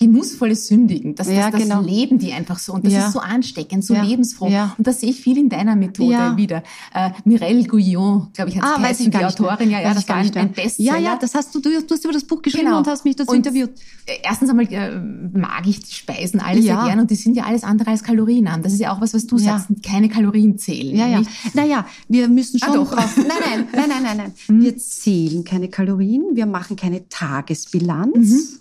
genussvolles 0.00 0.66
Sündigen. 0.66 1.14
Das, 1.14 1.28
ja, 1.28 1.50
das, 1.50 1.60
das 1.60 1.62
genau. 1.62 1.82
leben 1.82 2.18
die 2.18 2.32
einfach 2.32 2.58
so. 2.58 2.72
Und 2.72 2.86
das 2.86 2.92
ja. 2.94 3.06
ist 3.06 3.12
so 3.12 3.20
ansteckend, 3.20 3.84
so 3.84 3.92
ja. 3.92 4.02
lebensfroh. 4.02 4.48
Ja. 4.48 4.74
Und 4.78 4.86
das 4.86 5.00
sehe 5.00 5.10
ich 5.10 5.20
viel 5.20 5.36
in 5.36 5.50
deiner 5.50 5.76
Methode 5.76 6.36
wieder. 6.36 6.62
Äh, 6.94 7.10
Mireille 7.24 7.64
Gouillon, 7.64 8.28
glaube 8.32 8.50
ich, 8.50 8.56
hat 8.56 8.78
ah, 8.78 8.82
weiß 8.82 9.00
ich 9.00 9.10
die 9.10 9.18
Autorin. 9.18 9.70
Ja, 9.70 9.80
ja, 9.80 9.92
das 9.92 10.08
war 10.08 10.16
ein, 10.16 10.34
ein 10.34 10.52
Bestseller. 10.52 10.96
Ja, 10.96 10.98
ja, 10.98 11.16
das 11.16 11.34
hast 11.34 11.54
du, 11.54 11.60
du, 11.60 11.68
du 11.82 11.94
hast 11.94 12.02
über 12.02 12.14
das 12.14 12.24
Buch 12.24 12.40
geschrieben 12.40 12.64
genau. 12.64 12.78
und 12.78 12.86
hast 12.86 13.04
mich 13.04 13.14
dazu 13.14 13.30
und 13.30 13.36
interviewt. 13.36 13.72
Erstens 14.22 14.48
einmal 14.48 14.72
äh, 14.72 14.98
mag 15.38 15.66
ich 15.66 15.80
die 15.80 15.92
Speisen 15.92 16.40
alle 16.40 16.62
sehr 16.62 16.76
gern 16.76 17.00
und 17.00 17.10
die 17.10 17.16
sind 17.16 17.36
ja 17.36 17.44
alles 17.44 17.62
andere 17.62 17.90
als 17.90 18.02
Kalorien 18.02 18.48
an. 18.48 18.62
Das 18.62 18.72
ist 18.72 18.80
ja 18.80 18.94
auch 18.94 19.02
was, 19.02 19.12
was 19.12 19.26
du 19.26 19.36
sagst, 19.36 19.68
keine 19.84 20.08
Kalorien 20.08 20.56
zählen. 20.56 20.96
Ja, 20.96 21.08
ja. 21.08 21.22
Naja, 21.52 21.84
wir 22.08 22.28
müssen 22.28 22.58
ah, 22.62 22.66
schon 22.66 22.74
ah, 22.74 22.84
doch. 22.84 22.94
drauf. 22.94 23.16
Nein, 23.16 23.26
nein, 23.28 23.66
nein, 23.72 23.88
nein, 23.88 24.02
nein, 24.02 24.16
nein. 24.16 24.32
Hm. 24.46 24.62
Wir 24.62 24.78
zählen 24.78 25.44
keine 25.44 25.68
Kalorien, 25.68 26.22
wir 26.32 26.46
machen 26.46 26.76
keine 26.76 27.06
Tagesbilanz. 27.06 28.16
Mhm 28.16 28.59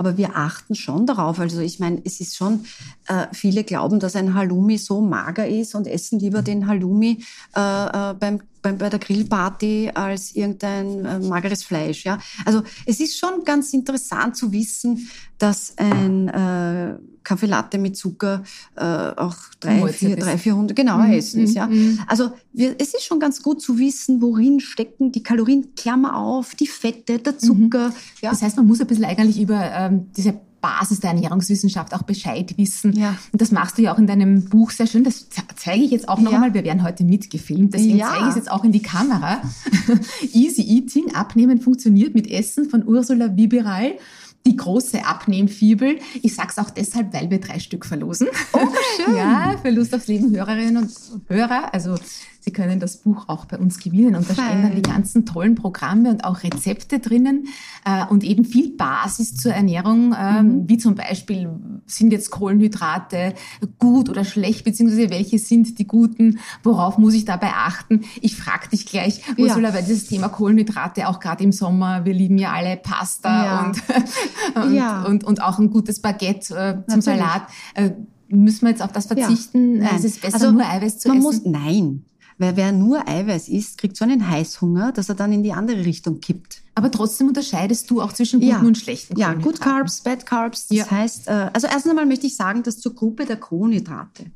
aber 0.00 0.16
wir 0.16 0.34
achten 0.34 0.74
schon 0.74 1.04
darauf. 1.04 1.38
Also 1.38 1.60
ich 1.60 1.78
meine, 1.78 2.00
es 2.06 2.22
ist 2.22 2.34
schon, 2.34 2.64
äh, 3.10 3.26
viele 3.32 3.64
glauben, 3.64 3.98
dass 3.98 4.14
ein 4.14 4.34
Halloumi 4.34 4.78
so 4.78 5.00
mager 5.00 5.46
ist 5.48 5.74
und 5.74 5.86
essen 5.86 6.20
lieber 6.20 6.42
den 6.42 6.66
Halloumi 6.66 7.24
äh, 7.56 8.10
äh, 8.10 8.14
beim 8.14 8.40
bei, 8.62 8.72
bei 8.72 8.90
der 8.90 8.98
Grillparty 8.98 9.90
als 9.94 10.36
irgendein 10.36 11.04
äh, 11.04 11.18
mageres 11.18 11.64
Fleisch. 11.64 12.04
Ja? 12.04 12.18
Also 12.44 12.62
es 12.86 13.00
ist 13.00 13.18
schon 13.18 13.44
ganz 13.44 13.72
interessant 13.72 14.36
zu 14.36 14.52
wissen, 14.52 15.08
dass 15.38 15.74
ein 15.78 16.28
äh, 16.28 16.94
Kaffee 17.24 17.46
Latte 17.46 17.78
mit 17.78 17.96
Zucker 17.96 18.44
äh, 18.76 18.82
auch 18.82 19.36
drei, 19.60 19.88
vier, 19.88 20.16
drei, 20.16 20.36
vierhundert 20.36 20.76
genau 20.76 20.98
mhm. 20.98 21.12
Essen 21.12 21.42
ist. 21.42 21.54
Ja? 21.54 21.68
Mhm. 21.68 22.00
Also 22.06 22.32
wir, 22.52 22.74
es 22.78 22.92
ist 22.92 23.04
schon 23.04 23.18
ganz 23.18 23.42
gut 23.42 23.62
zu 23.62 23.78
wissen, 23.78 24.20
worin 24.20 24.60
stecken 24.60 25.10
die 25.10 25.22
Kalorien, 25.22 25.74
Klammer 25.74 26.16
auf, 26.16 26.54
die 26.54 26.66
Fette, 26.66 27.18
der 27.18 27.38
Zucker. 27.38 27.88
Mhm. 27.88 27.94
Ja? 28.20 28.30
Das 28.30 28.42
heißt, 28.42 28.56
man 28.56 28.66
muss 28.66 28.80
ein 28.80 28.86
bisschen 28.86 29.06
eigentlich 29.06 29.40
über 29.40 29.58
ähm, 29.72 30.10
diese 30.14 30.38
Basis 30.60 31.00
der 31.00 31.10
Ernährungswissenschaft 31.10 31.94
auch 31.94 32.02
Bescheid 32.02 32.56
wissen. 32.56 32.92
Ja. 32.92 33.16
Und 33.32 33.40
das 33.40 33.50
machst 33.50 33.78
du 33.78 33.82
ja 33.82 33.94
auch 33.94 33.98
in 33.98 34.06
deinem 34.06 34.44
Buch 34.44 34.70
sehr 34.70 34.86
schön. 34.86 35.04
Das 35.04 35.28
zeige 35.56 35.82
ich 35.82 35.90
jetzt 35.90 36.08
auch 36.08 36.18
noch 36.18 36.32
ja. 36.32 36.36
einmal. 36.36 36.54
Wir 36.54 36.64
werden 36.64 36.82
heute 36.82 37.04
mitgefilmt, 37.04 37.74
deswegen 37.74 37.98
ja. 37.98 38.10
zeige 38.10 38.24
ich 38.24 38.30
es 38.30 38.36
jetzt 38.36 38.50
auch 38.50 38.64
in 38.64 38.72
die 38.72 38.82
Kamera. 38.82 39.42
Easy 40.32 40.62
Eating, 40.62 41.14
Abnehmen 41.14 41.60
funktioniert 41.60 42.14
mit 42.14 42.30
Essen 42.30 42.68
von 42.68 42.86
Ursula 42.86 43.36
Wiberal 43.36 43.94
die 44.46 44.56
große 44.56 45.04
Abnehmfibel. 45.04 45.98
Ich 46.22 46.34
sag's 46.34 46.58
auch 46.58 46.70
deshalb, 46.70 47.12
weil 47.12 47.30
wir 47.30 47.40
drei 47.40 47.58
Stück 47.58 47.84
verlosen. 47.84 48.28
Oh, 48.52 48.58
schön. 48.96 49.16
ja, 49.16 49.56
für 49.60 49.70
Lust 49.70 49.94
aufs 49.94 50.06
Leben 50.06 50.34
Hörerinnen 50.34 50.78
und 50.78 50.90
Hörer. 51.28 51.74
Also 51.74 51.96
Sie 52.40 52.52
können 52.52 52.80
das 52.80 52.96
Buch 52.96 53.28
auch 53.28 53.44
bei 53.44 53.58
uns 53.58 53.78
gewinnen. 53.78 54.14
Und 54.14 54.28
da 54.28 54.34
stehen 54.34 54.62
dann 54.62 54.74
die 54.74 54.82
ganzen 54.82 55.26
tollen 55.26 55.54
Programme 55.54 56.10
und 56.10 56.24
auch 56.24 56.42
Rezepte 56.42 56.98
drinnen 56.98 57.48
äh, 57.84 58.06
und 58.06 58.24
eben 58.24 58.46
viel 58.46 58.76
Basis 58.76 59.36
zur 59.36 59.52
Ernährung, 59.52 60.14
äh, 60.14 60.42
mhm. 60.42 60.68
wie 60.68 60.78
zum 60.78 60.94
Beispiel, 60.94 61.50
sind 61.86 62.12
jetzt 62.12 62.30
Kohlenhydrate 62.30 63.34
gut 63.78 64.08
oder 64.08 64.24
schlecht, 64.24 64.64
beziehungsweise 64.64 65.10
welche 65.10 65.38
sind 65.38 65.78
die 65.78 65.86
guten, 65.86 66.38
worauf 66.62 66.96
muss 66.96 67.14
ich 67.14 67.26
dabei 67.26 67.50
achten? 67.54 68.02
Ich 68.22 68.36
frage 68.36 68.70
dich 68.70 68.86
gleich, 68.86 69.22
Ursula, 69.36 69.68
ja. 69.68 69.74
weil 69.74 69.82
dieses 69.82 70.06
Thema 70.06 70.28
Kohlenhydrate 70.28 71.08
auch 71.08 71.20
gerade 71.20 71.44
im 71.44 71.52
Sommer, 71.52 72.04
wir 72.04 72.14
lieben 72.14 72.38
ja 72.38 72.52
alle 72.52 72.76
Pasta 72.76 73.44
ja. 73.44 73.66
Und, 73.66 73.82
und, 74.64 74.74
ja. 74.74 75.02
und, 75.02 75.24
und, 75.24 75.42
auch 75.42 75.58
ein 75.58 75.70
gutes 75.70 76.00
Baguette 76.00 76.54
äh, 76.54 76.72
zum 76.90 77.00
Natürlich. 77.00 77.02
Salat. 77.02 77.42
Äh, 77.74 77.90
müssen 78.28 78.62
wir 78.62 78.70
jetzt 78.70 78.82
auf 78.82 78.92
das 78.92 79.06
verzichten? 79.06 79.82
Ja. 79.82 79.90
Es 79.96 80.04
ist 80.04 80.22
besser, 80.22 80.34
also, 80.34 80.52
nur 80.52 80.66
Eiweiß 80.66 80.98
zu 80.98 81.08
man 81.08 81.18
essen? 81.18 81.26
Muss, 81.26 81.44
nein, 81.44 82.04
Weil 82.40 82.56
wer 82.56 82.72
nur 82.72 83.06
Eiweiß 83.06 83.48
isst, 83.48 83.76
kriegt 83.76 83.98
so 83.98 84.04
einen 84.06 84.26
Heißhunger, 84.26 84.92
dass 84.92 85.10
er 85.10 85.14
dann 85.14 85.30
in 85.30 85.42
die 85.42 85.52
andere 85.52 85.84
Richtung 85.84 86.20
kippt. 86.20 86.62
Aber 86.74 86.90
trotzdem 86.90 87.28
unterscheidest 87.28 87.90
du 87.90 88.00
auch 88.00 88.14
zwischen 88.14 88.40
guten 88.40 88.50
ja. 88.50 88.60
und 88.60 88.78
schlechten 88.78 89.18
Ja, 89.18 89.34
Good 89.34 89.60
Carbs, 89.60 90.00
Bad 90.00 90.24
Carbs. 90.24 90.68
Das 90.68 90.78
ja. 90.78 90.90
heißt, 90.90 91.28
äh, 91.28 91.50
also 91.52 91.66
erst 91.66 91.86
einmal 91.86 92.06
möchte 92.06 92.26
ich 92.26 92.36
sagen, 92.36 92.62
dass 92.62 92.78
zur 92.78 92.94
Gruppe 92.94 93.26
der 93.26 93.36
Kohlenhydrate 93.36 94.30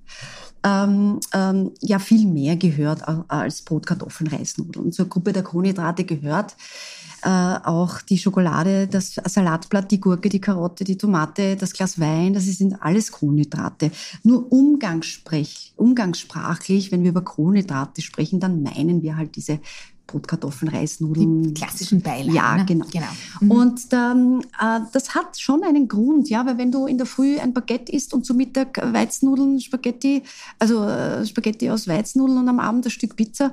ähm, 0.62 1.18
ähm, 1.32 1.70
ja 1.80 1.98
viel 1.98 2.26
mehr 2.26 2.56
gehört 2.56 3.08
als 3.28 3.62
Brot, 3.62 3.86
Kartoffeln, 3.86 4.28
Reisnudeln. 4.28 4.92
Zur 4.92 5.08
Gruppe 5.08 5.32
der 5.32 5.42
Kohlenhydrate 5.42 6.04
gehört 6.04 6.56
äh, 7.24 7.28
auch 7.64 8.02
die 8.02 8.18
Schokolade, 8.18 8.86
das 8.86 9.14
Salatblatt, 9.14 9.90
die 9.90 10.00
Gurke, 10.00 10.28
die 10.28 10.40
Karotte, 10.40 10.84
die 10.84 10.98
Tomate, 10.98 11.56
das 11.56 11.72
Glas 11.72 11.98
Wein, 11.98 12.34
das 12.34 12.44
sind 12.44 12.82
alles 12.82 13.12
Kohlenhydrate. 13.12 13.90
Nur 14.22 14.52
umgangssprech, 14.52 15.72
umgangssprachlich, 15.76 16.92
wenn 16.92 17.02
wir 17.02 17.10
über 17.10 17.22
Kohlenhydrate 17.22 18.02
sprechen, 18.02 18.40
dann 18.40 18.62
meinen 18.62 19.02
wir 19.02 19.16
halt 19.16 19.36
diese 19.36 19.60
Brot, 20.06 20.28
Kartoffeln, 20.28 20.70
Reisnudeln. 20.70 21.42
Die 21.42 21.54
klassischen 21.54 22.02
Beilagen. 22.02 22.34
Ja, 22.34 22.56
ne? 22.56 22.64
genau. 22.66 22.86
genau. 22.92 23.06
Mhm. 23.40 23.50
Und 23.50 23.80
ähm, 23.92 24.42
äh, 24.60 24.80
das 24.92 25.14
hat 25.14 25.38
schon 25.38 25.62
einen 25.64 25.88
Grund, 25.88 26.28
ja, 26.28 26.44
weil 26.44 26.58
wenn 26.58 26.70
du 26.70 26.86
in 26.86 26.98
der 26.98 27.06
Früh 27.06 27.38
ein 27.38 27.54
Baguette 27.54 27.90
isst 27.92 28.12
und 28.12 28.26
zu 28.26 28.34
Mittag 28.34 28.80
Weizennudeln, 28.92 29.60
Spaghetti, 29.60 30.22
also 30.58 30.84
äh, 30.84 31.24
Spaghetti 31.24 31.70
aus 31.70 31.88
Weizennudeln 31.88 32.38
und 32.38 32.48
am 32.48 32.60
Abend 32.60 32.86
ein 32.86 32.90
Stück 32.90 33.16
Pizza, 33.16 33.52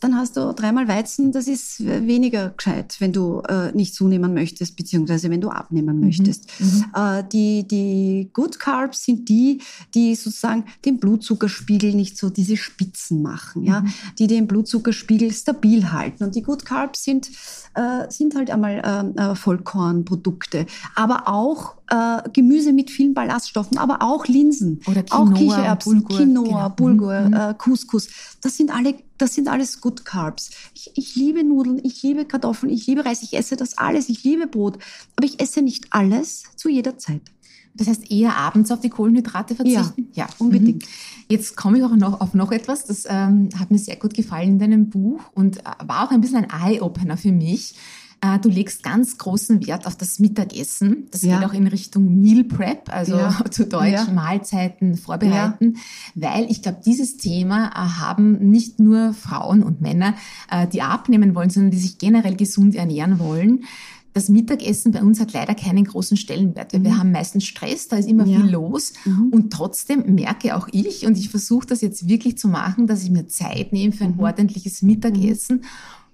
dann 0.00 0.16
hast 0.16 0.36
du 0.36 0.52
dreimal 0.52 0.88
Weizen, 0.88 1.32
das 1.32 1.46
ist 1.46 1.84
weniger 1.84 2.50
gescheit, 2.50 2.96
wenn 2.98 3.12
du 3.12 3.40
äh, 3.48 3.70
nicht 3.72 3.94
zunehmen 3.94 4.34
möchtest, 4.34 4.76
beziehungsweise 4.76 5.30
wenn 5.30 5.40
du 5.40 5.50
abnehmen 5.50 5.96
mhm. 5.96 6.06
möchtest. 6.06 6.48
Mhm. 6.58 6.84
Äh, 6.94 7.24
die, 7.32 7.66
die 7.66 8.30
Good 8.32 8.58
Carbs 8.58 9.04
sind 9.04 9.28
die, 9.28 9.60
die 9.94 10.14
sozusagen 10.14 10.64
den 10.84 10.98
Blutzuckerspiegel 10.98 11.94
nicht 11.94 12.18
so 12.18 12.28
diese 12.28 12.56
Spitzen 12.56 13.22
machen, 13.22 13.62
ja, 13.62 13.80
mhm. 13.80 13.92
die 14.18 14.26
den 14.26 14.46
Blutzuckerspiegel 14.46 15.32
stabil 15.32 15.91
halten. 15.92 16.24
Und 16.24 16.34
die 16.34 16.42
Good 16.42 16.64
Carbs 16.64 17.04
sind, 17.04 17.30
äh, 17.74 18.10
sind 18.10 18.34
halt 18.34 18.50
einmal 18.50 19.14
äh, 19.16 19.32
äh, 19.32 19.34
Vollkornprodukte, 19.34 20.66
aber 20.94 21.28
auch 21.28 21.76
äh, 21.88 22.28
Gemüse 22.32 22.72
mit 22.72 22.90
vielen 22.90 23.14
Ballaststoffen, 23.14 23.78
aber 23.78 24.02
auch 24.02 24.26
Linsen, 24.26 24.80
Oder 24.86 25.02
Quinoa, 25.02 25.22
auch 25.22 25.34
Kichererbsen, 25.34 26.02
Bulgur, 26.02 26.18
Quinoa, 26.18 26.44
genau. 26.44 26.68
Bulgur, 26.70 27.20
mhm. 27.20 27.34
äh, 27.34 27.54
Couscous. 27.58 28.08
Das 28.40 28.56
sind 28.56 28.74
alle, 28.74 28.94
das 29.18 29.34
sind 29.34 29.48
alles 29.48 29.80
Good 29.80 30.04
Carbs. 30.04 30.50
Ich, 30.74 30.90
ich 30.94 31.16
liebe 31.16 31.44
Nudeln, 31.44 31.80
ich 31.84 32.02
liebe 32.02 32.24
Kartoffeln, 32.24 32.72
ich 32.72 32.86
liebe 32.86 33.04
Reis, 33.04 33.22
ich 33.22 33.34
esse 33.34 33.56
das 33.56 33.78
alles, 33.78 34.08
ich 34.08 34.24
liebe 34.24 34.46
Brot, 34.46 34.78
aber 35.16 35.26
ich 35.26 35.40
esse 35.40 35.62
nicht 35.62 35.86
alles 35.90 36.44
zu 36.56 36.68
jeder 36.68 36.98
Zeit. 36.98 37.22
Das 37.74 37.88
heißt, 37.88 38.10
eher 38.10 38.36
abends 38.36 38.70
auf 38.70 38.80
die 38.80 38.90
Kohlenhydrate 38.90 39.54
verzichten? 39.54 40.08
Ja, 40.12 40.26
ja 40.26 40.28
unbedingt. 40.38 40.82
Mhm. 40.82 40.88
Jetzt 41.28 41.56
komme 41.56 41.78
ich 41.78 41.84
auch 41.84 41.96
noch 41.96 42.20
auf 42.20 42.34
noch 42.34 42.52
etwas, 42.52 42.84
das 42.84 43.04
ähm, 43.08 43.48
hat 43.58 43.70
mir 43.70 43.78
sehr 43.78 43.96
gut 43.96 44.14
gefallen 44.14 44.50
in 44.50 44.58
deinem 44.58 44.90
Buch 44.90 45.20
und 45.34 45.58
äh, 45.58 45.62
war 45.86 46.06
auch 46.06 46.10
ein 46.10 46.20
bisschen 46.20 46.44
ein 46.44 46.72
Eye-Opener 46.72 47.16
für 47.16 47.32
mich. 47.32 47.74
Äh, 48.24 48.38
du 48.38 48.48
legst 48.48 48.84
ganz 48.84 49.18
großen 49.18 49.66
Wert 49.66 49.86
auf 49.86 49.96
das 49.96 50.20
Mittagessen. 50.20 51.08
Das 51.10 51.22
ja. 51.22 51.38
geht 51.38 51.48
auch 51.48 51.54
in 51.54 51.66
Richtung 51.66 52.20
Meal 52.20 52.44
Prep, 52.44 52.88
also 52.88 53.16
ja. 53.16 53.36
zu 53.50 53.66
Deutsch 53.66 54.06
ja. 54.06 54.12
Mahlzeiten 54.12 54.96
vorbereiten, 54.96 55.76
weil 56.14 56.50
ich 56.50 56.62
glaube, 56.62 56.80
dieses 56.86 57.16
Thema 57.16 57.68
äh, 57.68 58.00
haben 58.00 58.50
nicht 58.50 58.78
nur 58.78 59.12
Frauen 59.12 59.64
und 59.64 59.80
Männer, 59.80 60.14
äh, 60.50 60.68
die 60.68 60.82
abnehmen 60.82 61.34
wollen, 61.34 61.50
sondern 61.50 61.72
die 61.72 61.78
sich 61.78 61.98
generell 61.98 62.36
gesund 62.36 62.76
ernähren 62.76 63.18
wollen 63.18 63.64
das 64.12 64.28
Mittagessen 64.28 64.92
bei 64.92 65.02
uns 65.02 65.20
hat 65.20 65.32
leider 65.32 65.54
keinen 65.54 65.84
großen 65.84 66.16
Stellenwert. 66.16 66.72
Mhm. 66.72 66.84
Wir 66.84 66.98
haben 66.98 67.12
meistens 67.12 67.44
Stress, 67.44 67.88
da 67.88 67.96
ist 67.96 68.08
immer 68.08 68.26
ja. 68.26 68.40
viel 68.40 68.50
los. 68.50 68.92
Mhm. 69.04 69.28
Und 69.32 69.52
trotzdem 69.52 70.14
merke 70.14 70.56
auch 70.56 70.68
ich, 70.70 71.06
und 71.06 71.16
ich 71.16 71.30
versuche 71.30 71.66
das 71.66 71.80
jetzt 71.80 72.08
wirklich 72.08 72.36
zu 72.38 72.48
machen, 72.48 72.86
dass 72.86 73.02
ich 73.02 73.10
mir 73.10 73.26
Zeit 73.28 73.72
nehme 73.72 73.92
für 73.92 74.04
ein 74.04 74.14
mhm. 74.14 74.20
ordentliches 74.20 74.82
Mittagessen. 74.82 75.64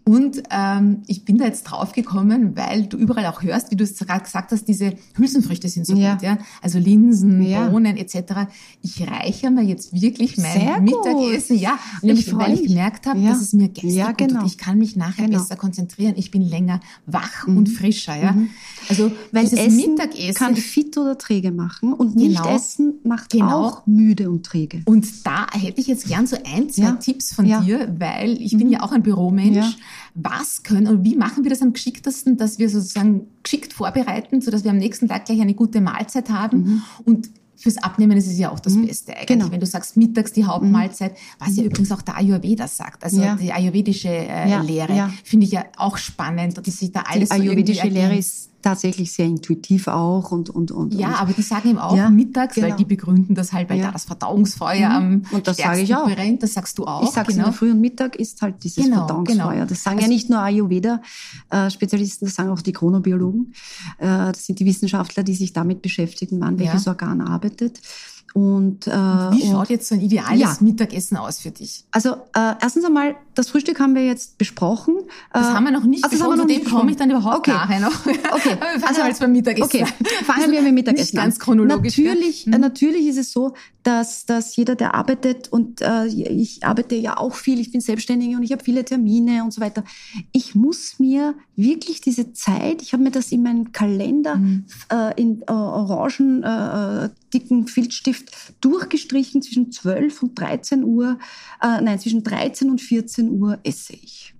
Und 0.08 0.42
ähm, 0.50 1.02
ich 1.06 1.26
bin 1.26 1.36
da 1.36 1.44
jetzt 1.44 1.64
draufgekommen, 1.64 2.56
weil 2.56 2.86
du 2.86 2.96
überall 2.96 3.26
auch 3.26 3.42
hörst, 3.42 3.70
wie 3.70 3.76
du 3.76 3.84
es 3.84 3.94
gerade 3.98 4.24
gesagt 4.24 4.52
hast, 4.52 4.66
diese 4.66 4.94
Hülsenfrüchte 5.14 5.68
sind 5.68 5.86
so 5.86 5.94
ja. 5.94 6.14
gut, 6.14 6.22
ja. 6.22 6.38
Also 6.62 6.78
Linsen, 6.78 7.42
ja. 7.42 7.68
Bohnen 7.68 7.98
etc. 7.98 8.48
Ich 8.80 9.06
reichere 9.06 9.50
mir 9.50 9.64
jetzt 9.64 9.92
wirklich 9.92 10.38
mein 10.38 10.58
Sehr 10.58 10.80
Mittagessen, 10.80 11.56
gut. 11.56 11.62
ja, 11.62 11.78
nämlich 12.00 12.34
weil 12.34 12.54
ich 12.54 12.68
gemerkt 12.68 13.04
habe, 13.06 13.18
ja. 13.18 13.32
dass 13.32 13.42
es 13.42 13.52
mir 13.52 13.68
gestern 13.68 13.90
ja, 13.90 14.12
genau. 14.12 14.32
gut 14.32 14.40
tut. 14.40 14.50
Ich 14.50 14.56
kann 14.56 14.78
mich 14.78 14.96
nachher 14.96 15.26
genau. 15.26 15.40
besser 15.40 15.56
konzentrieren. 15.56 16.14
Ich 16.16 16.30
bin 16.30 16.40
länger 16.40 16.80
wach 17.04 17.46
mhm. 17.46 17.58
und 17.58 17.68
frischer, 17.68 18.16
ja. 18.16 18.32
Mhm. 18.32 18.48
Also 18.88 19.12
weil 19.30 19.44
dieses 19.44 19.58
Essen 19.58 19.76
Mittagessen 19.76 20.34
kann 20.34 20.56
fit 20.56 20.96
oder 20.96 21.18
träge 21.18 21.52
machen 21.52 21.92
und 21.92 22.16
nicht 22.16 22.38
genau. 22.38 22.56
essen 22.56 22.94
macht 23.04 23.28
genau. 23.28 23.66
auch 23.66 23.86
müde 23.86 24.30
und 24.30 24.46
träge. 24.46 24.80
Und 24.86 25.26
da 25.26 25.48
hätte 25.52 25.82
ich 25.82 25.86
jetzt 25.86 26.08
gern 26.08 26.26
so 26.26 26.38
ein, 26.46 26.70
zwei 26.70 26.92
Tipps 26.92 27.34
von 27.34 27.44
dir, 27.44 27.94
weil 27.98 28.40
ich 28.40 28.54
mhm. 28.54 28.58
bin 28.58 28.70
ja 28.70 28.82
auch 28.82 28.92
ein 28.92 29.02
Büromensch 29.02 29.76
was 30.14 30.62
können 30.62 30.86
und 30.86 31.04
wie 31.04 31.16
machen 31.16 31.44
wir 31.44 31.50
das 31.50 31.62
am 31.62 31.72
geschicktesten, 31.72 32.36
dass 32.36 32.58
wir 32.58 32.68
sozusagen 32.68 33.26
geschickt 33.42 33.72
vorbereiten, 33.72 34.40
sodass 34.40 34.64
wir 34.64 34.70
am 34.70 34.78
nächsten 34.78 35.08
Tag 35.08 35.26
gleich 35.26 35.40
eine 35.40 35.54
gute 35.54 35.80
Mahlzeit 35.80 36.30
haben 36.30 36.58
mhm. 36.58 36.82
und 37.04 37.30
Fürs 37.60 37.76
Abnehmen 37.78 38.16
ist 38.16 38.28
es 38.28 38.38
ja 38.38 38.52
auch 38.52 38.60
das 38.60 38.74
mhm. 38.74 38.86
Beste 38.86 39.12
eigentlich. 39.12 39.26
Genau. 39.26 39.50
Wenn 39.50 39.58
du 39.58 39.66
sagst 39.66 39.96
mittags 39.96 40.32
die 40.32 40.44
Hauptmahlzeit, 40.44 41.16
was 41.40 41.56
ja 41.56 41.64
mhm. 41.64 41.70
übrigens 41.70 41.90
auch 41.90 42.02
der 42.02 42.16
Ayurveda 42.16 42.68
sagt, 42.68 43.02
also 43.02 43.20
ja. 43.20 43.34
die 43.34 43.52
ayurvedische 43.52 44.08
äh, 44.08 44.48
ja. 44.48 44.60
Lehre, 44.60 44.94
ja. 44.94 45.10
finde 45.24 45.44
ich 45.46 45.52
ja 45.52 45.64
auch 45.76 45.96
spannend, 45.96 46.56
dass 46.56 46.78
sich 46.78 46.92
da 46.92 47.00
alles 47.00 47.30
Die 47.30 47.34
ayurvedische 47.34 47.82
so 47.82 47.88
Lehre 47.88 48.16
ist 48.16 48.47
tatsächlich 48.62 49.12
sehr 49.12 49.26
intuitiv 49.26 49.88
auch 49.88 50.32
und 50.32 50.50
und 50.50 50.70
und. 50.70 50.94
Ja, 50.94 51.08
und. 51.08 51.20
aber 51.20 51.32
die 51.32 51.42
sagen 51.42 51.70
eben 51.70 51.78
auch 51.78 51.96
ja, 51.96 52.10
mittags, 52.10 52.54
genau. 52.54 52.68
weil 52.68 52.76
die 52.76 52.84
begründen 52.84 53.34
das 53.34 53.52
halt, 53.52 53.70
weil 53.70 53.78
ja. 53.78 53.86
da 53.86 53.92
das 53.92 54.04
Verdauungsfeuer 54.04 54.88
mhm. 54.88 54.96
am 54.96 55.22
und 55.32 55.46
das 55.46 55.58
sage 55.58 55.80
ich 55.80 55.94
auch. 55.94 56.04
brennt. 56.04 56.42
Das 56.42 56.54
sagst 56.54 56.78
du 56.78 56.84
auch. 56.84 57.02
Ich 57.02 57.10
sage 57.10 57.32
genau. 57.32 57.38
in 57.38 57.50
der 57.50 57.52
Früh 57.52 57.70
und 57.70 57.80
Mittag 57.80 58.16
ist 58.16 58.42
halt 58.42 58.62
dieses 58.64 58.84
genau, 58.84 59.06
Verdauungsfeuer. 59.06 59.52
Genau. 59.52 59.66
Das 59.66 59.82
sagen 59.82 59.98
also, 59.98 60.08
ja 60.08 60.14
nicht 60.14 60.30
nur 60.30 60.40
Ayurveda-Spezialisten, 60.40 62.26
das 62.26 62.34
sagen 62.34 62.50
auch 62.50 62.60
die 62.60 62.72
Chronobiologen. 62.72 63.54
Äh, 63.98 64.06
das 64.06 64.46
sind 64.46 64.58
die 64.58 64.66
Wissenschaftler, 64.66 65.22
die 65.22 65.34
sich 65.34 65.52
damit 65.52 65.82
beschäftigen, 65.82 66.40
wann 66.40 66.58
welches 66.58 66.84
ja. 66.84 66.92
Organ 66.92 67.20
arbeitet. 67.20 67.80
Und, 68.34 68.86
äh, 68.86 68.90
Wie 68.90 69.42
schaut 69.42 69.60
und, 69.60 69.70
jetzt 69.70 69.88
so 69.88 69.94
ein 69.94 70.00
ideales 70.00 70.38
ja. 70.40 70.56
Mittagessen 70.60 71.16
aus 71.16 71.40
für 71.40 71.50
dich? 71.50 71.84
Also 71.90 72.12
äh, 72.34 72.54
erstens 72.60 72.84
einmal, 72.84 73.16
das 73.38 73.50
Frühstück 73.50 73.78
haben 73.78 73.94
wir 73.94 74.04
jetzt 74.04 74.36
besprochen. 74.36 74.96
Das 75.32 75.46
äh, 75.46 75.50
haben 75.50 75.64
wir 75.64 75.70
noch 75.70 75.84
nicht 75.84 76.02
also 76.02 76.16
besprochen, 76.16 76.40
zu 76.40 76.46
dem 76.46 76.64
komme 76.64 76.90
ich 76.90 76.96
dann 76.96 77.08
überhaupt 77.08 77.36
okay. 77.38 77.52
nachher 77.52 77.78
noch. 77.78 78.04
Okay, 78.04 78.56
wir 78.76 78.88
also 78.88 79.02
jetzt 79.02 79.20
beim 79.20 79.30
Mittagessen 79.30 79.64
Okay, 79.64 79.84
fangen 80.24 80.50
wir 80.50 80.60
mit 80.60 80.74
Mittagessen 80.74 81.16
nicht 81.16 81.22
ganz 81.22 81.38
chronologisch. 81.38 81.96
Natürlich, 81.96 82.46
ja. 82.46 82.54
Hm. 82.54 82.60
natürlich 82.60 83.06
ist 83.06 83.16
es 83.18 83.32
so, 83.32 83.54
dass, 83.84 84.26
dass 84.26 84.56
jeder, 84.56 84.74
der 84.74 84.94
arbeitet 84.94 85.48
und 85.52 85.80
äh, 85.80 86.06
ich 86.06 86.64
arbeite 86.64 86.96
ja 86.96 87.16
auch 87.16 87.34
viel, 87.34 87.60
ich 87.60 87.70
bin 87.70 87.80
Selbstständige 87.80 88.36
und 88.36 88.42
ich 88.42 88.52
habe 88.52 88.62
viele 88.62 88.84
Termine 88.84 89.44
und 89.44 89.52
so 89.52 89.60
weiter. 89.60 89.84
Ich 90.32 90.54
muss 90.54 90.98
mir 90.98 91.34
wirklich 91.56 92.00
diese 92.00 92.32
Zeit, 92.32 92.82
ich 92.82 92.92
habe 92.92 93.02
mir 93.04 93.10
das 93.10 93.32
in 93.32 93.42
meinen 93.42 93.72
Kalender 93.72 94.36
mhm. 94.36 94.64
äh, 94.92 95.18
in 95.20 95.42
äh, 95.42 95.52
orangen 95.52 96.42
äh, 96.42 97.08
dicken 97.32 97.66
Filzstift 97.66 98.30
durchgestrichen 98.60 99.42
zwischen 99.42 99.70
12 99.70 100.22
und 100.22 100.38
13 100.38 100.84
Uhr, 100.84 101.18
äh, 101.62 101.80
nein, 101.80 101.98
zwischen 101.98 102.22
13 102.22 102.70
und 102.70 102.80
14 102.80 103.27
Uhr 103.30 103.58
esse 103.62 103.94
ich. 103.94 104.34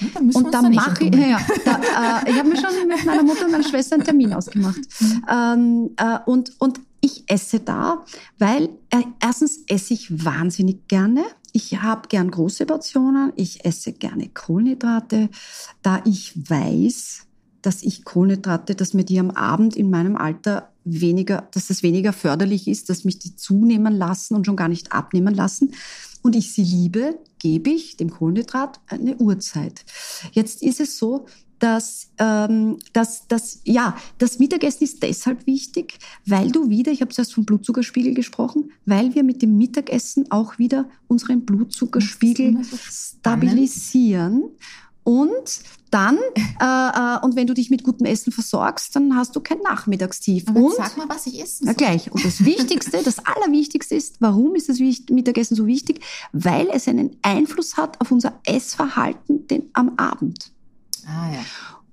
Ja, 0.00 0.08
dann 0.14 0.30
und 0.30 0.52
dann 0.52 0.74
mache 0.74 1.04
ich, 1.04 1.14
ja, 1.14 1.40
da, 1.64 2.22
äh, 2.24 2.30
ich 2.30 2.38
habe 2.38 2.48
mir 2.48 2.56
schon 2.56 2.88
mit 2.88 3.04
meiner 3.06 3.22
Mutter 3.22 3.46
und 3.46 3.52
meiner 3.52 3.64
Schwester 3.64 3.94
einen 3.94 4.04
Termin 4.04 4.32
ausgemacht. 4.32 4.80
Mhm. 5.00 5.24
Ähm, 5.30 5.90
äh, 5.96 6.18
und, 6.26 6.52
und 6.60 6.80
ich 7.00 7.24
esse 7.26 7.60
da, 7.60 8.04
weil 8.38 8.68
äh, 8.90 9.02
erstens 9.20 9.60
esse 9.66 9.94
ich 9.94 10.24
wahnsinnig 10.24 10.88
gerne. 10.88 11.24
Ich 11.52 11.82
habe 11.82 12.08
gern 12.08 12.30
große 12.30 12.66
Portionen. 12.66 13.32
Ich 13.36 13.64
esse 13.64 13.92
gerne 13.92 14.28
Kohlenhydrate, 14.28 15.28
da 15.82 16.02
ich 16.04 16.34
weiß, 16.48 17.26
dass 17.62 17.82
ich 17.82 18.04
Kohlenhydrate, 18.04 18.74
dass 18.74 18.94
mir 18.94 19.04
die 19.04 19.20
am 19.20 19.30
Abend 19.30 19.76
in 19.76 19.90
meinem 19.90 20.16
Alter 20.16 20.72
weniger, 20.84 21.48
dass 21.52 21.70
es 21.70 21.82
weniger 21.82 22.12
förderlich 22.12 22.68
ist, 22.68 22.90
dass 22.90 23.04
mich 23.04 23.18
die 23.18 23.36
zunehmen 23.36 23.94
lassen 23.94 24.34
und 24.34 24.46
schon 24.46 24.56
gar 24.56 24.68
nicht 24.68 24.92
abnehmen 24.92 25.34
lassen. 25.34 25.74
Und 26.22 26.36
ich 26.36 26.52
sie 26.52 26.64
liebe, 26.64 27.18
gebe 27.38 27.70
ich 27.70 27.96
dem 27.96 28.10
Kohlenhydrat 28.10 28.80
eine 28.86 29.16
Uhrzeit. 29.16 29.84
Jetzt 30.32 30.62
ist 30.62 30.80
es 30.80 30.96
so, 30.96 31.26
dass, 31.62 32.10
ähm, 32.18 32.78
dass, 32.92 33.28
dass 33.28 33.60
ja, 33.64 33.96
das 34.18 34.40
Mittagessen 34.40 34.82
ist 34.82 35.02
deshalb 35.02 35.46
wichtig, 35.46 35.98
weil 36.26 36.50
du 36.50 36.70
wieder, 36.70 36.90
ich 36.90 37.00
habe 37.00 37.12
zuerst 37.12 37.34
vom 37.34 37.44
Blutzuckerspiegel 37.44 38.14
gesprochen, 38.14 38.72
weil 38.84 39.14
wir 39.14 39.22
mit 39.22 39.42
dem 39.42 39.56
Mittagessen 39.56 40.28
auch 40.32 40.58
wieder 40.58 40.88
unseren 41.06 41.44
Blutzuckerspiegel 41.44 42.64
so 42.64 42.76
stabilisieren. 42.76 44.42
Und 45.04 45.60
dann, 45.90 46.16
äh, 46.60 46.64
äh, 46.64 47.18
und 47.22 47.36
wenn 47.36 47.46
du 47.46 47.54
dich 47.54 47.70
mit 47.70 47.84
gutem 47.84 48.06
Essen 48.06 48.32
versorgst, 48.32 48.96
dann 48.96 49.14
hast 49.16 49.36
du 49.36 49.40
kein 49.40 49.58
Nachmittagstief. 49.58 50.48
Aber 50.48 50.60
und, 50.60 50.74
sag 50.74 50.96
mal, 50.96 51.08
was 51.08 51.26
ich 51.26 51.40
esse. 51.40 51.64
Na 51.64 51.72
gleich. 51.72 52.10
Und 52.10 52.24
das 52.24 52.44
Wichtigste, 52.44 53.02
das 53.02 53.18
Allerwichtigste 53.26 53.94
ist, 53.94 54.16
warum 54.20 54.54
ist 54.54 54.68
das 54.68 54.78
Mittagessen 55.10 55.56
so 55.56 55.66
wichtig? 55.66 56.00
Weil 56.32 56.68
es 56.72 56.88
einen 56.88 57.16
Einfluss 57.22 57.76
hat 57.76 58.00
auf 58.00 58.10
unser 58.10 58.40
Essverhalten 58.44 59.46
den, 59.48 59.70
am 59.74 59.92
Abend. 59.98 60.50
Ah, 61.06 61.32
ja. 61.32 61.44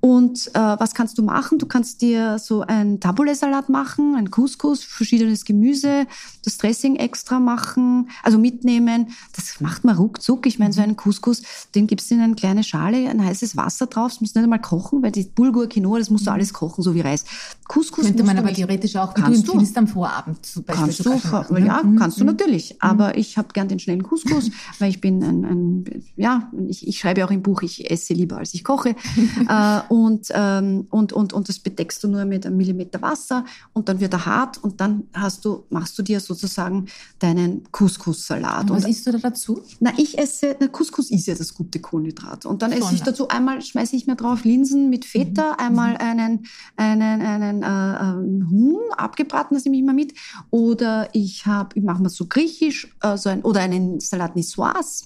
Und 0.01 0.47
äh, 0.53 0.59
was 0.59 0.93
kannst 0.93 1.17
du 1.17 1.23
machen? 1.23 1.57
Du 1.57 1.65
kannst 1.65 2.01
dir 2.01 2.39
so 2.39 2.61
ein 2.61 3.01
Tabule-Salat 3.01 3.67
machen, 3.67 4.15
ein 4.15 4.31
Couscous, 4.31 4.83
verschiedenes 4.83 5.43
Gemüse, 5.43 6.07
das 6.45 6.57
Dressing 6.57 6.95
extra 6.95 7.39
machen, 7.39 8.09
also 8.23 8.37
mitnehmen. 8.37 9.07
Das 9.35 9.59
macht 9.59 9.83
man 9.83 9.97
ruckzuck. 9.97 10.45
Ich 10.45 10.57
meine, 10.57 10.71
so 10.71 10.81
einen 10.81 10.95
Couscous, 10.95 11.41
den 11.75 11.85
gibst 11.87 12.09
du 12.09 12.15
in 12.15 12.21
eine 12.21 12.35
kleine 12.35 12.63
Schale, 12.63 13.09
ein 13.09 13.23
heißes 13.23 13.57
Wasser 13.57 13.87
drauf. 13.87 14.13
Das 14.13 14.21
musst 14.21 14.35
du 14.35 14.39
nicht 14.39 14.45
einmal 14.45 14.61
kochen, 14.61 15.03
weil 15.03 15.11
die 15.11 15.23
Bulgur, 15.23 15.67
Quinoa, 15.67 15.99
das 15.99 16.09
musst 16.09 16.27
du 16.27 16.31
alles 16.31 16.53
kochen, 16.53 16.81
so 16.81 16.95
wie 16.95 17.01
Reis. 17.01 17.25
Couscous 17.67 18.05
Könnte 18.05 18.23
man 18.23 18.37
aber 18.37 18.53
theoretisch 18.53 18.95
auch, 18.95 19.15
wie 19.15 19.21
kannst 19.21 19.47
du 19.47 19.51
empfiehlst 19.51 19.77
am 19.77 19.87
Vorabend 19.87 20.45
zum 20.45 20.63
Beispiel. 20.63 20.85
Kannst 20.85 21.05
du, 21.05 21.09
machen, 21.09 21.65
ja, 21.65 21.83
mhm. 21.83 21.97
kannst 21.97 22.17
du 22.17 22.23
mhm. 22.23 22.31
natürlich. 22.31 22.81
Aber 22.81 23.17
ich 23.17 23.37
habe 23.37 23.49
gern 23.53 23.67
den 23.67 23.79
schnellen 23.79 24.03
Couscous, 24.03 24.49
weil 24.79 24.89
ich 24.89 25.01
bin 25.01 25.21
ein, 25.23 25.45
ein 25.45 26.03
ja, 26.15 26.49
ich, 26.67 26.87
ich 26.87 26.99
schreibe 26.99 27.25
auch 27.25 27.31
im 27.31 27.43
Buch, 27.43 27.61
ich 27.63 27.91
esse 27.91 28.13
lieber, 28.13 28.37
als 28.37 28.53
ich 28.53 28.63
koche. 28.63 28.95
äh, 29.49 29.79
und, 29.89 30.27
ähm, 30.31 30.87
und, 30.91 31.13
und, 31.13 31.33
und 31.33 31.49
das 31.49 31.59
bedeckst 31.59 32.03
du 32.03 32.07
nur 32.07 32.23
mit 32.25 32.45
einem 32.45 32.57
Millimeter 32.57 33.01
Wasser 33.01 33.43
und 33.73 33.89
dann 33.89 33.99
wird 33.99 34.13
er 34.13 34.25
hart 34.25 34.63
und 34.63 34.79
dann 34.79 35.07
hast 35.13 35.43
du, 35.43 35.65
machst 35.69 35.97
du 35.97 36.03
dir 36.03 36.19
sozusagen 36.19 36.85
deinen 37.17 37.63
Couscous-Salat. 37.71 38.69
Und 38.69 38.77
was 38.77 38.85
isst 38.85 39.07
du 39.07 39.11
da 39.11 39.17
dazu? 39.17 39.61
Na, 39.79 39.91
ich 39.97 40.17
esse, 40.17 40.55
na, 40.59 40.67
Couscous 40.67 41.09
ist 41.09 41.25
ja 41.25 41.33
das 41.33 41.53
gute 41.53 41.79
Kohlenhydrat. 41.79 42.45
Und 42.45 42.61
dann 42.61 42.71
Schon, 42.71 42.81
esse 42.83 42.95
ich 42.95 43.01
dazu 43.01 43.27
einmal, 43.29 43.61
schmeiße 43.61 43.95
ich 43.95 44.05
mir 44.05 44.15
drauf 44.15 44.43
Linsen 44.43 44.89
mit 44.91 45.05
Feta, 45.05 45.53
mhm. 45.53 45.59
einmal 45.65 45.97
einen, 45.97 46.45
einen, 46.77 47.21
einen 47.21 47.63
äh, 47.63 48.49
Huhn, 48.49 48.93
abgebraten, 48.95 49.55
das 49.55 49.65
nehme 49.65 49.77
ich 49.77 49.81
immer 49.81 49.93
mit. 49.93 50.13
Oder 50.51 51.09
ich 51.13 51.47
habe, 51.47 51.77
ich 51.77 51.83
mache 51.83 52.03
mal 52.03 52.09
so 52.09 52.27
griechisch, 52.27 52.95
äh, 53.01 53.17
so 53.17 53.29
ein, 53.29 53.41
oder 53.41 53.61
einen 53.61 53.99
Salat 53.99 54.35
Niçoise 54.35 55.05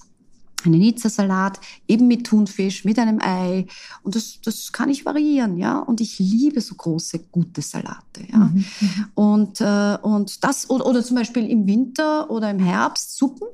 einen 0.66 0.80
Nizza-Salat, 0.80 1.60
eben 1.88 2.06
mit 2.08 2.26
Thunfisch, 2.26 2.84
mit 2.84 2.98
einem 2.98 3.20
Ei. 3.20 3.66
Und 4.02 4.14
das, 4.14 4.40
das 4.42 4.72
kann 4.72 4.90
ich 4.90 5.04
variieren, 5.04 5.56
ja. 5.56 5.78
Und 5.78 6.00
ich 6.00 6.18
liebe 6.18 6.60
so 6.60 6.74
große, 6.74 7.20
gute 7.30 7.62
Salate, 7.62 8.26
ja. 8.30 8.38
Mhm. 8.38 8.64
mhm. 8.80 9.06
Und, 9.14 9.60
äh, 9.60 9.98
und 10.02 10.44
das, 10.44 10.70
oder, 10.70 10.86
oder 10.86 11.02
zum 11.02 11.16
Beispiel 11.16 11.48
im 11.48 11.66
Winter 11.66 12.30
oder 12.30 12.50
im 12.50 12.58
Herbst 12.58 13.16
Suppen. 13.16 13.48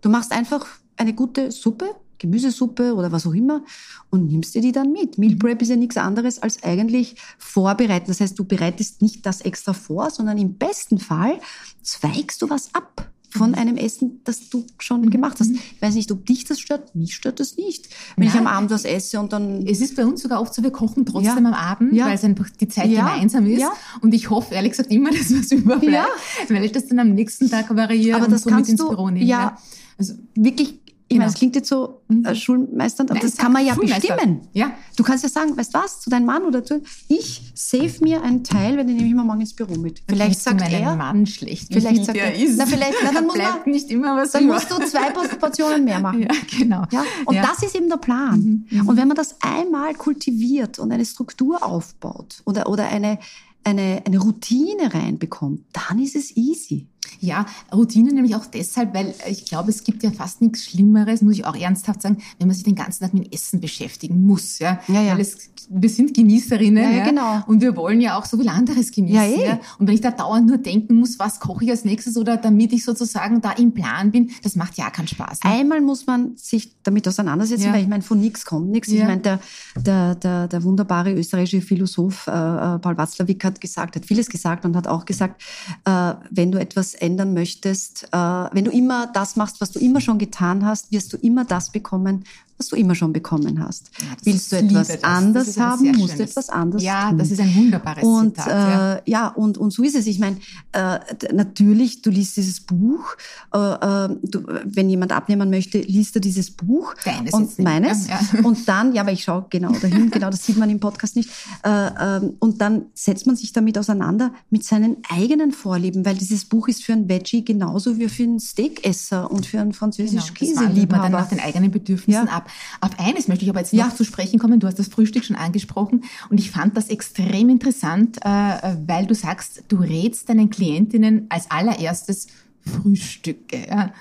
Du 0.00 0.08
machst 0.08 0.32
einfach 0.32 0.66
eine 0.96 1.14
gute 1.14 1.50
Suppe, 1.50 1.94
Gemüsesuppe 2.18 2.94
oder 2.94 3.12
was 3.12 3.26
auch 3.26 3.34
immer 3.34 3.62
und 4.10 4.28
nimmst 4.28 4.54
dir 4.54 4.62
die 4.62 4.72
dann 4.72 4.92
mit. 4.92 5.18
Meal 5.18 5.34
mhm. 5.34 5.38
Prep 5.38 5.62
ist 5.62 5.68
ja 5.68 5.76
nichts 5.76 5.96
anderes 5.96 6.42
als 6.42 6.62
eigentlich 6.62 7.16
vorbereiten. 7.38 8.06
Das 8.08 8.20
heißt, 8.20 8.38
du 8.38 8.44
bereitest 8.44 9.02
nicht 9.02 9.26
das 9.26 9.40
extra 9.40 9.72
vor, 9.72 10.10
sondern 10.10 10.38
im 10.38 10.54
besten 10.54 10.98
Fall 10.98 11.40
zweigst 11.82 12.40
du 12.40 12.48
was 12.50 12.74
ab 12.74 13.10
von 13.36 13.50
mhm. 13.50 13.56
einem 13.56 13.76
Essen, 13.76 14.20
das 14.24 14.48
du 14.48 14.64
schon 14.78 15.02
mhm. 15.02 15.10
gemacht 15.10 15.40
hast. 15.40 15.50
Ich 15.50 15.82
weiß 15.82 15.94
nicht, 15.94 16.10
ob 16.12 16.24
dich 16.24 16.44
das 16.44 16.60
stört. 16.60 16.94
Mich 16.94 17.14
stört 17.14 17.40
das 17.40 17.56
nicht, 17.56 17.88
wenn 18.16 18.26
Nein. 18.26 18.34
ich 18.34 18.40
am 18.40 18.46
Abend 18.46 18.70
was 18.70 18.84
esse 18.84 19.18
und 19.18 19.32
dann. 19.32 19.66
Es 19.66 19.80
ist 19.80 19.96
bei 19.96 20.06
uns 20.06 20.22
sogar 20.22 20.40
oft 20.40 20.54
so, 20.54 20.62
wir 20.62 20.70
kochen 20.70 21.04
trotzdem 21.04 21.44
ja. 21.44 21.50
am 21.50 21.54
Abend, 21.54 21.92
ja. 21.94 22.06
weil 22.06 22.14
es 22.14 22.24
einfach 22.24 22.48
die 22.50 22.68
Zeit 22.68 22.90
ja. 22.90 23.00
gemeinsam 23.00 23.46
ist. 23.46 23.64
Und 24.00 24.14
ich 24.14 24.30
hoffe 24.30 24.54
ehrlich 24.54 24.70
gesagt 24.70 24.90
immer, 24.92 25.10
dass 25.12 25.32
was 25.36 25.50
überbleibt, 25.50 26.08
weil 26.48 26.64
ich 26.64 26.72
das 26.72 26.86
dann 26.86 27.00
am 27.00 27.10
nächsten 27.14 27.50
Tag 27.50 27.74
variiere 27.74 28.16
Aber 28.16 28.26
und 28.26 28.32
das 28.32 28.42
so 28.42 28.50
mit 28.50 28.68
ins 28.68 28.80
Büro 28.80 29.10
nehme. 29.10 29.26
Ja, 29.26 29.58
also 29.98 30.14
wirklich 30.34 30.80
ich 31.14 31.18
meine, 31.20 31.30
das 31.30 31.38
klingt 31.38 31.54
jetzt 31.54 31.68
so 31.68 32.00
äh, 32.10 32.12
mhm. 32.12 32.34
schulmeisternd, 32.34 33.08
aber 33.12 33.20
Nein, 33.20 33.30
das 33.30 33.36
kann 33.36 33.52
man 33.52 33.64
ja 33.64 33.76
bestimmen. 33.76 34.40
Ja. 34.52 34.72
Du 34.96 35.04
kannst 35.04 35.22
ja 35.22 35.30
sagen, 35.30 35.56
weißt 35.56 35.72
du 35.72 35.78
was, 35.78 36.00
zu 36.00 36.10
deinem 36.10 36.26
Mann 36.26 36.42
oder 36.42 36.64
zu, 36.64 36.82
ich 37.06 37.52
save 37.54 37.92
mir 38.00 38.22
einen 38.22 38.42
Teil, 38.42 38.76
wenn 38.76 38.88
den 38.88 38.96
nehme 38.96 39.08
ich 39.08 39.14
mal 39.14 39.22
morgen 39.22 39.40
ins 39.40 39.54
Büro 39.54 39.76
mit. 39.76 40.02
Vielleicht 40.08 40.40
sagt 40.40 40.60
er, 40.60 40.96
Mann 40.96 41.24
schlecht, 41.26 41.72
vielleicht 41.72 42.04
sagt 42.06 42.18
er, 42.18 42.34
ist. 42.34 42.58
Na, 42.58 42.66
vielleicht, 42.66 42.94
na, 43.04 43.12
dann 43.14 43.26
muss 43.26 43.36
man, 43.36 43.46
nicht 43.66 43.90
immer 43.92 44.16
was 44.16 44.32
Dann 44.32 44.44
über. 44.44 44.54
musst 44.54 44.72
du 44.72 44.78
zwei 44.86 45.10
Portionen 45.38 45.84
mehr 45.84 46.00
machen. 46.00 46.22
Ja, 46.22 46.58
genau. 46.58 46.82
Ja? 46.90 47.04
Und 47.26 47.36
ja. 47.36 47.42
das 47.46 47.62
ist 47.62 47.76
eben 47.76 47.88
der 47.88 47.98
Plan. 47.98 48.66
Mhm. 48.68 48.78
mhm. 48.80 48.88
Und 48.88 48.96
wenn 48.96 49.06
man 49.06 49.16
das 49.16 49.36
einmal 49.40 49.94
kultiviert 49.94 50.80
und 50.80 50.90
eine 50.90 51.04
Struktur 51.04 51.64
aufbaut 51.64 52.42
oder, 52.44 52.68
oder 52.68 52.88
eine, 52.88 53.20
eine, 53.62 54.02
eine 54.04 54.18
Routine 54.18 54.92
reinbekommt, 54.92 55.60
dann 55.72 56.00
ist 56.00 56.16
es 56.16 56.36
easy. 56.36 56.88
Ja, 57.20 57.46
Routine 57.72 58.12
nämlich 58.12 58.34
auch 58.34 58.46
deshalb, 58.46 58.94
weil 58.94 59.14
ich 59.28 59.44
glaube, 59.46 59.70
es 59.70 59.84
gibt 59.84 60.02
ja 60.02 60.10
fast 60.10 60.40
nichts 60.40 60.64
Schlimmeres, 60.64 61.22
muss 61.22 61.34
ich 61.34 61.44
auch 61.44 61.56
ernsthaft 61.56 62.02
sagen, 62.02 62.18
wenn 62.38 62.48
man 62.48 62.54
sich 62.54 62.64
den 62.64 62.74
ganzen 62.74 63.04
Tag 63.04 63.14
mit 63.14 63.32
Essen 63.34 63.60
beschäftigen 63.60 64.26
muss. 64.26 64.58
Ja, 64.58 64.80
ja, 64.88 65.02
ja. 65.02 65.14
Weil 65.14 65.20
es, 65.20 65.50
wir 65.68 65.88
sind 65.88 66.14
Genießerinnen 66.14 66.84
ja, 66.84 66.98
ja, 66.98 67.04
genau. 67.04 67.42
und 67.46 67.60
wir 67.60 67.76
wollen 67.76 68.00
ja 68.00 68.18
auch 68.18 68.24
so 68.24 68.36
viel 68.36 68.48
anderes 68.48 68.90
genießen. 68.90 69.16
Ja, 69.16 69.24
eh. 69.24 69.46
ja. 69.46 69.60
Und 69.78 69.86
wenn 69.86 69.94
ich 69.94 70.00
da 70.00 70.10
dauernd 70.10 70.46
nur 70.46 70.58
denken 70.58 70.96
muss, 70.96 71.18
was 71.18 71.40
koche 71.40 71.64
ich 71.64 71.70
als 71.70 71.84
nächstes 71.84 72.16
oder 72.16 72.36
damit 72.36 72.72
ich 72.72 72.84
sozusagen 72.84 73.40
da 73.40 73.52
im 73.52 73.72
Plan 73.72 74.10
bin, 74.10 74.30
das 74.42 74.56
macht 74.56 74.76
ja 74.76 74.90
keinen 74.90 75.08
Spaß. 75.08 75.40
Ne? 75.42 75.50
Einmal 75.50 75.80
muss 75.80 76.06
man 76.06 76.36
sich 76.36 76.76
damit 76.82 77.08
auseinandersetzen, 77.08 77.72
weil 77.72 77.82
ich 77.82 77.88
meine, 77.88 78.02
von 78.02 78.20
nichts 78.20 78.44
kommt 78.44 78.70
nichts. 78.70 78.88
Ich 78.88 79.02
meine, 79.02 79.22
der, 79.22 79.40
der, 79.76 80.14
der, 80.14 80.48
der 80.48 80.62
wunderbare 80.62 81.12
österreichische 81.12 81.60
Philosoph 81.60 82.26
äh, 82.26 82.30
äh, 82.30 82.78
Paul 82.78 82.96
Watzlawick 82.96 83.44
hat 83.44 83.60
gesagt, 83.60 83.96
hat 83.96 84.06
vieles 84.06 84.28
gesagt 84.28 84.64
und 84.64 84.76
hat 84.76 84.86
auch 84.86 85.04
gesagt, 85.04 85.42
äh, 85.84 86.14
wenn 86.30 86.52
du 86.52 86.58
etwas 86.58 86.93
ändern 87.00 87.34
möchtest, 87.34 88.08
äh, 88.12 88.16
wenn 88.16 88.64
du 88.64 88.70
immer 88.70 89.06
das 89.06 89.36
machst, 89.36 89.60
was 89.60 89.70
du 89.72 89.78
immer 89.78 90.00
schon 90.00 90.18
getan 90.18 90.64
hast, 90.64 90.92
wirst 90.92 91.12
du 91.12 91.16
immer 91.16 91.44
das 91.44 91.70
bekommen, 91.70 92.24
was 92.56 92.68
du 92.68 92.76
immer 92.76 92.94
schon 92.94 93.12
bekommen 93.12 93.60
hast. 93.60 93.90
Ja, 94.00 94.06
Willst 94.22 94.52
du 94.52 94.56
etwas 94.56 95.02
anders 95.02 95.58
haben, 95.58 95.90
musst 95.96 96.18
du 96.18 96.22
etwas 96.22 96.48
anders 96.48 96.82
ja, 96.82 97.08
tun. 97.08 97.18
Ja, 97.18 97.24
das 97.24 97.30
ist 97.32 97.40
ein 97.40 97.54
wunderbares 97.54 98.04
und, 98.04 98.36
Zitat. 98.36 98.48
Ja. 98.48 98.94
Äh, 98.94 99.02
ja, 99.06 99.28
und, 99.28 99.58
und 99.58 99.72
so 99.72 99.82
ist 99.82 99.96
es. 99.96 100.06
Ich 100.06 100.20
meine, 100.20 100.36
äh, 100.72 100.98
natürlich, 101.32 102.02
du 102.02 102.10
liest 102.10 102.36
dieses 102.36 102.60
Buch. 102.60 103.16
Äh, 103.52 103.58
äh, 103.58 104.16
du, 104.22 104.44
wenn 104.64 104.88
jemand 104.88 105.12
abnehmen 105.12 105.50
möchte, 105.50 105.78
liest 105.80 106.14
er 106.16 106.20
dieses 106.20 106.50
Buch. 106.52 106.94
Deines 107.04 107.32
und 107.32 107.58
meines. 107.58 108.06
Ja, 108.06 108.20
ja. 108.32 108.44
Und 108.44 108.68
dann, 108.68 108.94
ja, 108.94 109.02
aber 109.02 109.12
ich 109.12 109.24
schaue 109.24 109.46
genau 109.50 109.72
dahin, 109.72 110.10
genau, 110.10 110.30
das 110.30 110.46
sieht 110.46 110.56
man 110.56 110.70
im 110.70 110.78
Podcast 110.78 111.16
nicht. 111.16 111.30
Äh, 111.64 111.90
ähm, 112.00 112.34
und 112.38 112.60
dann 112.60 112.86
setzt 112.94 113.26
man 113.26 113.34
sich 113.34 113.52
damit 113.52 113.76
auseinander 113.78 114.32
mit 114.50 114.64
seinen 114.64 114.98
eigenen 115.10 115.50
Vorlieben, 115.50 116.04
weil 116.06 116.14
dieses 116.14 116.44
Buch 116.44 116.68
ist 116.68 116.84
für 116.84 116.92
einen 116.92 117.08
Veggie 117.08 117.44
genauso 117.44 117.98
wie 117.98 118.08
für 118.08 118.22
einen 118.22 118.38
Steakesser 118.38 119.30
und 119.30 119.46
für 119.46 119.60
einen 119.60 119.72
französisch 119.72 120.32
genau, 120.34 120.52
Käseliebhaber. 120.60 121.08
Nach 121.08 121.28
den 121.28 121.40
eigenen 121.40 121.70
Bedürfnissen 121.70 122.28
ab. 122.28 122.43
Auf 122.80 122.98
eines 122.98 123.28
möchte 123.28 123.44
ich 123.44 123.50
aber 123.50 123.60
jetzt 123.60 123.72
noch 123.72 123.90
ja. 123.90 123.94
zu 123.94 124.04
sprechen 124.04 124.38
kommen. 124.38 124.60
Du 124.60 124.66
hast 124.66 124.78
das 124.78 124.88
Frühstück 124.88 125.24
schon 125.24 125.36
angesprochen 125.36 126.04
und 126.30 126.38
ich 126.38 126.50
fand 126.50 126.76
das 126.76 126.88
extrem 126.88 127.48
interessant, 127.48 128.18
äh, 128.24 128.76
weil 128.86 129.06
du 129.06 129.14
sagst, 129.14 129.64
du 129.68 129.76
rätst 129.76 130.28
deinen 130.28 130.50
Klientinnen 130.50 131.26
als 131.28 131.50
allererstes 131.50 132.28
Frühstücke. 132.60 133.92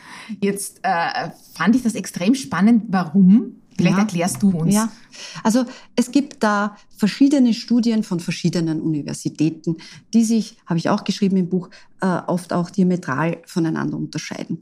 Jetzt 0.41 0.79
äh, 0.83 1.29
fand 1.53 1.75
ich 1.75 1.83
das 1.83 1.95
extrem 1.95 2.33
spannend. 2.35 2.85
Warum? 2.87 3.57
Vielleicht 3.75 3.97
ja. 3.97 4.03
erklärst 4.03 4.43
du 4.43 4.51
uns. 4.51 4.73
Ja, 4.73 4.91
also 5.43 5.65
es 5.95 6.11
gibt 6.11 6.43
da 6.43 6.77
verschiedene 6.95 7.53
Studien 7.53 8.03
von 8.03 8.19
verschiedenen 8.19 8.81
Universitäten, 8.81 9.77
die 10.13 10.23
sich, 10.23 10.57
habe 10.65 10.77
ich 10.77 10.89
auch 10.89 11.03
geschrieben 11.03 11.37
im 11.37 11.49
Buch, 11.49 11.69
äh, 12.01 12.05
oft 12.05 12.53
auch 12.53 12.69
diametral 12.69 13.37
voneinander 13.45 13.97
unterscheiden. 13.97 14.59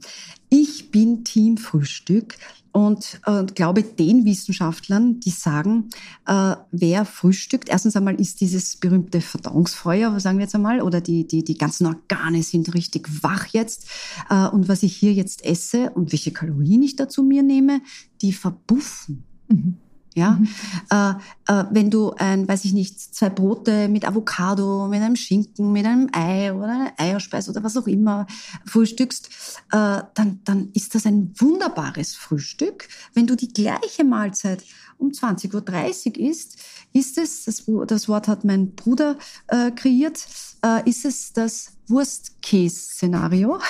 Ich 0.48 0.90
bin 0.90 1.24
Team 1.24 1.58
Frühstück 1.58 2.36
und 2.72 3.20
äh, 3.26 3.44
glaube 3.44 3.82
den 3.82 4.24
Wissenschaftlern, 4.24 5.20
die 5.20 5.30
sagen, 5.30 5.90
äh, 6.26 6.56
wer 6.70 7.04
frühstückt, 7.04 7.68
erstens 7.68 7.96
einmal 7.96 8.18
ist 8.20 8.40
dieses 8.40 8.76
berühmte 8.76 9.20
Verdauungsfeuer, 9.20 10.18
sagen 10.18 10.38
wir 10.38 10.44
jetzt 10.44 10.54
einmal, 10.54 10.80
oder 10.80 11.00
die, 11.00 11.26
die, 11.26 11.44
die 11.44 11.58
ganzen 11.58 11.86
Organe 11.86 12.42
sind 12.42 12.74
richtig 12.74 13.22
wach 13.22 13.46
jetzt. 13.48 13.86
Äh, 14.30 14.48
und 14.48 14.68
was 14.68 14.82
ich 14.82 14.96
hier 14.96 15.12
jetzt 15.12 15.44
esse 15.44 15.90
und 15.90 16.12
welche 16.12 16.32
Kalorien 16.32 16.82
ich 16.82 16.96
dazu 16.96 17.22
mir 17.22 17.42
nehme, 17.42 17.82
die 18.22 18.32
verbuffen. 18.32 19.24
Mhm. 19.48 19.76
Ja, 20.14 20.32
mhm. 20.32 20.48
äh, 20.90 21.10
äh, 21.46 21.64
wenn 21.70 21.90
du 21.90 22.12
ein, 22.12 22.46
weiß 22.46 22.66
ich 22.66 22.74
nicht, 22.74 23.00
zwei 23.00 23.30
Brote 23.30 23.88
mit 23.88 24.06
Avocado, 24.06 24.86
mit 24.86 25.00
einem 25.00 25.16
Schinken, 25.16 25.72
mit 25.72 25.86
einem 25.86 26.10
Ei 26.12 26.52
oder 26.52 26.68
einer 26.68 26.92
Eierspeise 26.98 27.50
oder 27.50 27.62
was 27.62 27.76
auch 27.76 27.86
immer 27.86 28.26
frühstückst, 28.66 29.28
äh, 29.72 30.02
dann, 30.14 30.40
dann 30.44 30.70
ist 30.74 30.94
das 30.94 31.06
ein 31.06 31.32
wunderbares 31.38 32.14
Frühstück. 32.14 32.88
Wenn 33.14 33.26
du 33.26 33.36
die 33.36 33.52
gleiche 33.52 34.04
Mahlzeit 34.04 34.62
um 34.98 35.08
20.30 35.08 36.18
Uhr 36.18 36.28
isst, 36.28 36.58
ist 36.92 37.16
es, 37.16 37.44
das, 37.44 37.64
das 37.86 38.08
Wort 38.08 38.28
hat 38.28 38.44
mein 38.44 38.74
Bruder 38.74 39.16
äh, 39.48 39.70
kreiert, 39.70 40.26
äh, 40.62 40.88
ist 40.88 41.04
es 41.04 41.32
das 41.32 41.72
Worst-Case-Szenario. 41.92 43.60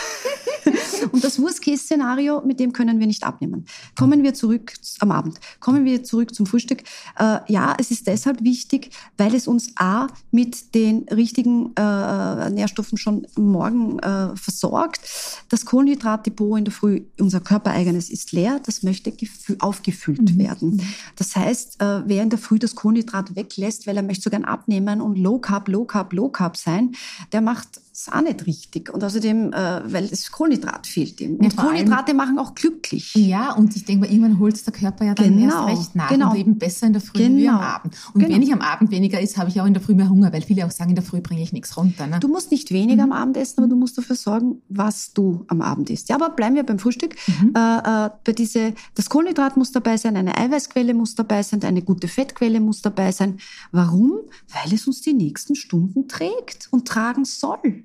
Und 1.11 1.25
das 1.25 1.41
Worst-Case-Szenario, 1.41 2.43
mit 2.45 2.61
dem 2.61 2.73
können 2.73 3.01
wir 3.01 3.07
nicht 3.07 3.25
abnehmen. 3.25 3.67
Kommen 3.99 4.23
wir 4.23 4.35
zurück 4.35 4.73
am 5.01 5.11
Abend. 5.11 5.41
Kommen 5.61 5.85
wir 5.85 6.05
zurück 6.05 6.35
zum 6.35 6.47
Frühstück. 6.47 6.83
Äh, 7.19 7.39
ja, 7.49 7.75
es 7.79 7.91
ist 7.91 8.07
deshalb 8.07 8.43
wichtig, 8.43 8.91
weil 9.17 9.35
es 9.35 9.49
uns 9.49 9.73
A 9.77 10.07
mit 10.31 10.75
den 10.75 11.05
richtigen 11.09 11.75
äh, 11.77 12.51
Nährstoffen 12.51 12.99
schon 12.99 13.27
morgen 13.37 13.99
äh, 13.99 14.37
versorgt. 14.37 15.01
Das 15.49 15.67
Kohlenhydratdepot 15.67 16.59
in 16.59 16.65
der 16.65 16.73
Früh, 16.73 17.03
unser 17.19 17.41
körpereigenes, 17.41 18.11
ist 18.11 18.33
leer. 18.33 18.61
Das 18.65 18.83
möchte 18.83 19.13
aufgefüllt 19.59 20.35
mhm. 20.35 20.39
werden. 20.39 20.83
Das 21.17 21.35
heißt, 21.35 21.81
äh, 21.81 22.03
wer 22.07 22.23
in 22.23 22.31
der 22.31 22.39
Früh 22.39 22.59
das 22.59 22.75
Kohlenhydrat 22.75 23.35
weglässt, 23.35 23.87
weil 23.87 23.97
er 23.97 24.03
möchte 24.03 24.23
so 24.23 24.31
gern 24.31 24.45
abnehmen 24.45 25.01
und 25.01 25.19
Low 25.19 25.39
Carb, 25.39 25.69
Low 25.69 25.85
Carb, 25.85 26.13
Low 26.13 26.29
Carb 26.29 26.57
sein, 26.57 26.93
der 27.33 27.41
macht 27.41 27.81
ist 28.03 28.13
auch 28.13 28.21
nicht 28.21 28.47
richtig. 28.47 28.93
Und 28.93 29.05
außerdem, 29.05 29.53
äh, 29.53 29.93
weil 29.93 30.09
das 30.09 30.31
Kohlenhydrat 30.31 30.87
fehlt 30.87 31.21
ihm. 31.21 31.37
Und 31.37 31.45
ja, 31.45 31.63
Kohlenhydrate 31.63 32.15
machen 32.15 32.39
auch 32.39 32.55
glücklich. 32.55 33.15
Ja, 33.15 33.53
und 33.53 33.77
ich 33.77 33.85
denke 33.85 34.07
mal, 34.07 34.13
irgendwann 34.13 34.39
holt 34.39 34.67
der 34.67 34.73
Körper 34.73 35.05
ja 35.05 35.15
dann 35.15 35.39
genau, 35.39 35.69
erst 35.69 35.79
recht 35.79 35.97
nach. 35.97 36.09
Genau. 36.09 36.31
Und 36.33 36.39
eben 36.39 36.59
besser 36.59 36.87
in 36.87 36.93
der 36.93 37.03
Früh 37.03 37.19
genau. 37.19 37.37
wie 37.37 37.49
am 37.49 37.61
Abend. 37.61 37.97
Und 38.13 38.21
genau. 38.21 38.35
wenn 38.35 38.43
ich 38.43 38.53
am 38.53 38.61
Abend 38.61 38.91
weniger 38.91 39.21
ist, 39.21 39.37
habe 39.37 39.51
ich 39.51 39.61
auch 39.61 39.67
in 39.67 39.75
der 39.75 39.83
Früh 39.83 39.95
mehr 39.95 40.09
Hunger, 40.09 40.33
weil 40.33 40.43
viele 40.43 40.67
auch 40.67 40.71
sagen, 40.71 40.91
in 40.91 40.97
der 40.97 41.05
Früh 41.05 41.21
bringe 41.21 41.43
ich 41.43 41.53
nichts 41.53 41.77
runter. 41.77 42.07
Ne? 42.07 42.19
Du 42.21 42.29
musst 42.29 42.51
nicht 42.51 42.73
weniger 42.73 43.07
mhm. 43.07 43.13
am 43.13 43.23
Abend 43.23 43.37
essen, 43.37 43.61
aber 43.61 43.69
du 43.69 43.77
musst 43.77 43.97
dafür 43.97 44.17
sorgen, 44.17 44.63
was 44.69 45.13
du 45.13 45.45
am 45.49 45.63
Abend 45.63 45.91
isst. 45.91 46.09
Ja, 46.09 46.17
aber 46.17 46.31
bleiben 46.31 46.57
wir 46.57 46.65
beim 46.65 46.79
Frühstück. 46.79 47.15
Mhm. 47.27 47.53
Äh, 47.57 48.07
äh, 48.07 48.11
bei 48.25 48.33
diese, 48.33 48.75
das 48.95 49.09
Kohlenhydrat 49.09 49.57
muss 49.57 49.71
dabei 49.71 49.97
sein, 49.97 50.17
eine 50.17 50.37
Eiweißquelle 50.37 50.95
muss 50.95 51.15
dabei 51.15 51.43
sein, 51.43 51.63
eine 51.63 51.83
gute 51.83 52.09
Fettquelle 52.09 52.61
muss 52.61 52.83
dabei 52.83 53.13
sein. 53.13 53.39
Warum? 53.71 54.13
Weil 54.49 54.75
es 54.75 54.87
uns 54.89 55.03
die 55.03 55.15
nächsten 55.15 55.55
Stunden 55.55 56.09
trägt 56.09 56.69
und 56.71 56.89
tragen 56.89 57.25
soll. 57.25 57.85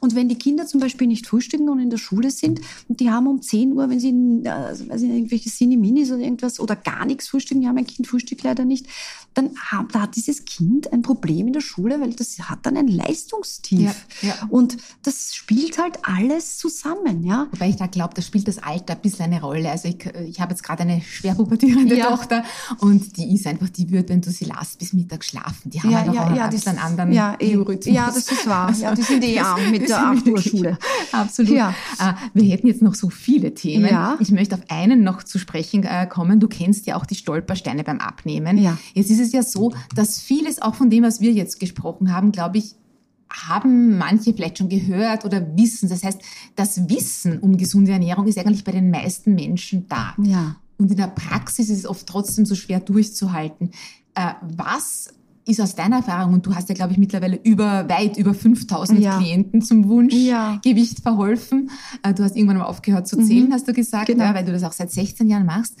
Und 0.00 0.14
wenn 0.14 0.28
die 0.28 0.38
Kinder 0.38 0.66
zum 0.66 0.80
Beispiel 0.80 1.06
nicht 1.06 1.26
frühstücken 1.26 1.68
und 1.68 1.78
in 1.78 1.90
der 1.90 1.98
Schule 1.98 2.30
sind 2.30 2.60
und 2.88 3.00
die 3.00 3.10
haben 3.10 3.26
um 3.26 3.42
10 3.42 3.72
Uhr, 3.72 3.88
wenn 3.88 4.00
sie 4.00 4.10
äh, 4.10 4.88
weiß 4.88 5.02
ich, 5.02 5.10
irgendwelche 5.10 5.50
Cineminis 5.50 6.10
oder 6.10 6.20
irgendwas 6.20 6.60
oder 6.60 6.76
gar 6.76 7.04
nichts 7.04 7.28
frühstücken, 7.28 7.62
ja, 7.62 7.72
mein 7.72 7.86
Kind 7.86 8.06
frühstückt 8.06 8.42
leider 8.42 8.64
nicht, 8.64 8.86
dann 9.34 9.50
hat, 9.56 9.94
da 9.94 10.02
hat 10.02 10.16
dieses 10.16 10.44
Kind 10.44 10.92
ein 10.92 11.02
Problem 11.02 11.46
in 11.46 11.52
der 11.52 11.60
Schule, 11.60 12.00
weil 12.00 12.12
das 12.12 12.38
hat 12.38 12.60
dann 12.62 12.76
ein 12.76 12.88
Leistungstief. 12.88 14.06
Ja, 14.20 14.28
ja. 14.28 14.34
Und 14.50 14.76
das 15.02 15.34
spielt 15.34 15.78
halt 15.78 15.98
alles 16.02 16.58
zusammen, 16.58 17.24
ja. 17.24 17.48
Wobei 17.50 17.70
ich 17.70 17.76
da 17.76 17.86
glaube, 17.86 18.14
da 18.14 18.22
spielt 18.22 18.46
das 18.48 18.58
Alter 18.58 18.94
ein 18.94 19.00
bisschen 19.00 19.26
eine 19.26 19.40
Rolle. 19.40 19.70
Also 19.70 19.88
ich, 19.88 20.04
ich 20.28 20.40
habe 20.40 20.52
jetzt 20.52 20.62
gerade 20.62 20.82
eine 20.82 21.00
schwer 21.00 21.34
pubertierende 21.34 21.96
ja. 21.96 22.08
Tochter 22.08 22.44
und 22.78 23.16
die 23.16 23.34
ist 23.34 23.46
einfach, 23.46 23.68
die 23.70 23.90
wird, 23.90 24.10
wenn 24.10 24.20
du 24.20 24.30
sie 24.30 24.44
lässt, 24.44 24.78
bis 24.78 24.92
Mittag 24.92 25.24
schlafen. 25.24 25.70
Die 25.70 25.82
haben 25.82 25.90
ja, 25.90 25.98
halt 25.98 26.14
ja, 26.14 26.36
ja, 26.36 26.48
das, 26.48 26.66
einen 26.66 26.78
anderen 26.78 27.12
ja, 27.12 27.36
Biorhythmus. 27.36 27.94
Ja, 27.94 28.06
das 28.06 28.30
ist 28.30 28.46
wahr. 28.46 28.72
Ja, 28.78 28.94
die 28.94 29.02
sind 29.02 29.24
eh 29.24 29.38
arm 29.38 29.71
mit 29.72 29.88
der 29.88 30.06
8 30.06 30.26
Uhr 30.28 30.40
Schule. 30.40 30.78
Absolut. 31.12 31.52
Ja. 31.52 31.74
Ah, 31.98 32.14
wir 32.34 32.44
hätten 32.44 32.66
jetzt 32.66 32.82
noch 32.82 32.94
so 32.94 33.10
viele 33.10 33.54
Themen. 33.54 33.86
Ja. 33.86 34.16
Ich 34.20 34.30
möchte 34.30 34.54
auf 34.54 34.62
einen 34.68 35.02
noch 35.02 35.22
zu 35.22 35.38
sprechen 35.38 35.84
äh, 35.84 36.06
kommen. 36.06 36.40
Du 36.40 36.48
kennst 36.48 36.86
ja 36.86 36.96
auch 36.96 37.06
die 37.06 37.14
Stolpersteine 37.14 37.84
beim 37.84 37.98
Abnehmen. 37.98 38.58
Ja. 38.58 38.78
Jetzt 38.94 39.10
ist 39.10 39.20
es 39.20 39.32
ja 39.32 39.42
so, 39.42 39.72
dass 39.94 40.20
vieles 40.20 40.62
auch 40.62 40.74
von 40.74 40.90
dem, 40.90 41.02
was 41.04 41.20
wir 41.20 41.32
jetzt 41.32 41.58
gesprochen 41.60 42.14
haben, 42.14 42.32
glaube 42.32 42.58
ich, 42.58 42.76
haben 43.32 43.96
manche 43.98 44.34
vielleicht 44.34 44.58
schon 44.58 44.68
gehört 44.68 45.24
oder 45.24 45.56
wissen. 45.56 45.88
Das 45.88 46.04
heißt, 46.04 46.20
das 46.54 46.88
Wissen 46.88 47.38
um 47.38 47.56
gesunde 47.56 47.92
Ernährung 47.92 48.26
ist 48.26 48.38
eigentlich 48.38 48.64
bei 48.64 48.72
den 48.72 48.90
meisten 48.90 49.34
Menschen 49.34 49.88
da. 49.88 50.14
Ja. 50.22 50.56
Und 50.78 50.90
in 50.90 50.96
der 50.96 51.08
Praxis 51.08 51.70
ist 51.70 51.78
es 51.78 51.86
oft 51.86 52.06
trotzdem 52.06 52.44
so 52.44 52.54
schwer 52.54 52.80
durchzuhalten. 52.80 53.70
Äh, 54.14 54.34
was 54.42 55.14
ist 55.46 55.60
aus 55.60 55.74
deiner 55.74 55.96
Erfahrung, 55.96 56.34
und 56.34 56.46
du 56.46 56.54
hast 56.54 56.68
ja, 56.68 56.74
glaube 56.74 56.92
ich, 56.92 56.98
mittlerweile 56.98 57.38
über, 57.42 57.88
weit 57.88 58.16
über 58.16 58.34
5000 58.34 59.00
ja. 59.00 59.18
Klienten 59.18 59.62
zum 59.62 59.88
Wunschgewicht 59.88 60.98
ja. 60.98 61.02
verholfen. 61.02 61.70
Äh, 62.02 62.14
du 62.14 62.22
hast 62.22 62.36
irgendwann 62.36 62.58
mal 62.58 62.64
aufgehört 62.64 63.08
zu 63.08 63.16
zählen, 63.16 63.48
mhm. 63.48 63.52
hast 63.52 63.66
du 63.66 63.72
gesagt, 63.72 64.06
genau. 64.06 64.24
ja, 64.24 64.34
weil 64.34 64.44
du 64.44 64.52
das 64.52 64.62
auch 64.62 64.72
seit 64.72 64.90
16 64.90 65.28
Jahren 65.28 65.46
machst. 65.46 65.76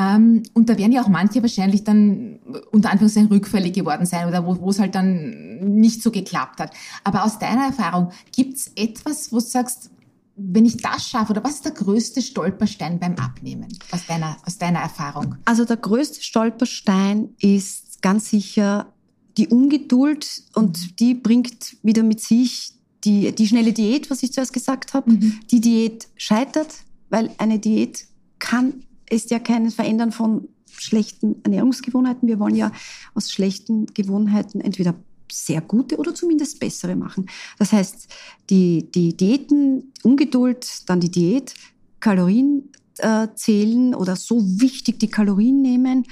Ähm, 0.00 0.42
und 0.54 0.68
da 0.68 0.78
werden 0.78 0.92
ja 0.92 1.02
auch 1.02 1.08
manche 1.08 1.42
wahrscheinlich 1.42 1.84
dann 1.84 2.38
unter 2.70 2.90
Anführungszeichen 2.90 3.28
rückfällig 3.28 3.74
geworden 3.74 4.06
sein 4.06 4.26
oder 4.26 4.46
wo, 4.46 4.58
wo 4.60 4.70
es 4.70 4.78
halt 4.78 4.94
dann 4.94 5.58
nicht 5.60 6.02
so 6.02 6.10
geklappt 6.10 6.60
hat. 6.60 6.72
Aber 7.04 7.24
aus 7.24 7.38
deiner 7.38 7.66
Erfahrung, 7.66 8.10
gibt's 8.34 8.72
etwas, 8.76 9.32
wo 9.32 9.36
du 9.36 9.44
sagst, 9.44 9.90
wenn 10.36 10.64
ich 10.64 10.78
das 10.78 11.08
schaffe, 11.08 11.32
oder 11.32 11.44
was 11.44 11.56
ist 11.56 11.64
der 11.66 11.72
größte 11.72 12.22
Stolperstein 12.22 12.98
beim 12.98 13.16
Abnehmen 13.16 13.68
aus 13.90 14.06
deiner, 14.06 14.36
aus 14.46 14.56
deiner 14.56 14.80
Erfahrung? 14.80 15.36
Also 15.44 15.64
der 15.64 15.76
größte 15.76 16.22
Stolperstein 16.22 17.30
ist 17.38 18.00
ganz 18.00 18.30
sicher 18.30 18.91
die 19.36 19.48
Ungeduld 19.48 20.42
und 20.54 20.78
mhm. 20.78 20.96
die 20.96 21.14
bringt 21.14 21.76
wieder 21.82 22.02
mit 22.02 22.20
sich 22.20 22.72
die, 23.04 23.32
die 23.32 23.48
schnelle 23.48 23.72
Diät, 23.72 24.10
was 24.10 24.22
ich 24.22 24.32
zuerst 24.32 24.52
gesagt 24.52 24.94
habe. 24.94 25.12
Mhm. 25.12 25.40
Die 25.50 25.60
Diät 25.60 26.08
scheitert, 26.16 26.74
weil 27.10 27.30
eine 27.38 27.58
Diät 27.58 28.06
kann, 28.38 28.84
ist 29.10 29.30
ja 29.30 29.38
kein 29.38 29.70
Verändern 29.70 30.12
von 30.12 30.48
schlechten 30.70 31.42
Ernährungsgewohnheiten. 31.44 32.28
Wir 32.28 32.38
wollen 32.38 32.54
ja 32.54 32.72
aus 33.14 33.30
schlechten 33.30 33.86
Gewohnheiten 33.86 34.60
entweder 34.60 34.94
sehr 35.30 35.60
gute 35.60 35.96
oder 35.96 36.14
zumindest 36.14 36.60
bessere 36.60 36.96
machen. 36.96 37.26
Das 37.58 37.72
heißt, 37.72 38.08
die, 38.50 38.90
die 38.90 39.16
Diäten, 39.16 39.92
Ungeduld, 40.02 40.88
dann 40.88 41.00
die 41.00 41.10
Diät, 41.10 41.54
Kalorien 42.00 42.70
äh, 42.98 43.28
zählen 43.34 43.94
oder 43.94 44.16
so 44.16 44.42
wichtig 44.60 45.00
die 45.00 45.08
Kalorien 45.08 45.62
nehmen 45.62 46.04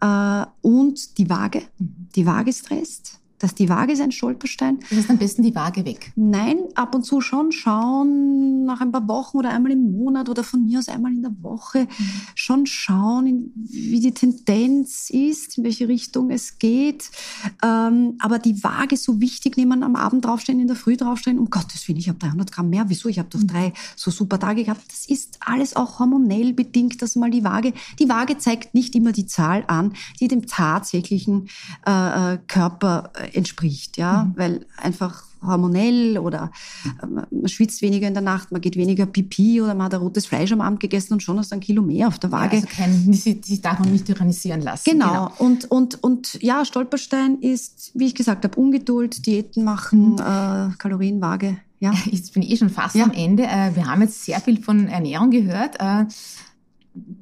äh, 0.00 0.44
und 0.62 1.18
die 1.18 1.28
Waage. 1.28 1.62
Mhm. 1.78 1.97
Die 2.14 2.26
Waage 2.26 2.52
stresst 2.52 3.17
dass 3.38 3.54
die 3.54 3.68
Waage 3.68 3.92
ist 3.92 4.00
ein 4.00 4.12
Stolperstein. 4.12 4.80
Das 4.80 4.98
heißt 4.98 5.10
am 5.10 5.18
besten 5.18 5.42
die 5.42 5.54
Waage 5.54 5.84
weg. 5.84 6.12
Nein, 6.16 6.58
ab 6.74 6.94
und 6.94 7.04
zu 7.04 7.20
schon 7.20 7.52
schauen, 7.52 8.64
nach 8.64 8.80
ein 8.80 8.92
paar 8.92 9.06
Wochen 9.08 9.38
oder 9.38 9.50
einmal 9.50 9.72
im 9.72 9.92
Monat 9.92 10.28
oder 10.28 10.44
von 10.44 10.64
mir 10.64 10.78
aus 10.78 10.88
einmal 10.88 11.12
in 11.12 11.22
der 11.22 11.34
Woche, 11.42 11.80
mhm. 11.80 12.04
schon 12.34 12.66
schauen, 12.66 13.52
wie 13.54 14.00
die 14.00 14.12
Tendenz 14.12 15.10
ist, 15.10 15.58
in 15.58 15.64
welche 15.64 15.88
Richtung 15.88 16.30
es 16.30 16.58
geht. 16.58 17.10
Ähm, 17.62 18.16
aber 18.18 18.38
die 18.38 18.62
Waage 18.62 18.96
so 18.96 19.20
wichtig 19.20 19.56
nehmen, 19.56 19.82
am 19.82 19.96
Abend 19.96 20.24
draufstehen, 20.24 20.60
in 20.60 20.66
der 20.66 20.76
Früh 20.76 20.96
draufstehen, 20.96 21.38
um 21.38 21.50
Gottes 21.50 21.86
Willen, 21.88 21.98
ich 21.98 22.08
habe 22.08 22.18
300 22.18 22.52
Gramm 22.52 22.70
mehr, 22.70 22.86
wieso? 22.88 23.08
Ich 23.08 23.18
habe 23.18 23.28
doch 23.28 23.40
mhm. 23.40 23.48
drei 23.48 23.72
so 23.96 24.10
super 24.10 24.38
Tage 24.38 24.64
gehabt. 24.64 24.82
Das 24.88 25.06
ist 25.06 25.38
alles 25.40 25.76
auch 25.76 25.98
hormonell 25.98 26.52
bedingt, 26.52 27.00
dass 27.02 27.16
mal 27.16 27.30
die 27.30 27.44
Waage, 27.44 27.72
die 27.98 28.08
Waage 28.08 28.38
zeigt 28.38 28.74
nicht 28.74 28.94
immer 28.94 29.12
die 29.12 29.26
Zahl 29.26 29.64
an, 29.66 29.92
die 30.20 30.28
dem 30.28 30.46
tatsächlichen 30.46 31.48
äh, 31.86 32.34
äh 32.34 32.38
Körper 32.46 33.12
äh, 33.14 33.27
entspricht, 33.34 33.96
ja, 33.96 34.24
mhm. 34.24 34.32
weil 34.36 34.66
einfach 34.76 35.24
hormonell 35.46 36.18
oder 36.18 36.50
äh, 37.02 37.06
man 37.06 37.26
schwitzt 37.48 37.82
weniger 37.82 38.08
in 38.08 38.14
der 38.14 38.22
Nacht, 38.22 38.50
man 38.50 38.60
geht 38.60 38.76
weniger 38.76 39.06
Pipi 39.06 39.60
oder 39.60 39.74
man 39.74 39.86
hat 39.86 39.94
ein 39.94 40.00
rotes 40.00 40.26
Fleisch 40.26 40.52
am 40.52 40.60
Abend 40.60 40.80
gegessen 40.80 41.14
und 41.14 41.22
schon 41.22 41.38
hast 41.38 41.52
du 41.52 41.56
ein 41.56 41.60
Kilo 41.60 41.82
mehr 41.82 42.08
auf 42.08 42.18
der 42.18 42.32
Waage. 42.32 42.56
Ja, 42.56 42.62
also 42.62 42.74
kein, 42.74 43.12
sie, 43.12 43.40
sie 43.42 43.60
darf 43.60 43.78
man 43.78 43.92
nicht 43.92 44.06
tyrannisieren 44.06 44.60
lassen. 44.60 44.90
Genau. 44.90 45.06
genau. 45.06 45.32
Und, 45.38 45.70
und, 45.70 46.02
und 46.02 46.42
ja, 46.42 46.64
Stolperstein 46.64 47.38
ist, 47.40 47.92
wie 47.94 48.06
ich 48.06 48.14
gesagt 48.14 48.44
habe, 48.44 48.58
Ungeduld, 48.58 49.26
Diäten 49.26 49.64
machen, 49.64 50.12
mhm. 50.12 50.18
äh, 50.18 50.76
Kalorienwaage. 50.78 51.58
Ja. 51.80 51.92
Jetzt 52.10 52.34
bin 52.34 52.42
ich 52.42 52.50
eh 52.50 52.56
schon 52.56 52.70
fast 52.70 52.96
ja. 52.96 53.04
am 53.04 53.12
Ende. 53.12 53.44
Äh, 53.44 53.74
wir 53.74 53.86
haben 53.86 54.02
jetzt 54.02 54.24
sehr 54.24 54.40
viel 54.40 54.60
von 54.60 54.88
Ernährung 54.88 55.30
gehört. 55.30 55.76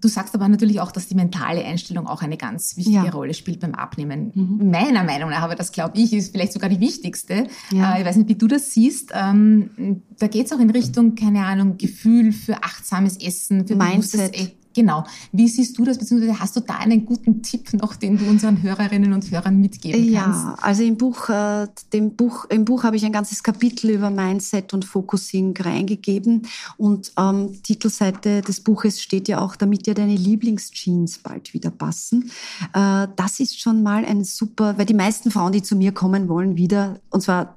Du 0.01 0.09
sagst 0.09 0.35
aber 0.35 0.49
natürlich 0.49 0.81
auch, 0.81 0.93
dass 0.93 1.09
die 1.09 1.15
mentale 1.15 1.65
Einstellung 1.65 2.07
auch 2.07 2.23
eine 2.23 2.37
ganz 2.37 2.77
wichtige 2.77 2.97
ja. 2.97 3.11
Rolle 3.11 3.35
spielt 3.35 3.61
beim 3.61 3.75
Abnehmen. 3.75 4.33
Mhm. 4.35 4.71
Meiner 4.71 5.05
Meinung 5.05 5.31
nach, 5.31 5.43
aber 5.43 5.55
das 5.55 5.73
glaube 5.73 5.99
ich, 5.99 6.13
ist 6.13 6.33
vielleicht 6.33 6.53
sogar 6.53 6.69
die 6.69 6.81
wichtigste. 6.81 7.47
Ja. 7.73 7.95
Äh, 7.95 8.01
ich 8.01 8.07
weiß 8.07 8.17
nicht, 8.17 8.29
wie 8.29 8.35
du 8.35 8.47
das 8.47 8.73
siehst. 8.73 9.13
Ähm, 9.15 10.03
da 10.19 10.27
geht 10.27 10.47
es 10.47 10.53
auch 10.53 10.61
in 10.61 10.71
Richtung, 10.71 11.15
keine 11.15 11.45
Ahnung, 11.45 11.77
Gefühl 11.79 12.33
für 12.33 12.63
achtsames 12.63 13.17
Essen, 13.19 13.67
für 13.67 13.77
Mindset. 13.77 14.35
Essen. 14.35 14.53
Genau. 14.77 15.05
Wie 15.33 15.49
siehst 15.49 15.79
du 15.79 15.87
das, 15.87 15.97
beziehungsweise 15.97 16.39
hast 16.39 16.55
du 16.55 16.61
da 16.61 16.75
einen 16.75 17.07
guten 17.07 17.43
Tipp 17.43 17.73
noch, 17.73 17.97
den 17.97 18.19
du 18.19 18.27
unseren 18.27 18.63
Hörerinnen 18.63 19.15
und 19.15 19.31
Hörern 19.31 19.59
mitgeben 19.59 20.13
kannst? 20.13 20.45
Ja, 20.45 20.55
also 20.61 20.83
im 20.83 20.99
Buch, 20.99 21.31
äh, 21.31 21.67
dem 21.95 22.15
Buch, 22.15 22.45
im 22.51 22.67
Buch 22.67 22.85
habe 22.85 22.97
ich 22.97 23.07
ein 23.07 23.13
ganzes 23.13 23.43
Kapitel 23.43 23.89
über 23.89 24.11
Mindset 24.11 24.75
und 24.75 24.85
Focusing 24.85 25.57
reingegeben 25.57 26.47
und 26.77 27.11
ähm, 27.19 27.63
Titelseite 27.63 28.43
des 28.43 28.61
Buches 28.61 29.01
steht 29.01 29.29
ja 29.29 29.41
auch, 29.41 29.57
damit 29.57 29.87
dir 29.87 29.95
deine 29.95 30.15
Lieblingsjeans 30.15 31.21
bald 31.21 31.55
wieder 31.55 31.71
passen. 31.71 32.31
Äh, 32.75 33.09
das 33.17 33.41
ist 33.41 33.59
schon 33.59 33.83
mal 33.83 34.05
ein 34.05 34.25
super, 34.25 34.77
weil 34.77 34.85
die 34.85 34.93
meisten 34.93 35.31
Frauen, 35.31 35.53
die 35.53 35.63
zu 35.63 35.75
mir 35.75 35.93
kommen, 35.93 36.29
wollen 36.29 36.59
wieder, 36.59 37.01
und 37.09 37.23
zwar 37.23 37.57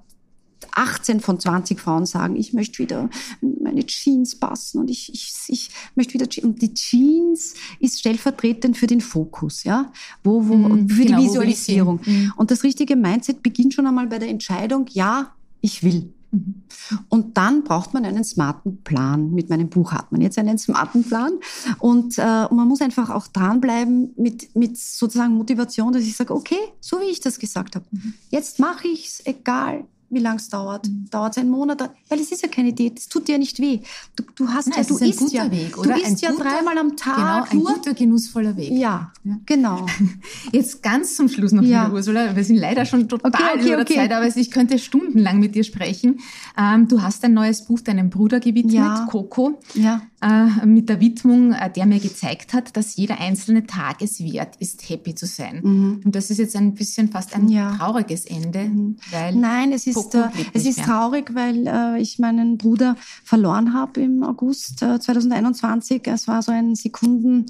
18 0.71 1.19
von 1.19 1.39
20 1.39 1.79
Frauen 1.79 2.05
sagen, 2.05 2.35
ich 2.35 2.53
möchte 2.53 2.79
wieder 2.79 3.09
meine 3.41 3.85
Jeans 3.85 4.35
passen 4.39 4.79
und 4.79 4.89
ich, 4.89 5.13
ich, 5.13 5.33
ich 5.47 5.69
möchte 5.95 6.13
wieder 6.13 6.27
Jeans. 6.27 6.45
Und 6.45 6.61
die 6.61 6.73
Jeans 6.73 7.53
ist 7.79 7.99
stellvertretend 7.99 8.77
für 8.77 8.87
den 8.87 9.01
Fokus, 9.01 9.63
ja, 9.63 9.91
wo, 10.23 10.47
wo, 10.47 10.55
mhm, 10.55 10.89
für 10.89 11.03
genau, 11.03 11.19
die 11.19 11.25
Visualisierung. 11.25 12.01
Mhm. 12.05 12.33
Und 12.35 12.51
das 12.51 12.63
richtige 12.63 12.95
Mindset 12.95 13.43
beginnt 13.43 13.73
schon 13.73 13.87
einmal 13.87 14.07
bei 14.07 14.19
der 14.19 14.29
Entscheidung, 14.29 14.85
ja, 14.91 15.33
ich 15.61 15.83
will. 15.83 16.13
Mhm. 16.31 16.63
Und 17.09 17.37
dann 17.37 17.63
braucht 17.63 17.93
man 17.93 18.05
einen 18.05 18.23
smarten 18.23 18.83
Plan. 18.83 19.31
Mit 19.31 19.49
meinem 19.49 19.69
Buch 19.69 19.91
hat 19.91 20.11
man 20.11 20.21
jetzt 20.21 20.37
einen 20.37 20.57
smarten 20.57 21.03
Plan. 21.03 21.33
Und, 21.79 22.17
äh, 22.17 22.45
und 22.49 22.57
man 22.57 22.67
muss 22.67 22.81
einfach 22.81 23.09
auch 23.09 23.27
dranbleiben 23.27 24.13
mit, 24.17 24.55
mit 24.55 24.77
sozusagen 24.77 25.35
Motivation, 25.35 25.93
dass 25.93 26.03
ich 26.03 26.15
sage, 26.15 26.33
okay, 26.33 26.59
so 26.79 26.99
wie 26.99 27.11
ich 27.11 27.19
das 27.19 27.39
gesagt 27.39 27.75
habe, 27.75 27.85
mhm. 27.91 28.13
jetzt 28.29 28.59
mache 28.59 28.87
ich's, 28.87 29.21
egal 29.25 29.85
wie 30.09 30.19
lange 30.19 30.37
es 30.37 30.49
dauert. 30.49 30.87
Mhm. 30.87 31.09
Dauert 31.09 31.33
es 31.33 31.37
einen 31.37 31.49
Monat? 31.49 31.91
Weil 32.09 32.19
es 32.19 32.31
ist 32.31 32.41
ja 32.41 32.49
keine 32.49 32.73
Diät, 32.73 32.97
es 32.97 33.07
tut 33.07 33.27
dir 33.27 33.37
nicht 33.37 33.59
weh. 33.59 33.79
Du, 34.15 34.23
du 34.35 34.47
hast 34.47 34.67
Nein, 34.67 34.79
ja, 34.79 34.83
du 34.83 34.97
isst 34.97 35.31
ja, 35.31 35.51
Weg, 35.51 35.77
oder? 35.77 35.93
du 35.95 36.01
isst 36.01 36.21
ja 36.21 36.31
guter, 36.31 36.43
dreimal 36.43 36.77
am 36.77 36.95
Tag. 36.95 37.49
Genau, 37.49 37.69
ein 37.69 37.75
guter, 37.75 37.93
genussvoller 37.93 38.55
Weg. 38.57 38.71
Ja, 38.71 39.11
ja, 39.23 39.39
genau. 39.45 39.85
Jetzt 40.51 40.83
ganz 40.83 41.15
zum 41.15 41.29
Schluss 41.29 41.51
noch, 41.51 41.63
ja. 41.63 41.89
Ursula, 41.91 42.35
wir 42.35 42.43
sind 42.43 42.57
leider 42.57 42.85
schon 42.85 43.07
total 43.07 43.31
okay, 43.31 43.59
okay, 43.59 43.73
über 43.73 43.81
okay. 43.81 43.95
Zeit, 43.95 44.11
aber 44.11 44.25
ich 44.25 44.51
könnte 44.51 44.79
stundenlang 44.79 45.39
mit 45.39 45.55
dir 45.55 45.63
sprechen. 45.63 46.19
Ähm, 46.57 46.87
du 46.87 47.01
hast 47.01 47.23
ein 47.23 47.33
neues 47.33 47.65
Buch 47.65 47.81
deinem 47.81 48.09
Bruder 48.09 48.39
gewidmet, 48.39 48.73
ja. 48.73 49.07
Coco. 49.09 49.59
Ja. 49.73 50.01
Äh, 50.21 50.65
mit 50.65 50.89
der 50.89 50.99
Widmung, 50.99 51.53
äh, 51.53 51.71
der 51.71 51.85
mir 51.85 51.99
gezeigt 51.99 52.53
hat, 52.53 52.75
dass 52.75 52.95
jeder 52.95 53.19
einzelne 53.19 53.65
Tag 53.65 54.01
es 54.01 54.19
wert 54.19 54.55
ist, 54.57 54.89
happy 54.89 55.15
zu 55.15 55.25
sein. 55.25 55.61
Mhm. 55.63 56.01
Und 56.05 56.15
das 56.15 56.29
ist 56.29 56.39
jetzt 56.39 56.55
ein 56.55 56.73
bisschen 56.73 57.09
fast 57.09 57.35
ein 57.35 57.49
ja. 57.49 57.75
trauriges 57.77 58.25
Ende. 58.25 58.65
Mhm. 58.65 58.97
Weil 59.11 59.35
Nein, 59.35 59.71
es 59.71 59.87
ist, 59.87 60.15
äh, 60.15 60.29
es 60.53 60.65
ist 60.65 60.83
traurig, 60.83 61.33
weil 61.33 61.67
äh, 61.67 62.01
ich 62.01 62.19
meinen 62.19 62.57
Bruder 62.57 62.95
verloren 63.23 63.73
habe 63.73 64.01
im 64.01 64.23
August 64.23 64.79
2021. 64.79 66.01
Es 66.07 66.27
war 66.27 66.41
so 66.41 66.51
ein 66.51 66.75
Sekunden 66.75 67.45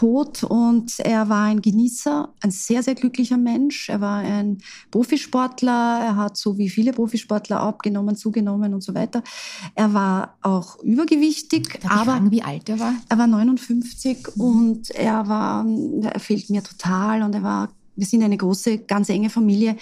tot 0.00 0.44
und 0.44 0.98
er 1.00 1.28
war 1.28 1.44
ein 1.44 1.60
Genießer, 1.60 2.32
ein 2.40 2.50
sehr, 2.50 2.82
sehr 2.82 2.94
glücklicher 2.94 3.36
Mensch. 3.36 3.90
Er 3.90 4.00
war 4.00 4.20
ein 4.20 4.62
Profisportler, 4.90 6.00
er 6.02 6.16
hat 6.16 6.38
so 6.38 6.56
wie 6.56 6.70
viele 6.70 6.94
Profisportler 6.94 7.60
abgenommen, 7.60 8.16
zugenommen 8.16 8.72
und 8.72 8.82
so 8.82 8.94
weiter. 8.94 9.22
Er 9.74 9.92
war 9.92 10.38
auch 10.40 10.78
übergewichtig. 10.82 11.80
Darf 11.82 11.92
aber 11.92 12.12
fragen, 12.12 12.30
wie 12.30 12.42
alt 12.42 12.70
er 12.70 12.80
war? 12.80 12.94
Er 13.10 13.18
war 13.18 13.26
59 13.26 14.26
mhm. 14.36 14.42
und 14.42 14.90
er 14.92 15.28
war, 15.28 15.66
er 16.02 16.18
fehlt 16.20 16.48
mir 16.48 16.62
total 16.62 17.22
und 17.22 17.34
er 17.34 17.42
war, 17.42 17.68
wir 17.94 18.06
sind 18.06 18.22
eine 18.22 18.38
große, 18.38 18.78
ganz 18.78 19.10
enge 19.10 19.28
Familie 19.28 19.76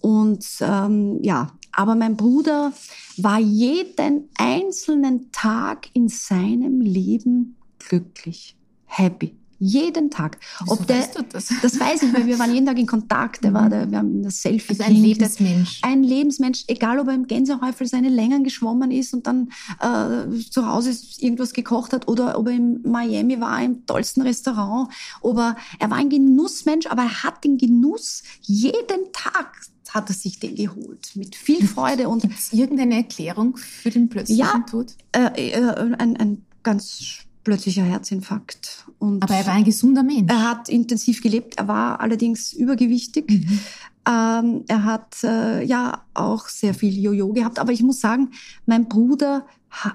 und 0.00 0.44
ähm, 0.62 1.20
ja, 1.22 1.52
aber 1.70 1.94
mein 1.94 2.16
Bruder 2.16 2.72
war 3.18 3.38
jeden 3.38 4.30
einzelnen 4.36 5.30
Tag 5.30 5.86
in 5.92 6.08
seinem 6.08 6.80
Leben 6.80 7.54
glücklich, 7.78 8.56
happy. 8.86 9.39
Jeden 9.62 10.10
Tag. 10.10 10.38
Ob 10.66 10.86
der, 10.86 11.00
weißt 11.00 11.18
du 11.18 11.22
das? 11.22 11.52
das 11.60 11.78
weiß 11.78 12.02
ich, 12.04 12.14
weil 12.14 12.26
wir 12.26 12.38
waren 12.38 12.52
jeden 12.52 12.64
Tag 12.64 12.78
in 12.78 12.86
Kontakt. 12.86 13.44
Der 13.44 13.52
war 13.52 13.66
mhm. 13.66 13.70
der, 13.70 13.90
wir 13.90 13.98
haben 13.98 14.22
das 14.22 14.40
Selfie. 14.40 14.70
Also 14.70 14.84
ein 14.84 14.94
Lebensmensch. 14.94 15.80
Ein 15.82 16.02
Lebensmensch, 16.02 16.64
egal 16.66 16.98
ob 16.98 17.08
er 17.08 17.14
im 17.14 17.26
Gänsehäufel 17.26 17.86
seine 17.86 18.08
Längen 18.08 18.42
geschwommen 18.42 18.90
ist 18.90 19.12
und 19.12 19.26
dann 19.26 19.50
äh, 19.80 20.40
zu 20.50 20.66
Hause 20.66 20.96
irgendwas 21.18 21.52
gekocht 21.52 21.92
hat 21.92 22.08
oder 22.08 22.38
ob 22.38 22.46
er 22.48 22.54
in 22.54 22.80
Miami 22.84 23.38
war, 23.38 23.62
im 23.62 23.84
tollsten 23.84 24.22
Restaurant. 24.22 24.90
Ob 25.20 25.36
er, 25.36 25.56
war 25.78 25.98
ein 25.98 26.08
Genussmensch, 26.08 26.86
aber 26.86 27.02
er 27.02 27.22
hat 27.22 27.44
den 27.44 27.58
Genuss 27.58 28.22
jeden 28.40 29.12
Tag 29.12 29.60
hat 29.90 30.08
er 30.08 30.14
sich 30.14 30.38
den 30.38 30.54
geholt. 30.54 31.10
Mit 31.16 31.34
viel 31.34 31.66
Freude. 31.66 32.08
Und 32.08 32.22
Gibt 32.22 32.38
es 32.38 32.52
irgendeine 32.52 32.94
Erklärung 32.94 33.56
für 33.56 33.90
den 33.90 34.08
plötzlichen 34.08 34.40
ja, 34.40 34.64
Tod? 34.70 34.94
Äh, 35.12 35.50
äh, 35.50 35.94
ein, 35.98 36.16
ein 36.16 36.46
ganz 36.62 37.26
plötzlicher 37.50 37.82
Herzinfarkt. 37.82 38.86
Und 39.00 39.24
Aber 39.24 39.34
er 39.34 39.44
war 39.44 39.54
ein 39.54 39.64
gesunder 39.64 40.04
Mensch. 40.04 40.30
Er 40.30 40.48
hat 40.48 40.68
intensiv 40.68 41.20
gelebt, 41.20 41.58
er 41.58 41.66
war 41.66 41.98
allerdings 41.98 42.52
übergewichtig. 42.52 43.28
Mhm. 43.28 43.60
Ähm, 44.08 44.64
er 44.68 44.84
hat 44.84 45.16
äh, 45.24 45.64
ja 45.64 46.04
auch 46.14 46.46
sehr 46.46 46.74
viel 46.74 46.96
Jojo 46.96 47.32
gehabt. 47.32 47.58
Aber 47.58 47.72
ich 47.72 47.82
muss 47.82 48.00
sagen, 48.00 48.30
mein 48.66 48.88
Bruder, 48.88 49.46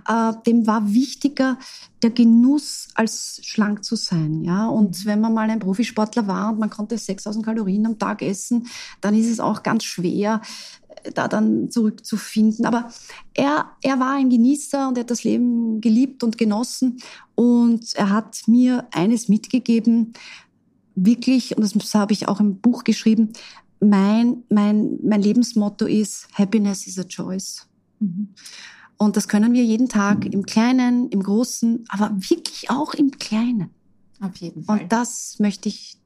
äh, 0.06 0.34
dem 0.45 0.68
war 0.68 0.93
wichtiger 0.93 1.58
der 2.03 2.10
Genuss 2.10 2.89
als 2.93 3.39
schlank 3.43 3.86
zu 3.86 3.95
sein. 3.95 4.43
Ja, 4.43 4.68
und 4.68 4.99
mhm. 4.99 5.10
wenn 5.10 5.22
man 5.22 5.34
mal 5.34 5.49
ein 5.49 5.60
Profisportler 5.60 6.28
war 6.28 6.51
und 6.51 6.60
man 6.60 6.70
konnte 6.70 6.97
6000 6.97 7.45
Kalorien 7.45 7.86
am 7.86 7.97
Tag 7.97 8.22
essen, 8.22 8.68
dann 8.99 9.16
ist 9.16 9.30
es 9.30 9.39
auch 9.39 9.64
ganz 9.64 9.86
schwer, 9.86 10.41
da 11.14 11.28
dann 11.28 11.70
zurückzufinden. 11.70 12.66
Aber 12.66 12.91
er, 13.34 13.72
er 13.82 14.00
war 14.00 14.16
ein 14.16 14.30
Genießer 14.30 14.88
und 14.88 14.98
er 14.98 15.02
hat 15.02 15.12
das 15.12 15.24
Leben 15.24 15.82
geliebt 15.82 16.24
und 16.24 16.38
genossen. 16.38 16.98
Und 17.36 17.93
er 17.96 18.10
hat 18.10 18.43
mir 18.48 18.88
eines 18.91 19.28
mitgegeben, 19.28 20.14
wirklich, 20.96 21.58
und 21.58 21.64
das 21.64 21.93
habe 21.93 22.14
ich 22.14 22.28
auch 22.28 22.39
im 22.39 22.60
Buch 22.60 22.84
geschrieben, 22.84 23.34
mein, 23.80 24.43
mein, 24.50 24.98
mein 25.04 25.22
Lebensmotto 25.22 25.86
ist, 25.86 26.28
Happiness 26.34 26.88
is 26.88 26.98
a 26.98 27.04
choice. 27.04 27.68
Mhm. 28.00 28.30
Und 28.98 29.18
das 29.18 29.28
können 29.28 29.54
wir 29.54 29.64
jeden 29.64 29.89
Tag 29.89 30.26
im 30.26 30.46
Kleinen, 30.46 31.10
im 31.10 31.22
Großen, 31.22 31.86
aber 31.89 32.12
wirklich 32.16 32.70
auch 32.70 32.93
im 32.93 33.12
Kleinen. 33.12 33.70
Auf 34.22 34.38
jeden 34.38 34.64
Fall. 34.64 34.82
Und 34.82 34.91
das 34.91 35.38
möchte 35.39 35.68
ich 35.68 35.98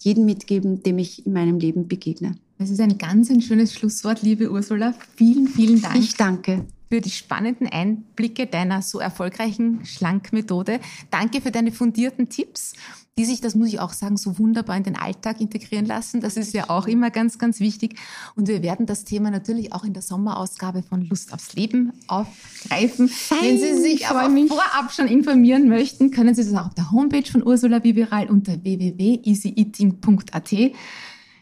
jedem 0.00 0.24
mitgeben, 0.24 0.82
dem 0.82 0.98
ich 0.98 1.26
in 1.26 1.32
meinem 1.32 1.58
Leben 1.58 1.88
begegne. 1.88 2.36
Das 2.58 2.70
ist 2.70 2.80
ein 2.80 2.98
ganz 2.98 3.30
ein 3.30 3.40
schönes 3.40 3.72
Schlusswort, 3.72 4.22
liebe 4.22 4.50
Ursula. 4.50 4.92
Vielen, 5.14 5.46
vielen 5.46 5.80
Dank. 5.80 5.94
Ich 5.96 6.16
danke. 6.16 6.66
Für 6.90 7.00
die 7.00 7.10
spannenden 7.10 7.68
Einblicke 7.68 8.46
deiner 8.46 8.82
so 8.82 8.98
erfolgreichen 8.98 9.84
Schlankmethode. 9.84 10.80
Danke 11.12 11.40
für 11.40 11.52
deine 11.52 11.70
fundierten 11.70 12.30
Tipps, 12.30 12.72
die 13.16 13.26
sich, 13.26 13.40
das 13.40 13.54
muss 13.54 13.68
ich 13.68 13.78
auch 13.78 13.92
sagen, 13.92 14.16
so 14.16 14.40
wunderbar 14.40 14.76
in 14.76 14.82
den 14.82 14.96
Alltag 14.96 15.40
integrieren 15.40 15.86
lassen. 15.86 16.20
Das 16.20 16.36
ist 16.36 16.52
ja 16.52 16.68
auch 16.68 16.88
immer 16.88 17.10
ganz, 17.10 17.38
ganz 17.38 17.60
wichtig. 17.60 17.96
Und 18.34 18.48
wir 18.48 18.60
werden 18.62 18.86
das 18.86 19.04
Thema 19.04 19.30
natürlich 19.30 19.72
auch 19.72 19.84
in 19.84 19.92
der 19.92 20.02
Sommerausgabe 20.02 20.82
von 20.82 21.02
Lust 21.02 21.32
aufs 21.32 21.54
Leben 21.54 21.92
aufgreifen. 22.08 23.08
Fein, 23.08 23.38
Wenn 23.40 23.58
Sie 23.58 23.74
sich 23.80 24.08
aber 24.08 24.28
vorab 24.48 24.90
schon 24.92 25.06
informieren 25.06 25.68
möchten, 25.68 26.10
können 26.10 26.34
Sie 26.34 26.42
das 26.42 26.54
auch 26.54 26.66
auf 26.66 26.74
der 26.74 26.90
Homepage 26.90 27.30
von 27.30 27.46
Ursula 27.46 27.78
Biberal 27.78 28.28
unter 28.28 28.64
www.easyeating.at. 28.64 30.52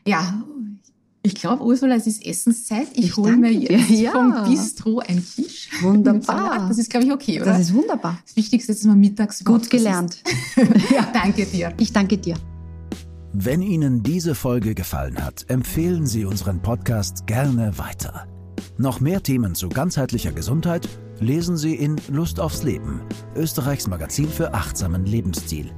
Ja, 0.06 0.40
ich 1.26 1.34
glaube, 1.34 1.64
Ursula, 1.64 1.96
es 1.96 2.06
ist 2.06 2.24
Essenszeit. 2.24 2.86
Ich, 2.92 3.06
ich 3.06 3.16
hole 3.16 3.36
mir 3.36 3.52
jetzt 3.52 3.90
ja. 3.90 4.12
vom 4.12 4.44
Bistro 4.48 5.00
einen 5.00 5.26
Tisch. 5.26 5.68
Wunderbar. 5.82 6.68
Das 6.68 6.78
ist, 6.78 6.88
glaube 6.88 7.06
ich, 7.06 7.12
okay, 7.12 7.40
oder? 7.40 7.50
Das 7.50 7.62
ist 7.62 7.74
wunderbar. 7.74 8.18
Das 8.24 8.36
Wichtigste 8.36 8.70
ist, 8.70 8.82
dass 8.82 8.86
man 8.86 9.00
mittags 9.00 9.44
Gut 9.44 9.68
gelernt. 9.68 10.22
ja, 10.94 11.08
danke 11.12 11.44
dir. 11.46 11.72
Ich 11.78 11.92
danke 11.92 12.16
dir. 12.16 12.36
Wenn 13.32 13.60
Ihnen 13.60 14.04
diese 14.04 14.36
Folge 14.36 14.74
gefallen 14.74 15.22
hat, 15.22 15.44
empfehlen 15.48 16.06
Sie 16.06 16.24
unseren 16.24 16.62
Podcast 16.62 17.26
gerne 17.26 17.76
weiter. 17.76 18.28
Noch 18.78 19.00
mehr 19.00 19.22
Themen 19.22 19.56
zu 19.56 19.68
ganzheitlicher 19.68 20.32
Gesundheit 20.32 20.88
lesen 21.18 21.56
Sie 21.56 21.74
in 21.74 21.96
Lust 22.08 22.38
aufs 22.38 22.62
Leben, 22.62 23.00
Österreichs 23.34 23.88
Magazin 23.88 24.28
für 24.28 24.54
achtsamen 24.54 25.06
Lebensstil. 25.06 25.72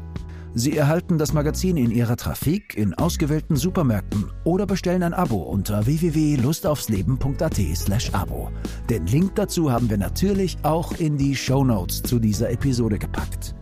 Sie 0.55 0.76
erhalten 0.76 1.18
das 1.18 1.32
Magazin 1.32 1.76
in 1.76 1.90
Ihrer 1.90 2.16
Trafik 2.16 2.76
in 2.76 2.94
ausgewählten 2.94 3.57
Supermärkten 3.57 4.30
oder 4.44 4.66
bestellen 4.66 5.03
ein 5.03 5.14
Abo 5.14 5.42
unter 5.42 5.86
www.lustaufsleben.at/abo. 5.86 8.51
Den 8.88 9.07
Link 9.07 9.34
dazu 9.36 9.70
haben 9.70 9.88
wir 9.90 9.99
natürlich 9.99 10.57
auch 10.62 10.92
in 10.92 11.16
die 11.16 11.36
Show 11.36 11.64
Notes 11.64 12.03
zu 12.03 12.18
dieser 12.18 12.51
Episode 12.51 12.99
gepackt. 12.99 13.55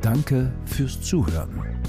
Danke 0.00 0.52
fürs 0.64 1.00
Zuhören. 1.00 1.81